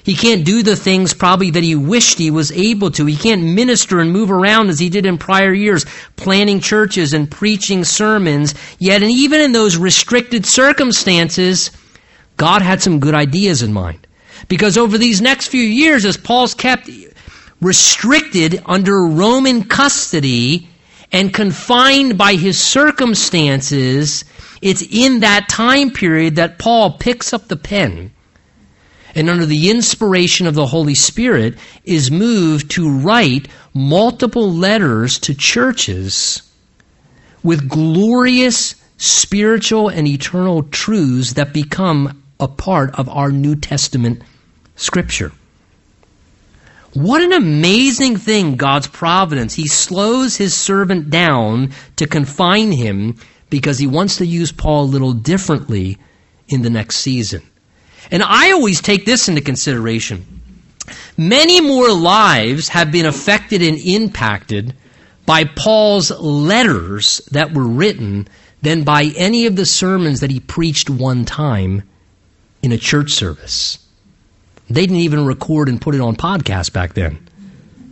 He 0.05 0.15
can't 0.15 0.45
do 0.45 0.63
the 0.63 0.77
things 0.77 1.15
probably 1.15 1.51
that 1.53 1.63
he 1.63 1.75
wished 1.75 2.19
he 2.19 2.31
was 2.31 2.53
able 2.53 2.91
to. 2.91 3.07
He 3.07 3.17
can't 3.17 3.43
minister 3.43 4.01
and 4.01 4.13
move 4.13 4.31
around 4.31 4.69
as 4.69 4.79
he 4.79 4.91
did 4.91 5.07
in 5.07 5.17
prior 5.17 5.53
years, 5.53 5.87
planning 6.17 6.61
churches 6.61 7.15
and 7.15 7.31
preaching 7.31 7.85
sermons. 7.85 8.55
Yet, 8.79 9.03
and 9.03 9.11
even 9.11 9.41
in 9.41 9.53
those 9.53 9.79
restricted 9.79 10.45
circumstances, 10.45 11.71
God 12.37 12.61
had 12.61 12.83
some 12.83 13.01
good 13.01 13.15
ideas 13.15 13.63
in 13.63 13.73
mind. 13.73 14.07
Because 14.47 14.77
over 14.77 14.99
these 14.99 15.23
next 15.23 15.49
few 15.49 15.63
years, 15.63 16.05
as 16.05 16.19
Paul's 16.19 16.53
kept 16.53 16.91
restricted 17.63 18.63
under 18.67 19.07
Roman 19.07 19.65
custody 19.65 20.69
and 21.13 21.33
confined 21.33 22.19
by 22.19 22.35
his 22.35 22.61
circumstances, 22.61 24.27
it's 24.61 24.83
in 24.83 25.21
that 25.21 25.49
time 25.49 25.93
period 25.93 26.37
that 26.37 26.59
Paul 26.59 26.99
picks 26.99 27.33
up 27.33 27.49
the 27.49 27.57
pen 27.57 28.11
and 29.15 29.31
under 29.31 29.47
the 29.47 29.71
inspiration 29.71 30.47
of 30.47 30.55
the 30.55 30.67
Holy 30.67 30.95
Spirit 30.95 31.55
is 31.85 32.11
moved 32.11 32.71
to 32.73 32.91
write 32.91 33.49
multiple 33.73 34.53
letters 34.53 35.19
to 35.21 35.35
churches 35.35 36.43
with 37.43 37.69
glorious 37.69 38.75
spiritual 38.97 39.89
and 39.89 40.09
eternal 40.09 40.63
truths 40.65 41.35
that 41.35 41.53
become 41.53 42.23
a 42.41 42.49
part 42.49 42.95
of 42.99 43.09
our 43.09 43.31
New 43.31 43.55
Testament 43.55 44.23
scripture. 44.77 45.33
What 46.95 47.23
an 47.23 47.33
amazing 47.33 48.17
thing, 48.17 48.55
God's 48.55 48.87
providence. 48.87 49.55
He 49.55 49.67
slows 49.67 50.37
his 50.37 50.55
servant 50.55 51.11
down 51.11 51.73
to 51.97 52.07
confine 52.07 52.71
him 52.71 53.17
because 53.51 53.79
he 53.79 53.87
wants 53.87 54.17
to 54.19 54.27
use 54.27 54.53
Paul 54.53 54.85
a 54.85 54.87
little 54.87 55.13
differently 55.13 55.99
in 56.49 56.63
the 56.63 56.71
next 56.71 56.97
season. 56.97 57.43
And 58.11 58.23
I 58.23 58.53
always 58.53 58.81
take 58.81 59.05
this 59.05 59.29
into 59.29 59.41
consideration. 59.41 60.27
Many 61.17 61.61
more 61.61 61.93
lives 61.93 62.69
have 62.69 62.93
been 62.93 63.07
affected 63.07 63.63
and 63.63 63.79
impacted 63.79 64.75
by 65.27 65.45
Paul's 65.45 66.11
letters 66.11 67.23
that 67.31 67.55
were 67.55 67.67
written 67.67 68.29
than 68.63 68.85
by 68.85 69.13
any 69.17 69.47
of 69.47 69.57
the 69.57 69.67
sermons 69.67 70.21
that 70.21 70.31
he 70.31 70.41
preached 70.41 70.91
one 70.91 71.25
time 71.25 71.83
in 72.63 72.73
a 72.73 72.79
church 72.79 73.13
service. 73.13 73.79
They 74.69 74.83
didn't 74.83 74.97
even 74.97 75.27
record 75.27 75.69
and 75.69 75.81
put 75.81 75.95
it 75.95 76.01
on 76.01 76.17
podcast 76.17 76.73
back 76.73 76.95
then. 76.95 77.29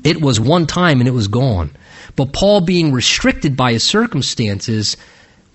It 0.04 0.20
was 0.20 0.40
one 0.40 0.66
time 0.66 1.00
and 1.00 1.08
it 1.08 1.12
was 1.12 1.28
gone. 1.28 1.70
But 2.16 2.32
Paul, 2.32 2.62
being 2.62 2.92
restricted 2.92 3.56
by 3.56 3.72
his 3.72 3.84
circumstances, 3.84 4.96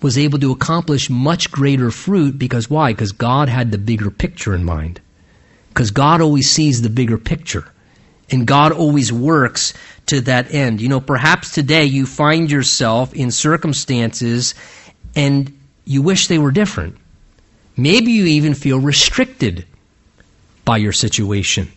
was 0.00 0.16
able 0.18 0.38
to 0.38 0.52
accomplish 0.52 1.10
much 1.10 1.50
greater 1.50 1.90
fruit 1.90 2.38
because 2.38 2.70
why? 2.70 2.92
Because 2.92 3.12
God 3.12 3.48
had 3.48 3.72
the 3.72 3.78
bigger 3.78 4.10
picture 4.10 4.54
in 4.54 4.64
mind. 4.64 5.00
Because 5.68 5.90
God 5.90 6.20
always 6.20 6.50
sees 6.50 6.82
the 6.82 6.90
bigger 6.90 7.18
picture. 7.18 7.64
And 8.30 8.46
God 8.46 8.72
always 8.72 9.12
works 9.12 9.74
to 10.06 10.20
that 10.22 10.52
end. 10.52 10.80
You 10.80 10.88
know, 10.88 11.00
perhaps 11.00 11.52
today 11.52 11.84
you 11.84 12.06
find 12.06 12.50
yourself 12.50 13.14
in 13.14 13.30
circumstances 13.30 14.54
and 15.16 15.58
you 15.84 16.02
wish 16.02 16.26
they 16.26 16.38
were 16.38 16.50
different. 16.50 16.96
Maybe 17.76 18.12
you 18.12 18.26
even 18.26 18.54
feel 18.54 18.78
restricted 18.78 19.64
by 20.64 20.76
your 20.76 20.92
situation. 20.92 21.70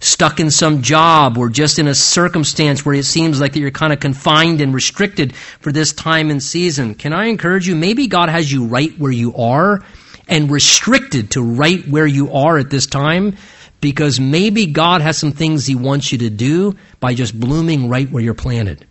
Stuck 0.00 0.38
in 0.38 0.50
some 0.50 0.82
job 0.82 1.36
or 1.38 1.48
just 1.48 1.78
in 1.78 1.88
a 1.88 1.94
circumstance 1.94 2.86
where 2.86 2.94
it 2.94 3.04
seems 3.04 3.40
like 3.40 3.52
that 3.52 3.58
you're 3.58 3.70
kind 3.70 3.92
of 3.92 3.98
confined 3.98 4.60
and 4.60 4.72
restricted 4.72 5.34
for 5.34 5.72
this 5.72 5.92
time 5.92 6.30
and 6.30 6.42
season. 6.42 6.94
Can 6.94 7.12
I 7.12 7.26
encourage 7.26 7.66
you? 7.66 7.74
Maybe 7.74 8.06
God 8.06 8.28
has 8.28 8.50
you 8.50 8.66
right 8.66 8.96
where 8.98 9.10
you 9.10 9.34
are 9.34 9.82
and 10.28 10.50
restricted 10.50 11.32
to 11.32 11.42
right 11.42 11.86
where 11.88 12.06
you 12.06 12.32
are 12.32 12.58
at 12.58 12.70
this 12.70 12.86
time 12.86 13.36
because 13.80 14.20
maybe 14.20 14.66
God 14.66 15.00
has 15.00 15.18
some 15.18 15.32
things 15.32 15.66
He 15.66 15.74
wants 15.74 16.12
you 16.12 16.18
to 16.18 16.30
do 16.30 16.76
by 17.00 17.14
just 17.14 17.38
blooming 17.38 17.88
right 17.88 18.10
where 18.10 18.22
you're 18.22 18.34
planted. 18.34 18.86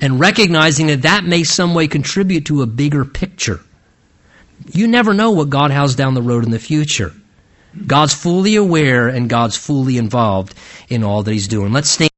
And 0.00 0.18
recognizing 0.18 0.86
that 0.86 1.02
that 1.02 1.24
may 1.24 1.44
some 1.44 1.74
way 1.74 1.86
contribute 1.86 2.46
to 2.46 2.62
a 2.62 2.66
bigger 2.66 3.04
picture. 3.04 3.60
You 4.72 4.88
never 4.88 5.12
know 5.12 5.30
what 5.32 5.50
God 5.50 5.70
has 5.70 5.94
down 5.94 6.14
the 6.14 6.22
road 6.22 6.44
in 6.44 6.50
the 6.50 6.58
future. 6.58 7.12
God's 7.86 8.14
fully 8.14 8.56
aware 8.56 9.08
and 9.08 9.28
God's 9.28 9.56
fully 9.56 9.96
involved 9.96 10.54
in 10.88 11.04
all 11.04 11.22
that 11.22 11.32
He's 11.32 11.48
doing. 11.48 11.72
Let's 11.72 11.90
stand. 11.90 12.08